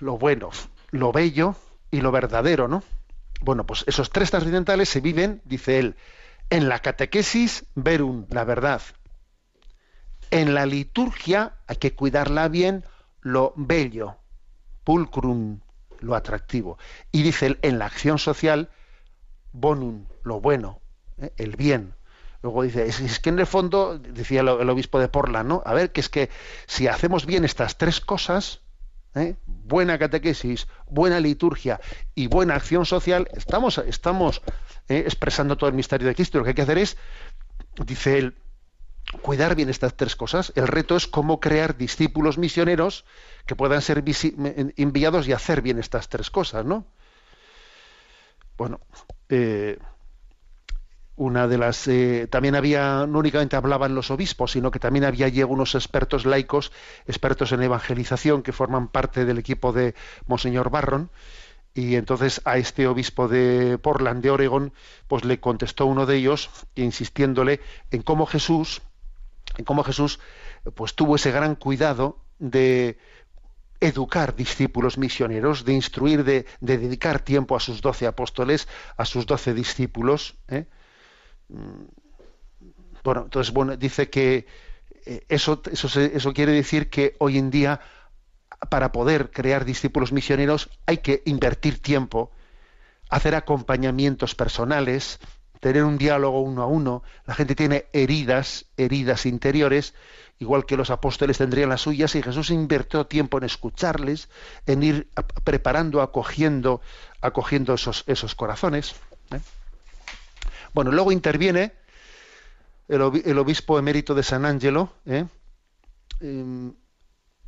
lo 0.00 0.18
bueno, 0.18 0.50
lo 0.90 1.12
bello 1.12 1.54
y 1.90 2.00
lo 2.00 2.10
verdadero, 2.10 2.68
¿no? 2.68 2.82
Bueno, 3.40 3.64
pues 3.64 3.84
esos 3.86 4.10
tres 4.10 4.30
trascendentales 4.30 4.88
se 4.88 5.00
viven, 5.00 5.42
dice 5.44 5.78
él, 5.78 5.96
en 6.50 6.68
la 6.68 6.80
catequesis 6.80 7.66
verum, 7.74 8.26
la 8.30 8.44
verdad. 8.44 8.82
En 10.30 10.54
la 10.54 10.66
liturgia 10.66 11.54
hay 11.66 11.76
que 11.76 11.94
cuidarla 11.94 12.48
bien, 12.48 12.84
lo 13.20 13.52
bello, 13.56 14.16
pulcrum, 14.84 15.60
lo 16.00 16.14
atractivo. 16.14 16.78
Y 17.12 17.22
dice 17.22 17.46
él, 17.46 17.58
en 17.62 17.78
la 17.78 17.86
acción 17.86 18.18
social, 18.18 18.70
bonum, 19.52 20.06
lo 20.22 20.40
bueno, 20.40 20.80
¿eh? 21.18 21.32
el 21.36 21.56
bien. 21.56 21.94
Luego 22.42 22.62
dice, 22.62 22.86
es, 22.86 23.00
es 23.00 23.18
que 23.18 23.30
en 23.30 23.38
el 23.38 23.46
fondo, 23.46 23.98
decía 23.98 24.40
el, 24.42 24.48
obispo 24.48 25.00
de 25.00 25.08
Portland, 25.08 25.48
¿no? 25.48 25.62
A 25.64 25.74
ver, 25.74 25.90
que 25.90 26.00
es 26.00 26.08
que 26.08 26.30
si 26.66 26.86
hacemos 26.86 27.26
bien 27.26 27.44
estas 27.44 27.78
tres 27.78 28.00
cosas, 28.00 28.60
¿eh? 29.14 29.36
buena 29.46 29.98
catequesis, 29.98 30.68
buena 30.86 31.18
liturgia 31.18 31.80
y 32.14 32.28
buena 32.28 32.54
acción 32.54 32.86
social, 32.86 33.28
estamos, 33.34 33.78
estamos 33.78 34.42
¿eh? 34.88 35.02
expresando 35.04 35.56
todo 35.56 35.68
el 35.68 35.76
misterio 35.76 36.06
de 36.06 36.14
Cristo. 36.14 36.38
Lo 36.38 36.44
que 36.44 36.50
hay 36.50 36.54
que 36.54 36.62
hacer 36.62 36.78
es, 36.78 36.96
dice 37.84 38.18
él, 38.18 38.36
cuidar 39.22 39.56
bien 39.56 39.68
estas 39.68 39.96
tres 39.96 40.14
cosas. 40.14 40.52
El 40.54 40.68
reto 40.68 40.96
es 40.96 41.06
cómo 41.06 41.40
crear 41.40 41.76
discípulos 41.76 42.38
misioneros 42.38 43.04
que 43.48 43.56
puedan 43.56 43.80
ser 43.80 44.04
enviados 44.76 45.26
y 45.26 45.32
hacer 45.32 45.62
bien 45.62 45.78
estas 45.78 46.10
tres 46.10 46.30
cosas, 46.30 46.66
¿no? 46.66 46.84
Bueno, 48.58 48.78
eh, 49.30 49.78
una 51.16 51.48
de 51.48 51.56
las 51.56 51.88
eh, 51.88 52.28
también 52.30 52.54
había 52.56 53.06
no 53.06 53.18
únicamente 53.18 53.56
hablaban 53.56 53.94
los 53.94 54.10
obispos 54.10 54.52
sino 54.52 54.70
que 54.70 54.78
también 54.78 55.04
había 55.04 55.26
allí 55.26 55.42
unos 55.42 55.74
expertos 55.74 56.26
laicos 56.26 56.72
expertos 57.06 57.50
en 57.52 57.62
evangelización 57.62 58.42
que 58.42 58.52
forman 58.52 58.88
parte 58.88 59.24
del 59.24 59.38
equipo 59.38 59.72
de 59.72 59.94
monseñor 60.26 60.70
Barron 60.70 61.10
y 61.74 61.96
entonces 61.96 62.42
a 62.44 62.58
este 62.58 62.86
obispo 62.86 63.28
de 63.28 63.78
Portland 63.78 64.22
de 64.22 64.30
Oregón 64.30 64.72
pues 65.08 65.24
le 65.24 65.40
contestó 65.40 65.86
uno 65.86 66.04
de 66.04 66.16
ellos 66.16 66.50
insistiéndole 66.74 67.60
en 67.90 68.02
cómo 68.02 68.26
Jesús 68.26 68.82
en 69.56 69.64
cómo 69.64 69.82
Jesús 69.84 70.20
pues 70.74 70.94
tuvo 70.94 71.16
ese 71.16 71.32
gran 71.32 71.54
cuidado 71.54 72.18
de 72.38 72.98
educar 73.80 74.34
discípulos 74.34 74.98
misioneros, 74.98 75.64
de 75.64 75.72
instruir, 75.72 76.24
de, 76.24 76.46
de 76.60 76.78
dedicar 76.78 77.20
tiempo 77.20 77.56
a 77.56 77.60
sus 77.60 77.80
doce 77.80 78.06
apóstoles, 78.06 78.68
a 78.96 79.04
sus 79.04 79.26
doce 79.26 79.54
discípulos. 79.54 80.36
¿eh? 80.48 80.66
Bueno, 83.04 83.22
entonces 83.24 83.52
bueno, 83.52 83.76
dice 83.76 84.10
que 84.10 84.46
eh, 85.06 85.24
eso, 85.28 85.62
eso, 85.70 86.00
eso 86.00 86.32
quiere 86.32 86.52
decir 86.52 86.90
que 86.90 87.14
hoy 87.18 87.38
en 87.38 87.50
día, 87.50 87.80
para 88.68 88.92
poder 88.92 89.30
crear 89.30 89.64
discípulos 89.64 90.12
misioneros, 90.12 90.70
hay 90.86 90.98
que 90.98 91.22
invertir 91.24 91.80
tiempo, 91.80 92.32
hacer 93.08 93.34
acompañamientos 93.34 94.34
personales, 94.34 95.20
tener 95.60 95.84
un 95.84 95.98
diálogo 95.98 96.40
uno 96.40 96.62
a 96.62 96.66
uno. 96.66 97.02
La 97.26 97.34
gente 97.34 97.54
tiene 97.54 97.86
heridas, 97.92 98.66
heridas 98.76 99.26
interiores, 99.26 99.94
igual 100.38 100.66
que 100.66 100.76
los 100.76 100.90
apóstoles 100.90 101.38
tendrían 101.38 101.68
las 101.68 101.82
suyas, 101.82 102.14
y 102.14 102.22
Jesús 102.22 102.50
invirtió 102.50 103.06
tiempo 103.06 103.38
en 103.38 103.44
escucharles, 103.44 104.28
en 104.66 104.82
ir 104.82 105.08
preparando, 105.44 106.00
acogiendo, 106.00 106.80
acogiendo 107.20 107.74
esos, 107.74 108.04
esos 108.06 108.34
corazones. 108.34 108.94
¿eh? 109.32 109.40
Bueno, 110.74 110.92
luego 110.92 111.12
interviene 111.12 111.72
el 112.88 113.38
obispo 113.38 113.78
emérito 113.78 114.14
de 114.14 114.22
San 114.22 114.46
Angelo, 114.46 114.92
¿eh? 115.04 115.26
Em, 116.20 116.72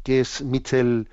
que 0.02 0.20
es 0.20 0.42
Mitchell 0.42 1.08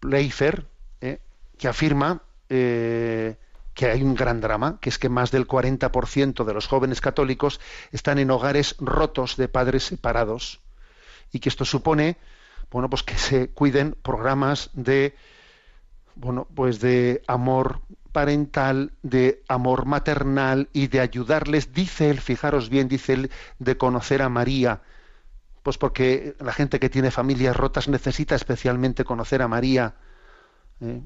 Pleifer, 0.00 0.66
¿eh? 1.00 1.20
que 1.58 1.68
afirma 1.68 2.22
eh, 2.48 3.36
que 3.74 3.86
hay 3.86 4.02
un 4.02 4.14
gran 4.14 4.40
drama, 4.40 4.78
que 4.80 4.90
es 4.90 4.98
que 4.98 5.08
más 5.08 5.30
del 5.30 5.46
40% 5.46 6.44
de 6.44 6.54
los 6.54 6.66
jóvenes 6.66 7.00
católicos 7.00 7.60
están 7.90 8.18
en 8.18 8.30
hogares 8.30 8.76
rotos 8.78 9.36
de 9.36 9.48
padres 9.48 9.84
separados 9.84 10.60
y 11.32 11.40
que 11.40 11.48
esto 11.48 11.64
supone 11.64 12.16
bueno 12.70 12.88
pues 12.88 13.02
que 13.02 13.16
se 13.16 13.48
cuiden 13.50 13.96
programas 14.02 14.70
de 14.74 15.14
bueno 16.14 16.46
pues 16.54 16.80
de 16.80 17.22
amor 17.26 17.80
parental 18.12 18.92
de 19.02 19.42
amor 19.48 19.86
maternal 19.86 20.68
y 20.72 20.88
de 20.88 21.00
ayudarles 21.00 21.72
dice 21.72 22.10
él 22.10 22.20
fijaros 22.20 22.68
bien 22.68 22.88
dice 22.88 23.14
él 23.14 23.30
de 23.58 23.76
conocer 23.76 24.22
a 24.22 24.28
María 24.28 24.82
pues 25.62 25.78
porque 25.78 26.34
la 26.40 26.52
gente 26.52 26.80
que 26.80 26.90
tiene 26.90 27.10
familias 27.10 27.56
rotas 27.56 27.88
necesita 27.88 28.34
especialmente 28.34 29.04
conocer 29.04 29.42
a 29.42 29.48
María 29.48 29.94
¿eh? 30.80 31.00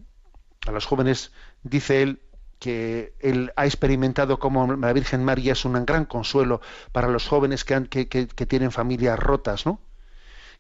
a 0.67 0.73
los 0.73 0.87
jóvenes 0.87 1.33
dice 1.63 2.03
él 2.03 2.21
que 2.59 3.15
él 3.21 3.53
ha 3.57 3.67
experimentado 3.67 4.39
como 4.39 4.75
la 4.77 4.93
Virgen 4.93 5.25
María 5.25 5.53
es 5.53 5.65
un 5.65 5.85
gran 5.85 6.05
consuelo 6.07 6.61
para 6.93 7.09
los 7.09 7.29
jóvenes 7.29 7.65
que, 7.65 7.75
han- 7.75 7.87
que- 7.87 8.07
tienen 8.07 8.73
familias 8.73 9.19
rotas, 9.19 9.67
¿no? 9.67 9.81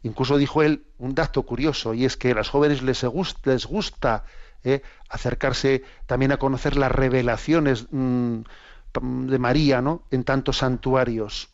Incluso 0.02 0.36
dijo 0.36 0.62
él 0.62 0.84
un 0.98 1.14
dato 1.14 1.42
curioso 1.44 1.94
y 1.94 2.04
es 2.04 2.16
que 2.16 2.32
a 2.32 2.34
los 2.34 2.50
jóvenes 2.50 2.82
les 2.82 3.02
gusta, 3.04 3.50
les 3.50 3.66
gusta 3.66 4.24
¿eh? 4.64 4.82
acercarse 5.08 5.82
también 6.06 6.32
a 6.32 6.38
conocer 6.38 6.76
las 6.76 6.92
revelaciones 6.92 7.86
mm, 7.90 8.40
de 9.02 9.38
María, 9.38 9.82
¿no? 9.82 10.02
En 10.10 10.24
tantos 10.24 10.58
santuarios 10.58 11.50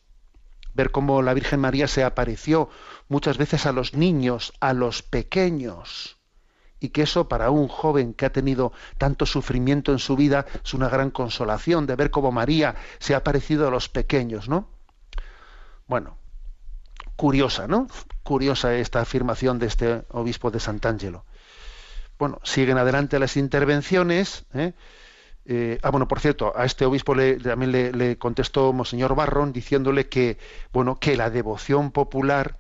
ver 0.75 0.91
cómo 0.91 1.23
la 1.23 1.35
Virgen 1.35 1.61
María 1.61 1.87
se 1.89 2.05
apareció 2.05 2.71
muchas 3.09 3.37
veces 3.39 3.67
a 3.67 3.73
los 3.73 3.95
niños, 3.95 4.53
a 4.61 4.73
los 4.73 5.03
pequeños, 5.03 6.19
y 6.83 6.91
que 6.91 7.03
eso 7.03 7.29
para 7.29 7.51
un 7.51 7.69
joven 7.69 8.13
que 8.13 8.27
ha 8.27 8.33
tenido 8.33 8.73
tanto 8.99 9.25
sufrimiento 9.25 9.93
en 9.93 9.99
su 9.99 10.17
vida 10.17 10.45
es 10.65 10.75
una 10.75 10.89
gran 10.89 11.11
consolación 11.11 11.87
de 11.87 11.97
ver 11.97 12.11
cómo 12.11 12.33
María 12.33 12.75
se 12.99 13.15
ha 13.15 13.19
aparecido 13.19 13.69
a 13.69 13.71
los 13.71 13.89
pequeños, 13.89 14.49
¿no? 14.49 14.69
Bueno, 15.87 16.17
curiosa, 17.17 17.69
¿no? 17.69 17.87
Curiosa 18.23 18.75
esta 18.75 19.01
afirmación 19.01 19.59
de 19.59 19.67
este 19.67 20.03
obispo 20.11 20.51
de 20.51 20.61
Sant'Angelo. 20.61 21.25
Bueno, 22.19 22.41
siguen 22.45 22.79
adelante 22.79 23.19
las 23.19 23.37
intervenciones. 23.37 24.45
¿eh? 24.55 24.73
Eh, 25.45 25.79
ah, 25.83 25.91
bueno, 25.91 26.07
por 26.09 26.21
cierto, 26.21 26.53
a 26.57 26.65
este 26.65 26.85
obispo 26.85 27.15
le- 27.15 27.37
también 27.37 27.73
le, 27.73 27.93
le 27.93 28.17
contestó 28.19 28.73
Monseñor 28.73 29.15
Barrón 29.15 29.53
diciéndole 29.53 30.09
que, 30.09 30.39
bueno, 30.73 30.99
que 30.99 31.17
la 31.17 31.31
devoción 31.31 31.91
popular 31.91 32.59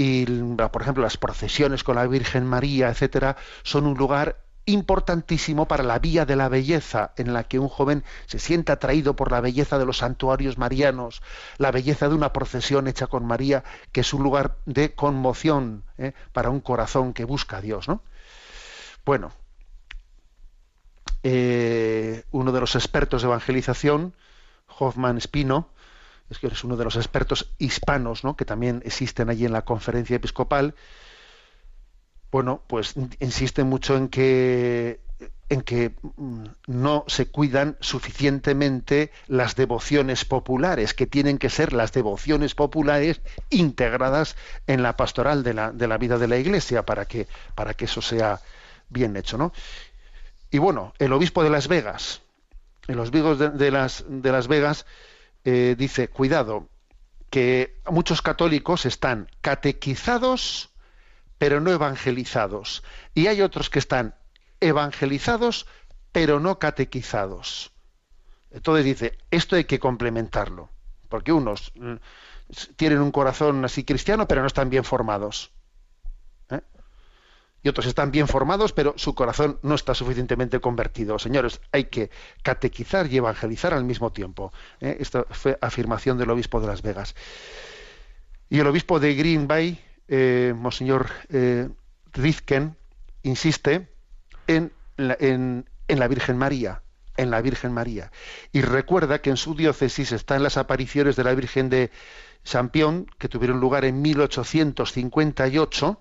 y, 0.00 0.26
por 0.54 0.80
ejemplo, 0.80 1.02
las 1.02 1.16
procesiones 1.16 1.82
con 1.82 1.96
la 1.96 2.06
Virgen 2.06 2.46
María, 2.46 2.88
etcétera, 2.88 3.36
son 3.64 3.84
un 3.84 3.98
lugar 3.98 4.36
importantísimo 4.64 5.66
para 5.66 5.82
la 5.82 5.98
vía 5.98 6.24
de 6.24 6.36
la 6.36 6.48
belleza, 6.48 7.10
en 7.16 7.32
la 7.32 7.42
que 7.42 7.58
un 7.58 7.68
joven 7.68 8.04
se 8.26 8.38
sienta 8.38 8.74
atraído 8.74 9.16
por 9.16 9.32
la 9.32 9.40
belleza 9.40 9.76
de 9.76 9.84
los 9.84 9.98
santuarios 9.98 10.56
marianos, 10.56 11.20
la 11.56 11.72
belleza 11.72 12.08
de 12.08 12.14
una 12.14 12.32
procesión 12.32 12.86
hecha 12.86 13.08
con 13.08 13.26
María, 13.26 13.64
que 13.90 14.02
es 14.02 14.14
un 14.14 14.22
lugar 14.22 14.58
de 14.66 14.94
conmoción 14.94 15.82
¿eh? 15.96 16.12
para 16.32 16.50
un 16.50 16.60
corazón 16.60 17.12
que 17.12 17.24
busca 17.24 17.56
a 17.56 17.60
Dios, 17.60 17.88
¿no? 17.88 18.00
Bueno, 19.04 19.32
eh, 21.24 22.22
uno 22.30 22.52
de 22.52 22.60
los 22.60 22.76
expertos 22.76 23.22
de 23.22 23.28
evangelización, 23.28 24.14
Hoffman 24.78 25.18
Espino, 25.18 25.70
es 26.30 26.38
que 26.38 26.46
es 26.48 26.64
uno 26.64 26.76
de 26.76 26.84
los 26.84 26.96
expertos 26.96 27.50
hispanos 27.58 28.24
¿no? 28.24 28.36
que 28.36 28.44
también 28.44 28.82
existen 28.84 29.30
allí 29.30 29.44
en 29.46 29.52
la 29.52 29.62
conferencia 29.64 30.16
episcopal, 30.16 30.74
bueno, 32.30 32.62
pues 32.66 32.96
in- 32.96 33.16
insiste 33.20 33.64
mucho 33.64 33.96
en 33.96 34.08
que 34.08 35.00
en 35.50 35.62
que 35.62 35.94
mm, 36.16 36.44
no 36.66 37.04
se 37.08 37.26
cuidan 37.30 37.78
suficientemente 37.80 39.10
las 39.28 39.56
devociones 39.56 40.26
populares, 40.26 40.92
que 40.92 41.06
tienen 41.06 41.38
que 41.38 41.48
ser 41.48 41.72
las 41.72 41.92
devociones 41.92 42.54
populares 42.54 43.22
integradas 43.48 44.36
en 44.66 44.82
la 44.82 44.96
pastoral 44.96 45.42
de 45.42 45.54
la, 45.54 45.72
de 45.72 45.88
la 45.88 45.96
vida 45.96 46.18
de 46.18 46.28
la 46.28 46.36
Iglesia 46.36 46.84
para 46.84 47.06
que, 47.06 47.26
para 47.54 47.72
que 47.72 47.86
eso 47.86 48.02
sea 48.02 48.40
bien 48.90 49.16
hecho, 49.16 49.38
¿no? 49.38 49.52
Y 50.50 50.58
bueno, 50.58 50.92
el 50.98 51.12
obispo 51.14 51.42
de 51.42 51.50
Las 51.50 51.66
Vegas, 51.66 52.20
el 52.86 52.98
obispo 53.00 53.34
de, 53.34 53.48
de 53.48 53.70
las, 53.70 54.04
de 54.06 54.30
Las 54.30 54.48
Vegas 54.48 54.84
eh, 55.50 55.76
dice, 55.78 56.08
cuidado, 56.08 56.68
que 57.30 57.80
muchos 57.90 58.20
católicos 58.20 58.84
están 58.84 59.30
catequizados 59.40 60.74
pero 61.38 61.60
no 61.60 61.70
evangelizados. 61.70 62.82
Y 63.14 63.28
hay 63.28 63.40
otros 63.40 63.70
que 63.70 63.78
están 63.78 64.14
evangelizados 64.60 65.66
pero 66.12 66.38
no 66.38 66.58
catequizados. 66.58 67.72
Entonces 68.50 68.84
dice, 68.84 69.18
esto 69.30 69.56
hay 69.56 69.64
que 69.64 69.78
complementarlo, 69.78 70.68
porque 71.08 71.32
unos 71.32 71.72
mm, 71.76 71.94
tienen 72.76 73.00
un 73.00 73.10
corazón 73.10 73.64
así 73.64 73.84
cristiano 73.84 74.28
pero 74.28 74.42
no 74.42 74.48
están 74.48 74.68
bien 74.68 74.84
formados. 74.84 75.50
Y 77.62 77.68
otros 77.68 77.86
están 77.86 78.10
bien 78.12 78.28
formados, 78.28 78.72
pero 78.72 78.94
su 78.96 79.14
corazón 79.14 79.58
no 79.62 79.74
está 79.74 79.94
suficientemente 79.94 80.60
convertido. 80.60 81.18
Señores, 81.18 81.60
hay 81.72 81.84
que 81.84 82.10
catequizar 82.42 83.12
y 83.12 83.16
evangelizar 83.16 83.74
al 83.74 83.84
mismo 83.84 84.12
tiempo. 84.12 84.52
¿eh? 84.80 84.96
Esta 85.00 85.24
fue 85.30 85.58
afirmación 85.60 86.18
del 86.18 86.30
obispo 86.30 86.60
de 86.60 86.68
Las 86.68 86.82
Vegas. 86.82 87.14
Y 88.48 88.60
el 88.60 88.66
obispo 88.66 89.00
de 89.00 89.14
Green 89.14 89.48
Bay, 89.48 89.78
eh, 90.06 90.54
Monseñor 90.56 91.08
eh, 91.30 91.68
Rizken, 92.12 92.76
insiste 93.22 93.88
en 94.46 94.72
la, 94.96 95.16
en- 95.20 95.68
en 95.88 95.98
la 95.98 96.08
Virgen 96.08 96.38
María, 96.38 96.82
en 97.16 97.30
la 97.30 97.42
Virgen 97.42 97.72
María. 97.72 98.12
Y 98.52 98.62
recuerda 98.62 99.20
que 99.20 99.30
en 99.30 99.36
su 99.36 99.54
diócesis 99.54 100.12
están 100.12 100.42
las 100.42 100.56
apariciones 100.56 101.16
de 101.16 101.24
la 101.24 101.34
Virgen 101.34 101.68
de 101.70 101.90
Champion, 102.44 103.06
que 103.18 103.28
tuvieron 103.28 103.60
lugar 103.60 103.84
en 103.84 104.00
1858 104.00 106.00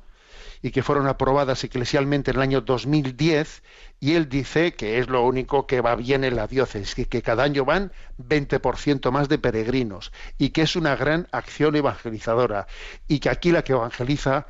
y 0.62 0.72
que 0.72 0.84
fueron 0.84 1.08
aprobadas 1.08 1.64
eclesialmente 1.64 2.32
en 2.32 2.38
el 2.38 2.44
año 2.44 2.62
2010, 2.62 3.64
y 4.00 4.14
él 4.14 4.30
dice 4.30 4.74
que 4.74 5.00
es 5.00 5.08
lo 5.08 5.26
único 5.26 5.68
que 5.68 5.82
va 5.82 5.96
bien 5.96 6.24
en 6.24 6.36
la 6.36 6.48
diócesis, 6.48 6.96
que, 6.96 7.06
que 7.06 7.22
cada 7.22 7.44
año 7.44 7.66
van 7.66 7.92
20% 8.20 9.12
más 9.12 9.30
de 9.30 9.38
peregrinos, 9.38 10.12
y 10.38 10.50
que 10.50 10.64
es 10.64 10.76
una 10.76 10.96
gran 10.96 11.28
acción 11.32 11.76
evangelizadora, 11.76 12.68
y 13.08 13.20
que 13.20 13.30
aquí 13.30 13.52
la 13.52 13.64
que 13.64 13.74
evangeliza 13.74 14.48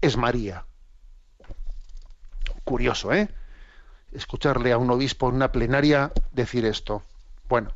es 0.00 0.16
María. 0.16 0.64
Curioso, 2.64 3.12
¿eh? 3.12 3.28
Escucharle 4.12 4.72
a 4.72 4.78
un 4.78 4.90
obispo 4.90 5.28
en 5.28 5.36
una 5.36 5.52
plenaria 5.52 6.12
decir 6.32 6.64
esto. 6.64 7.02
Bueno, 7.48 7.72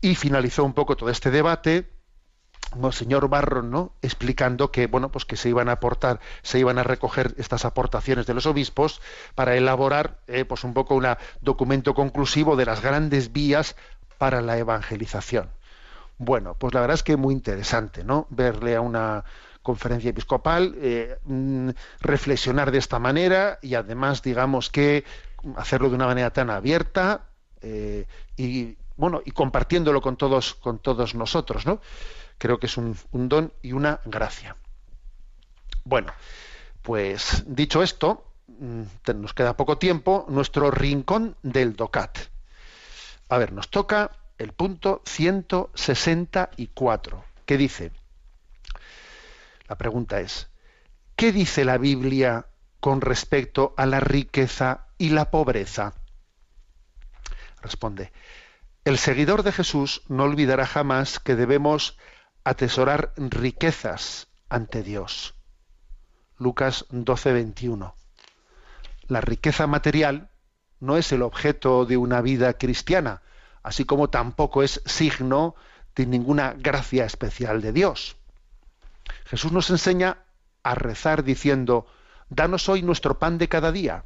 y 0.00 0.14
finalizó 0.14 0.64
un 0.64 0.74
poco 0.74 0.96
todo 0.96 1.10
este 1.10 1.30
debate 1.30 1.88
Monseñor 2.74 3.28
Barron, 3.28 3.70
¿no? 3.70 3.92
explicando 4.02 4.70
que 4.70 4.86
bueno, 4.86 5.10
pues 5.10 5.24
que 5.24 5.36
se 5.36 5.48
iban 5.48 5.68
a 5.68 5.72
aportar, 5.72 6.20
se 6.42 6.58
iban 6.58 6.78
a 6.78 6.82
recoger 6.82 7.34
estas 7.38 7.64
aportaciones 7.64 8.26
de 8.26 8.34
los 8.34 8.46
obispos 8.46 9.00
para 9.34 9.56
elaborar 9.56 10.18
eh, 10.26 10.44
pues 10.44 10.64
un 10.64 10.74
poco 10.74 10.94
un 10.94 11.06
documento 11.40 11.94
conclusivo 11.94 12.56
de 12.56 12.66
las 12.66 12.82
grandes 12.82 13.32
vías 13.32 13.76
para 14.18 14.40
la 14.40 14.58
evangelización. 14.58 15.50
Bueno, 16.18 16.54
pues 16.58 16.72
la 16.74 16.80
verdad 16.80 16.94
es 16.94 17.02
que 17.02 17.16
muy 17.16 17.34
interesante, 17.34 18.02
¿no? 18.02 18.26
Verle 18.30 18.74
a 18.74 18.80
una 18.80 19.24
conferencia 19.62 20.10
episcopal, 20.10 20.74
eh, 20.78 21.18
mm, 21.24 21.70
reflexionar 22.00 22.70
de 22.70 22.78
esta 22.78 22.98
manera 22.98 23.58
y 23.60 23.74
además, 23.74 24.22
digamos 24.22 24.70
que 24.70 25.04
hacerlo 25.56 25.88
de 25.90 25.96
una 25.96 26.06
manera 26.06 26.30
tan 26.32 26.50
abierta 26.50 27.26
eh, 27.60 28.06
y 28.36 28.76
bueno 28.96 29.22
y 29.24 29.30
compartiéndolo 29.32 30.00
con 30.00 30.16
todos 30.16 30.54
con 30.54 30.78
todos 30.78 31.14
nosotros, 31.14 31.66
¿no? 31.66 31.80
Creo 32.38 32.58
que 32.58 32.66
es 32.66 32.76
un, 32.76 32.96
don 33.12 33.52
y 33.62 33.72
una 33.72 34.00
gracia. 34.04 34.56
Bueno, 35.84 36.12
pues 36.82 37.44
dicho 37.46 37.82
esto, 37.82 38.30
mm, 38.46 38.82
nos 39.16 39.32
queda 39.34 39.56
poco 39.56 39.78
tiempo, 39.78 40.26
nuestro 40.28 40.70
rincón 40.70 41.36
del 41.42 41.74
DOCAT. 41.76 42.18
A 43.28 43.38
ver, 43.38 43.52
nos 43.52 43.70
toca 43.70 44.12
el 44.38 44.52
punto 44.52 45.02
164, 45.06 47.24
que 47.46 47.56
dice, 47.56 47.90
la 49.68 49.76
pregunta 49.76 50.20
es, 50.20 50.48
¿qué 51.16 51.32
dice 51.32 51.64
la 51.64 51.78
Biblia 51.78 52.46
con 52.80 53.00
respecto 53.00 53.72
a 53.76 53.86
la 53.86 54.00
riqueza 54.00 54.88
y 54.98 55.08
la 55.08 55.30
pobreza? 55.30 55.94
Responde, 57.62 58.12
el 58.84 58.98
seguidor 58.98 59.42
de 59.42 59.52
Jesús 59.52 60.02
no 60.08 60.24
olvidará 60.24 60.66
jamás 60.66 61.18
que 61.18 61.34
debemos 61.34 61.96
atesorar 62.46 63.12
riquezas 63.16 64.28
ante 64.48 64.84
Dios. 64.84 65.34
Lucas 66.38 66.86
12, 66.90 67.32
21. 67.32 67.96
La 69.08 69.20
riqueza 69.20 69.66
material 69.66 70.30
no 70.78 70.96
es 70.96 71.10
el 71.10 71.22
objeto 71.22 71.86
de 71.86 71.96
una 71.96 72.20
vida 72.20 72.52
cristiana, 72.52 73.22
así 73.64 73.84
como 73.84 74.10
tampoco 74.10 74.62
es 74.62 74.80
signo 74.84 75.56
de 75.96 76.06
ninguna 76.06 76.54
gracia 76.56 77.04
especial 77.04 77.60
de 77.62 77.72
Dios. 77.72 78.16
Jesús 79.24 79.50
nos 79.50 79.68
enseña 79.70 80.18
a 80.62 80.76
rezar 80.76 81.24
diciendo, 81.24 81.88
Danos 82.28 82.68
hoy 82.68 82.80
nuestro 82.80 83.18
pan 83.18 83.38
de 83.38 83.48
cada 83.48 83.72
día. 83.72 84.04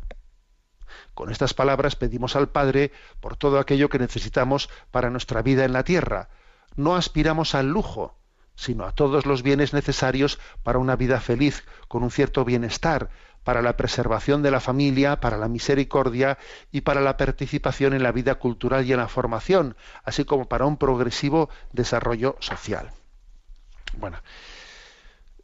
Con 1.12 1.30
estas 1.30 1.52
palabras 1.52 1.94
pedimos 1.94 2.36
al 2.36 2.48
Padre 2.48 2.90
por 3.20 3.36
todo 3.36 3.58
aquello 3.58 3.90
que 3.90 3.98
necesitamos 3.98 4.70
para 4.90 5.10
nuestra 5.10 5.42
vida 5.42 5.66
en 5.66 5.74
la 5.74 5.84
tierra. 5.84 6.30
No 6.74 6.96
aspiramos 6.96 7.54
al 7.54 7.68
lujo, 7.68 8.16
sino 8.60 8.84
a 8.84 8.92
todos 8.92 9.24
los 9.24 9.42
bienes 9.42 9.72
necesarios 9.72 10.38
para 10.62 10.78
una 10.78 10.94
vida 10.94 11.18
feliz, 11.18 11.64
con 11.88 12.02
un 12.02 12.10
cierto 12.10 12.44
bienestar, 12.44 13.08
para 13.42 13.62
la 13.62 13.74
preservación 13.74 14.42
de 14.42 14.50
la 14.50 14.60
familia, 14.60 15.18
para 15.18 15.38
la 15.38 15.48
misericordia 15.48 16.36
y 16.70 16.82
para 16.82 17.00
la 17.00 17.16
participación 17.16 17.94
en 17.94 18.02
la 18.02 18.12
vida 18.12 18.34
cultural 18.34 18.84
y 18.84 18.92
en 18.92 18.98
la 18.98 19.08
formación, 19.08 19.76
así 20.04 20.26
como 20.26 20.46
para 20.46 20.66
un 20.66 20.76
progresivo 20.76 21.48
desarrollo 21.72 22.36
social. 22.40 22.90
Bueno, 23.96 24.18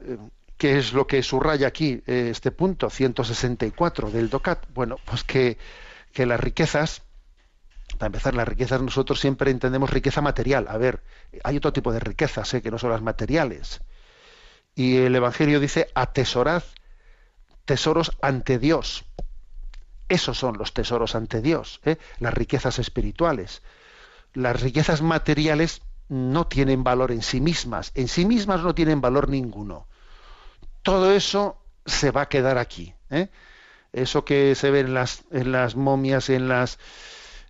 eh, 0.01 0.19
¿qué 0.59 0.77
es 0.77 0.93
lo 0.93 1.07
que 1.07 1.23
subraya 1.23 1.69
aquí 1.69 2.03
eh, 2.07 2.29
este 2.31 2.51
punto 2.51 2.91
164 2.91 4.11
del 4.11 4.29
DOCAT? 4.29 4.67
Bueno, 4.75 4.99
pues 5.07 5.25
que, 5.25 5.57
que 6.13 6.27
las 6.27 6.39
riquezas 6.39 7.06
Para 7.99 8.07
empezar, 8.07 8.35
las 8.35 8.49
riquezas 8.49 8.83
nosotros 8.83 9.21
siempre 9.21 9.51
entendemos 9.51 9.91
riqueza 9.91 10.21
material. 10.21 10.67
A 10.69 10.77
ver, 10.77 11.03
hay 11.45 11.57
otro 11.57 11.73
tipo 11.73 11.93
de 11.93 12.01
riquezas 12.01 12.51
que 12.63 12.71
no 12.71 12.79
son 12.79 12.91
las 12.91 13.03
materiales. 13.03 13.81
Y 14.75 14.97
el 14.99 15.15
Evangelio 15.17 15.61
dice, 15.61 15.89
atesorad 15.95 16.63
tesoros 17.65 18.13
ante 18.23 18.59
Dios. 18.59 19.05
Esos 20.09 20.39
son 20.39 20.57
los 20.57 20.73
tesoros 20.73 21.15
ante 21.15 21.43
Dios, 21.43 21.81
¿eh? 21.85 21.97
las 22.21 22.33
riquezas 22.33 22.79
espirituales. 22.79 23.63
Las 24.35 24.61
riquezas 24.61 25.03
materiales 25.03 25.83
no 26.09 26.47
tienen 26.47 26.85
valor 26.85 27.11
en 27.11 27.23
sí 27.23 27.41
mismas, 27.41 27.91
en 27.95 28.07
sí 28.07 28.25
mismas 28.25 28.63
no 28.63 28.75
tienen 28.75 29.01
valor 29.01 29.29
ninguno. 29.29 29.89
Todo 30.83 31.13
eso 31.13 31.59
se 31.85 32.13
va 32.13 32.23
a 32.23 32.29
quedar 32.29 32.59
aquí. 32.59 32.95
¿eh? 33.11 33.29
Eso 33.93 34.25
que 34.25 34.55
se 34.55 34.71
ve 34.71 34.81
en 34.81 34.95
las, 34.95 35.25
en 35.33 35.51
las 35.51 35.75
momias, 35.75 36.31
en 36.31 36.49
las 36.49 36.79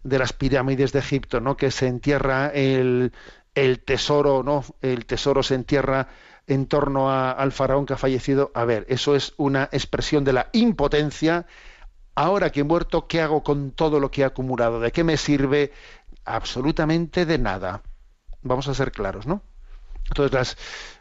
de 0.09 0.19
las 0.19 0.33
pirámides 0.33 0.93
de 0.93 0.99
Egipto, 1.01 1.41
¿no? 1.41 1.57
Que 1.57 1.71
se 1.71 1.87
entierra 1.89 2.49
el, 2.49 3.13
el 3.55 3.81
tesoro, 3.81 4.43
¿no? 4.43 4.65
El 4.83 5.07
tesoro 5.07 5.43
se 5.43 5.55
entierra 5.55 6.09
en 6.47 6.67
torno 6.67 7.11
a- 7.11 7.33
al 7.33 7.53
faraón 7.53 7.87
que 7.87 7.95
ha 7.95 7.97
fallecido. 7.99 8.51
A 8.55 8.65
ver, 8.65 8.87
eso 8.89 9.17
es 9.17 9.35
una 9.37 9.69
expresión 9.73 10.25
de 10.25 10.33
la 10.33 10.49
impotencia. 10.53 11.47
Ahora 12.15 12.51
que 12.51 12.61
he 12.61 12.65
muerto, 12.65 13.07
¿qué 13.09 13.21
hago 13.21 13.43
con 13.43 13.73
todo 13.73 14.01
lo 14.01 14.11
que 14.11 14.23
he 14.23 14.25
acumulado? 14.25 14.81
¿De 14.81 14.93
qué 14.93 15.05
me 15.05 15.17
sirve? 15.17 15.73
Absolutamente 16.25 17.27
de 17.27 17.39
nada. 17.39 17.83
Vamos 18.43 18.69
a 18.69 18.75
ser 18.75 18.93
claros, 18.93 19.27
¿no? 19.27 19.43
Entonces, 20.09 20.33
las- 20.33 20.57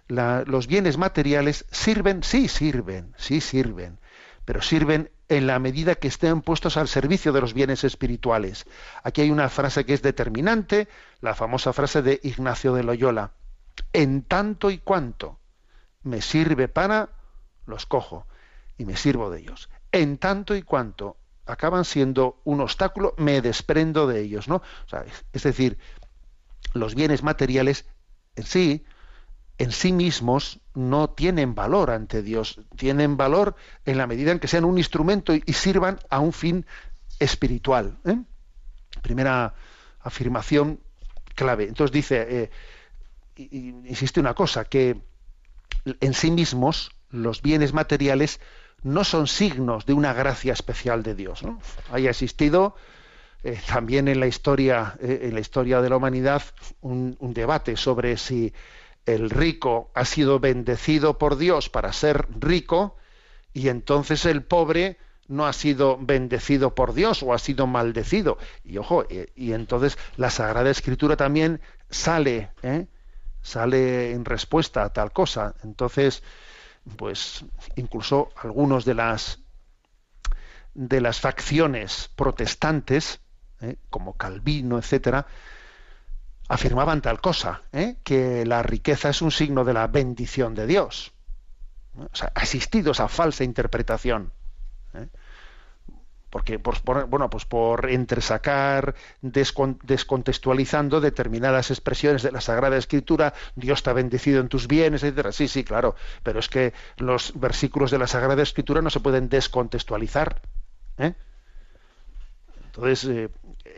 la- 0.07 0.43
los 0.45 0.67
bienes 0.67 0.97
materiales 0.97 1.65
sirven, 1.71 2.23
sí 2.23 2.47
sirven, 2.47 3.13
sí 3.17 3.41
sirven, 3.41 3.99
pero 4.45 4.61
sirven 4.61 5.09
en 5.29 5.47
la 5.47 5.59
medida 5.59 5.95
que 5.95 6.07
estén 6.07 6.41
puestos 6.41 6.77
al 6.77 6.87
servicio 6.87 7.33
de 7.33 7.41
los 7.41 7.53
bienes 7.53 7.83
espirituales. 7.83 8.65
Aquí 9.03 9.21
hay 9.21 9.31
una 9.31 9.49
frase 9.49 9.85
que 9.85 9.93
es 9.93 10.01
determinante, 10.01 10.87
la 11.21 11.33
famosa 11.35 11.73
frase 11.73 12.01
de 12.01 12.19
Ignacio 12.23 12.73
de 12.73 12.83
Loyola. 12.83 13.31
En 13.93 14.21
tanto 14.23 14.69
y 14.69 14.77
cuanto 14.77 15.39
me 16.03 16.21
sirve 16.21 16.67
para, 16.67 17.09
los 17.65 17.85
cojo 17.85 18.27
y 18.77 18.85
me 18.85 18.95
sirvo 18.95 19.29
de 19.29 19.39
ellos. 19.39 19.69
En 19.91 20.17
tanto 20.17 20.55
y 20.55 20.61
cuanto 20.61 21.17
acaban 21.47 21.85
siendo 21.85 22.41
un 22.43 22.61
obstáculo, 22.61 23.13
me 23.17 23.41
desprendo 23.41 24.07
de 24.07 24.21
ellos, 24.21 24.47
¿no? 24.47 24.57
O 24.57 24.89
sea, 24.89 25.01
es- 25.01 25.25
es 25.33 25.43
decir, 25.43 25.77
los 26.73 26.93
bienes 26.95 27.23
materiales 27.23 27.85
en 28.35 28.43
sí, 28.45 28.85
en 29.57 29.71
sí 29.71 29.93
mismos, 29.93 30.59
no 30.73 31.09
tienen 31.09 31.55
valor 31.55 31.91
ante 31.91 32.21
Dios. 32.21 32.59
Tienen 32.75 33.15
valor 33.15 33.55
en 33.85 33.97
la 33.97 34.07
medida 34.07 34.31
en 34.31 34.39
que 34.39 34.47
sean 34.47 34.65
un 34.65 34.77
instrumento 34.77 35.33
y, 35.33 35.41
sirvan 35.53 35.99
a 36.09 36.19
un 36.19 36.33
fin 36.33 36.65
espiritual. 37.19 37.97
¿eh? 38.05 38.17
Primera 39.01 39.53
afirmación 40.01 40.81
clave. 41.35 41.67
Entonces 41.67 41.93
dice, 41.93 42.49
eh, 43.37 43.51
insiste 43.85 44.19
una 44.19 44.33
cosa, 44.33 44.65
que 44.65 45.01
en 46.01 46.13
sí 46.13 46.31
mismos 46.31 46.91
los 47.09 47.41
bienes 47.41 47.73
materiales 47.73 48.41
no 48.83 49.03
son 49.03 49.27
signos 49.27 49.85
de 49.85 49.93
una 49.93 50.13
gracia 50.13 50.51
especial 50.51 51.01
de 51.01 51.15
Dios. 51.15 51.43
Haya 51.91 52.09
existido 52.09 52.75
eh, 53.43 53.57
también 53.67 54.09
en 54.09 54.19
la 54.19 54.27
historia, 54.27 54.97
en 54.99 55.33
la 55.33 55.39
historia 55.39 55.81
de 55.81 55.89
la 55.89 55.97
humanidad, 55.97 56.43
un 56.81 57.15
debate 57.33 57.77
sobre 57.77 58.17
si 58.17 58.53
el 59.05 59.29
rico 59.29 59.91
ha 59.93 60.05
sido 60.05 60.39
bendecido 60.39 61.17
por 61.17 61.37
Dios 61.37 61.69
para 61.69 61.93
ser 61.93 62.27
rico 62.39 62.95
y 63.53 63.69
entonces 63.69 64.25
el 64.25 64.43
pobre 64.43 64.97
no 65.27 65.47
ha 65.47 65.53
sido 65.53 65.97
bendecido 65.99 66.75
por 66.75 66.93
Dios 66.93 67.23
o 67.23 67.33
ha 67.33 67.39
sido 67.39 67.67
maldecido. 67.67 68.37
Y 68.63 68.77
ojo, 68.77 69.05
eh, 69.09 69.31
y 69.35 69.53
entonces 69.53 69.97
la 70.17 70.29
Sagrada 70.29 70.69
Escritura 70.69 71.15
también 71.15 71.61
sale, 71.89 72.51
¿eh? 72.61 72.87
sale 73.41 74.11
en 74.11 74.25
respuesta 74.25 74.83
a 74.83 74.93
tal 74.93 75.11
cosa. 75.11 75.55
Entonces, 75.63 76.21
pues 76.97 77.45
incluso 77.75 78.29
algunos 78.35 78.85
de 78.85 78.93
las 78.93 79.39
de 80.75 80.99
las 80.99 81.21
facciones 81.21 82.11
protestantes, 82.17 83.21
¿eh? 83.61 83.77
como 83.89 84.17
Calvino, 84.17 84.77
etcétera, 84.77 85.25
afirmaban 86.47 87.01
tal 87.01 87.19
cosa, 87.21 87.61
¿eh? 87.73 87.95
que 88.03 88.45
la 88.45 88.61
riqueza 88.63 89.09
es 89.09 89.21
un 89.21 89.31
signo 89.31 89.63
de 89.63 89.73
la 89.73 89.87
bendición 89.87 90.53
de 90.53 90.67
Dios. 90.67 91.11
O 91.97 92.15
sea, 92.15 92.31
ha 92.35 92.41
existido 92.41 92.91
esa 92.91 93.07
falsa 93.07 93.43
interpretación. 93.43 94.31
¿eh? 94.93 95.07
Porque, 96.29 96.59
por, 96.59 96.81
bueno, 97.07 97.29
pues 97.29 97.45
por 97.45 97.89
entresacar, 97.89 98.93
descon- 99.23 99.79
descontextualizando 99.83 100.99
determinadas 100.99 101.71
expresiones 101.71 102.23
de 102.23 102.33
la 102.33 102.41
Sagrada 102.41 102.75
Escritura, 102.75 103.33
Dios 103.55 103.83
te 103.83 103.89
ha 103.89 103.93
bendecido 103.93 104.41
en 104.41 104.49
tus 104.49 104.67
bienes, 104.67 105.03
etcétera. 105.03 105.31
Sí, 105.31 105.47
sí, 105.47 105.63
claro, 105.63 105.95
pero 106.23 106.39
es 106.39 106.49
que 106.49 106.73
los 106.97 107.39
versículos 107.39 107.89
de 107.89 107.99
la 107.99 108.07
Sagrada 108.07 108.43
Escritura 108.43 108.81
no 108.81 108.89
se 108.89 108.99
pueden 108.99 109.29
descontextualizar. 109.29 110.41
¿eh? 110.97 111.13
Entonces, 112.65 113.05
eh, 113.05 113.29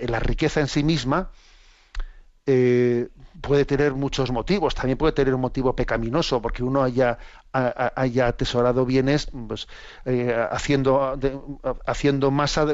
la 0.07 0.19
riqueza 0.19 0.59
en 0.59 0.67
sí 0.67 0.83
misma 0.83 1.29
eh, 2.47 3.09
puede 3.41 3.65
tener 3.65 3.93
muchos 3.93 4.31
motivos. 4.31 4.73
También 4.73 4.97
puede 4.97 5.13
tener 5.13 5.35
un 5.35 5.41
motivo 5.41 5.75
pecaminoso, 5.75 6.41
porque 6.41 6.63
uno 6.63 6.81
haya, 6.81 7.19
ha- 7.53 7.73
ha- 7.75 7.93
haya 8.01 8.27
atesorado 8.27 8.85
bienes 8.85 9.27
pues, 9.47 9.67
eh, 10.05 10.35
haciendo, 10.51 11.19
haciendo 11.85 12.31
masa 12.31 12.65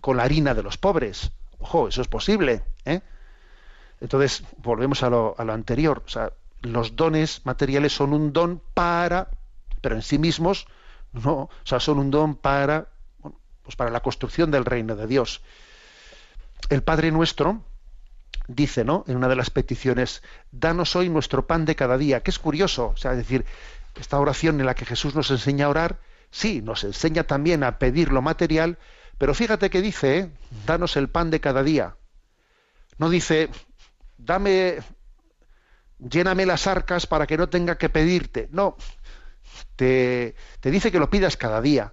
con 0.00 0.16
la 0.16 0.22
harina 0.22 0.54
de 0.54 0.62
los 0.62 0.78
pobres. 0.78 1.32
Ojo, 1.58 1.88
eso 1.88 2.00
es 2.00 2.08
posible. 2.08 2.62
¿eh? 2.86 3.02
Entonces, 4.00 4.42
volvemos 4.56 5.02
a 5.02 5.10
lo, 5.10 5.34
a 5.36 5.44
lo 5.44 5.52
anterior. 5.52 6.02
Los 6.62 6.96
dones 6.96 7.42
materiales 7.44 7.92
son 7.94 8.12
un 8.14 8.32
don 8.32 8.62
para, 8.74 9.28
pero 9.80 9.94
en 9.96 10.02
sí 10.02 10.18
mismos 10.18 10.66
no. 11.12 11.32
O 11.34 11.50
sea, 11.64 11.80
son 11.80 11.98
un 11.98 12.10
don 12.10 12.34
para, 12.36 12.88
bueno, 13.18 13.38
pues 13.62 13.76
para 13.76 13.90
la 13.90 14.00
construcción 14.00 14.50
del 14.50 14.64
reino 14.64 14.96
de 14.96 15.06
Dios. 15.06 15.42
El 16.70 16.82
Padre 16.82 17.10
Nuestro, 17.10 17.62
dice, 18.54 18.84
¿no? 18.84 19.04
En 19.06 19.16
una 19.16 19.28
de 19.28 19.36
las 19.36 19.50
peticiones, 19.50 20.22
danos 20.50 20.96
hoy 20.96 21.08
nuestro 21.08 21.46
pan 21.46 21.64
de 21.64 21.76
cada 21.76 21.96
día, 21.96 22.20
que 22.20 22.30
es 22.30 22.38
curioso, 22.38 22.88
o 22.88 22.96
sea, 22.96 23.12
es 23.12 23.18
decir, 23.18 23.44
esta 23.94 24.18
oración 24.18 24.60
en 24.60 24.66
la 24.66 24.74
que 24.74 24.84
Jesús 24.84 25.14
nos 25.14 25.30
enseña 25.30 25.66
a 25.66 25.68
orar, 25.68 26.00
sí, 26.30 26.60
nos 26.62 26.84
enseña 26.84 27.24
también 27.24 27.62
a 27.62 27.78
pedir 27.78 28.12
lo 28.12 28.22
material, 28.22 28.78
pero 29.18 29.34
fíjate 29.34 29.70
que 29.70 29.80
dice, 29.80 30.18
¿eh? 30.18 30.30
danos 30.66 30.96
el 30.96 31.08
pan 31.08 31.30
de 31.30 31.40
cada 31.40 31.62
día. 31.62 31.96
No 32.98 33.08
dice, 33.08 33.50
dame, 34.18 34.78
lléname 35.98 36.46
las 36.46 36.66
arcas 36.66 37.06
para 37.06 37.26
que 37.26 37.36
no 37.36 37.48
tenga 37.48 37.78
que 37.78 37.88
pedirte. 37.88 38.48
No, 38.50 38.76
te, 39.76 40.34
te 40.60 40.70
dice 40.70 40.90
que 40.90 40.98
lo 40.98 41.10
pidas 41.10 41.36
cada 41.36 41.60
día 41.60 41.92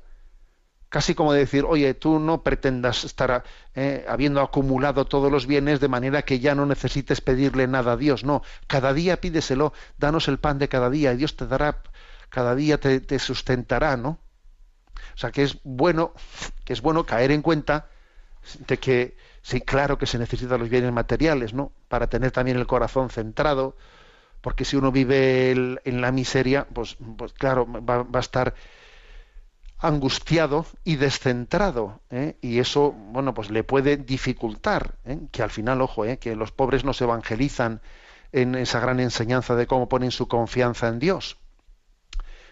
casi 0.90 1.16
como 1.16 1.34
decir, 1.34 1.66
oye, 1.68 1.94
tú 1.94 2.20
no 2.20 2.44
pretendas 2.44 3.04
estar 3.04 3.44
eh, 3.76 4.06
habiendo 4.08 4.42
acumulado 4.42 5.06
todos 5.06 5.32
los 5.32 5.46
bienes 5.46 5.80
de 5.80 5.88
manera 5.88 6.24
que 6.24 6.40
ya 6.40 6.56
no 6.56 6.66
necesites 6.66 7.22
pedirle 7.22 7.68
nada 7.68 7.94
a 7.94 7.98
Dios. 7.98 8.24
No, 8.24 8.42
cada 8.68 8.94
día 8.94 9.20
pídeselo, 9.20 9.74
danos 9.98 10.28
el 10.28 10.40
pan 10.40 10.60
de 10.60 10.70
cada 10.70 10.90
día 10.90 11.14
y 11.14 11.18
Dios 11.18 11.36
te 11.36 11.48
dará, 11.48 11.82
cada 12.30 12.56
día 12.56 12.80
te, 12.80 13.00
te 13.00 13.20
sustentará, 13.20 13.98
¿no? 13.98 14.20
O 15.16 15.18
sea 15.18 15.32
que 15.32 15.44
es 15.44 15.58
bueno, 15.64 16.14
que 16.64 16.74
es 16.74 16.82
bueno 16.82 17.06
caer 17.06 17.32
en 17.32 17.42
cuenta 17.42 17.88
de 18.68 18.78
que 18.78 19.18
sí, 19.42 19.62
claro 19.62 19.98
que 19.98 20.06
se 20.06 20.18
necesitan 20.18 20.60
los 20.60 20.70
bienes 20.70 20.92
materiales, 20.92 21.54
¿no? 21.54 21.72
Para 21.88 22.08
tener 22.08 22.32
también 22.32 22.58
el 22.58 22.68
corazón 22.68 23.10
centrado, 23.10 23.76
porque 24.42 24.64
si 24.64 24.78
uno 24.78 24.92
vive 24.92 25.52
en 25.84 26.02
la 26.02 26.12
miseria, 26.12 26.68
pues, 26.74 26.98
pues 27.18 27.34
claro, 27.34 27.68
va, 27.68 28.04
va 28.04 28.20
a 28.20 28.22
estar 28.22 28.54
angustiado 29.80 30.66
y 30.84 30.96
descentrado 30.96 32.02
¿eh? 32.10 32.38
y 32.42 32.60
eso 32.60 32.92
bueno 32.92 33.34
pues 33.34 33.52
le 33.52 33.64
puede 33.64 33.98
dificultar 33.98 34.96
¿eh? 35.06 35.20
que 35.32 35.44
al 35.44 35.52
final 35.52 35.82
ojo 35.82 36.06
¿eh? 36.06 36.18
que 36.18 36.36
los 36.36 36.52
pobres 36.52 36.84
no 36.84 36.94
se 36.94 37.04
evangelizan 37.04 37.82
en 38.32 38.56
esa 38.56 38.80
gran 38.80 39.00
enseñanza 39.00 39.56
de 39.56 39.68
cómo 39.68 39.88
ponen 39.88 40.12
su 40.12 40.28
confianza 40.28 40.88
en 40.88 40.98
Dios 40.98 41.38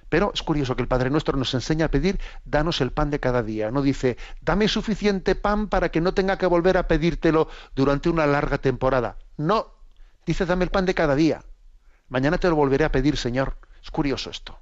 pero 0.07 0.31
es 0.35 0.43
curioso 0.43 0.75
que 0.75 0.83
el 0.83 0.87
Padre 0.87 1.09
Nuestro 1.09 1.35
nos 1.35 1.55
enseña 1.55 1.85
a 1.85 1.91
pedir 1.91 2.19
danos 2.45 2.79
el 2.79 2.91
pan 2.91 3.09
de 3.09 3.19
cada 3.19 3.41
día 3.41 3.71
no 3.71 3.81
dice 3.81 4.17
dame 4.41 4.67
suficiente 4.67 5.33
pan 5.33 5.67
para 5.67 5.89
que 5.89 6.01
no 6.01 6.13
tenga 6.13 6.37
que 6.37 6.45
volver 6.45 6.77
a 6.77 6.87
pedírtelo 6.87 7.49
durante 7.75 8.07
una 8.07 8.27
larga 8.27 8.59
temporada 8.59 9.17
no 9.37 9.73
dice 10.27 10.45
dame 10.45 10.65
el 10.65 10.69
pan 10.69 10.85
de 10.85 10.93
cada 10.93 11.15
día 11.15 11.43
mañana 12.07 12.37
te 12.37 12.49
lo 12.49 12.55
volveré 12.55 12.85
a 12.85 12.91
pedir 12.91 13.17
Señor 13.17 13.57
es 13.81 13.89
curioso 13.89 14.29
esto 14.29 14.59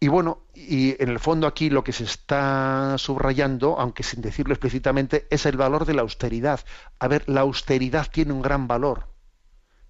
y 0.00 0.08
bueno, 0.08 0.44
y 0.54 1.00
en 1.02 1.08
el 1.08 1.18
fondo 1.18 1.46
aquí 1.46 1.70
lo 1.70 1.82
que 1.82 1.92
se 1.92 2.04
está 2.04 2.96
subrayando, 2.98 3.78
aunque 3.80 4.04
sin 4.04 4.22
decirlo 4.22 4.54
explícitamente, 4.54 5.26
es 5.30 5.44
el 5.44 5.56
valor 5.56 5.86
de 5.86 5.94
la 5.94 6.02
austeridad. 6.02 6.60
A 7.00 7.08
ver, 7.08 7.28
la 7.28 7.40
austeridad 7.40 8.06
tiene 8.10 8.32
un 8.32 8.42
gran 8.42 8.68
valor. 8.68 9.08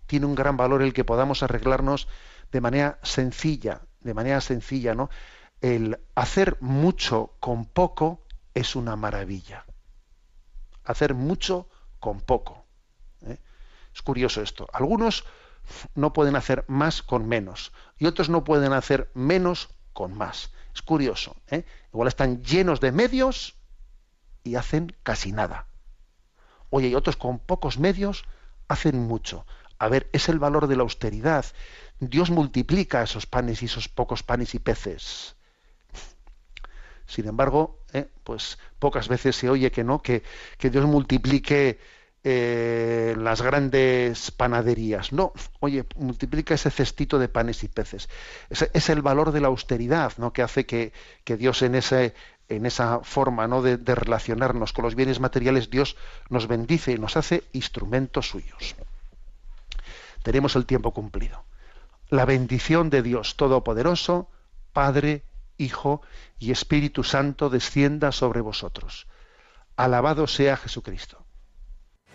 Tiene 0.07 0.25
un 0.25 0.35
gran 0.35 0.57
valor 0.57 0.81
el 0.81 0.95
que 0.95 1.05
podamos 1.05 1.43
arreglarnos 1.43 2.09
de 2.51 2.61
manera 2.63 2.99
sencilla, 3.03 3.83
de 4.01 4.15
manera 4.15 4.41
sencilla, 4.41 4.95
¿no? 4.95 5.11
El 5.61 5.99
hacer 6.15 6.57
mucho 6.61 7.35
con 7.41 7.67
poco 7.67 8.25
es 8.55 8.77
una 8.77 8.97
maravilla. 8.97 9.67
hacer 10.85 11.13
mucho 11.13 11.69
con 12.01 12.23
poco. 12.23 12.65
¿eh? 13.27 13.39
Es 13.95 14.01
curioso 14.01 14.41
esto. 14.41 14.69
Algunos 14.73 15.27
no 15.95 16.15
pueden 16.15 16.35
hacer 16.35 16.65
más 16.67 17.03
con 17.03 17.29
menos 17.29 17.73
y 17.99 18.07
otros 18.07 18.31
no 18.31 18.43
pueden 18.43 18.73
hacer 18.73 19.11
menos 19.13 19.69
con 19.99 20.17
más. 20.17 20.53
Es 20.73 20.81
curioso. 20.81 21.35
¿eh? 21.49 21.65
Igual 21.93 22.07
están 22.07 22.45
llenos 22.45 22.79
de 22.79 22.93
medios 22.93 23.57
y 24.45 24.55
hacen 24.55 24.95
casi 25.03 25.33
nada. 25.33 25.67
Oye, 26.71 26.87
y 26.87 26.95
otros 26.95 27.17
con 27.17 27.41
pocos 27.41 27.81
medios 27.81 28.25
hacen 28.69 28.97
mucho. 28.97 29.45
A 29.77 29.89
ver, 29.89 30.09
es 30.13 30.29
el 30.29 30.39
valor 30.39 30.69
de 30.69 30.77
la 30.77 30.83
austeridad. 30.83 31.45
Dios 31.99 32.31
multiplica 32.31 33.03
esos 33.03 33.27
panes 33.27 33.61
y 33.61 33.65
esos 33.65 33.89
pocos 33.89 34.23
panes 34.23 34.55
y 34.55 34.61
peces. 34.61 35.35
Sin 37.09 37.27
embargo, 37.27 37.81
¿eh? 37.93 38.07
pues 38.23 38.61
pocas 38.79 39.09
veces 39.09 39.35
se 39.35 39.51
oye 39.51 39.73
que 39.73 39.83
no, 39.83 40.01
que, 40.01 40.23
que 40.59 40.71
Dios 40.71 40.87
multiplique 40.87 41.81
eh, 42.25 43.15
las 43.19 43.43
grandes 43.43 44.31
panaderías. 44.31 45.13
No, 45.13 45.33
oye, 45.61 45.85
multiplica 45.97 46.55
ese 46.55 46.71
cestito 46.71 47.19
de 47.19 47.29
panes 47.29 47.65
y 47.65 47.69
peces. 47.69 48.09
Es, 48.51 48.91
el 48.91 49.03
valor 49.03 49.33
de 49.33 49.41
la 49.41 49.49
austeridad, 49.49 50.13
¿no? 50.19 50.33
Que 50.33 50.43
hace 50.43 50.67
que, 50.67 50.93
que 51.25 51.37
Dios 51.37 51.63
en 51.63 51.75
ese 51.75 52.15
en 52.49 52.65
esa 52.65 53.01
forma 53.01 53.47
¿no? 53.47 53.61
de, 53.61 53.77
de 53.77 53.95
relacionarnos 53.95 54.73
con 54.73 54.85
los 54.85 54.95
bienes 54.95 55.21
materiales, 55.21 55.69
Dios 55.69 55.97
nos 56.31 56.47
bendice 56.47 56.93
y 56.93 56.99
nos 56.99 57.19
hace 57.19 57.45
instrumentos 57.53 58.31
suyos. 58.31 58.75
Tenemos 60.23 60.57
el 60.57 60.65
tiempo 60.65 60.95
cumplido. 60.95 61.45
La 62.09 62.25
bendición 62.25 62.89
de 62.89 63.03
Dios 63.03 63.37
Todopoderoso, 63.37 64.31
Padre, 64.73 65.25
Hijo 65.59 66.01
y 66.39 66.53
Espíritu 66.53 67.05
Santo 67.05 67.51
descienda 67.51 68.13
sobre 68.13 68.41
vosotros. 68.41 69.07
Alabado 69.77 70.27
sea 70.27 70.57
Jesucristo. 70.57 71.28